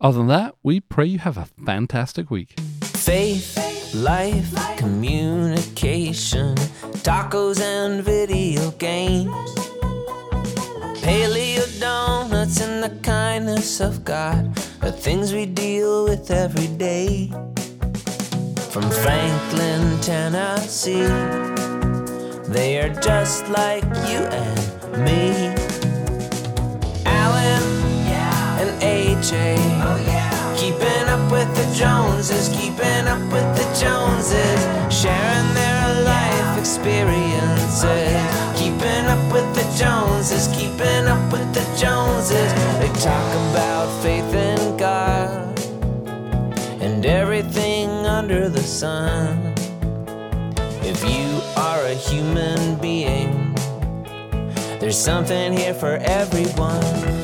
Other 0.00 0.18
than 0.18 0.26
that, 0.28 0.54
we 0.62 0.80
pray 0.80 1.06
you 1.06 1.18
have 1.18 1.38
a 1.38 1.46
fantastic 1.64 2.30
week. 2.30 2.58
Faith, 2.82 3.94
life, 3.94 4.52
communication, 4.76 6.56
tacos 7.04 7.60
and 7.60 8.02
video 8.02 8.70
games. 8.72 9.30
Paleo 11.00 11.80
donuts 11.80 12.60
and 12.60 12.82
the 12.82 12.98
kindness 13.02 13.80
of 13.80 14.04
God 14.04 14.58
are 14.82 14.90
things 14.90 15.32
we 15.32 15.46
deal 15.46 16.04
with 16.04 16.30
every 16.30 16.66
day. 16.76 17.28
From 18.70 18.90
Franklin, 18.90 20.00
Tennessee, 20.00 21.06
they 22.52 22.80
are 22.80 22.92
just 23.00 23.48
like 23.48 23.84
you 24.08 24.20
and 24.26 25.04
me. 25.04 25.73
AJ. 28.84 29.56
Keeping 30.60 31.08
up 31.08 31.32
with 31.32 31.48
the 31.56 31.66
Joneses, 31.74 32.48
keeping 32.50 33.06
up 33.08 33.22
with 33.32 33.48
the 33.56 33.66
Joneses, 33.80 34.60
sharing 34.92 35.48
their 35.54 36.04
life 36.04 36.58
experiences. 36.58 38.12
Keeping 38.60 39.06
up 39.14 39.24
with 39.32 39.48
the 39.54 39.66
Joneses, 39.78 40.48
keeping 40.56 41.06
up 41.06 41.32
with 41.32 41.48
the 41.54 41.64
Joneses. 41.80 42.52
They 42.80 42.92
talk 43.00 43.28
about 43.50 43.88
faith 44.02 44.32
in 44.34 44.76
God 44.76 45.58
and 46.80 47.04
everything 47.06 47.88
under 48.06 48.48
the 48.48 48.62
sun. 48.62 49.54
If 50.82 51.02
you 51.02 51.40
are 51.56 51.82
a 51.86 51.94
human 51.94 52.76
being, 52.76 53.54
there's 54.78 54.98
something 54.98 55.54
here 55.56 55.72
for 55.72 55.96
everyone. 56.02 57.23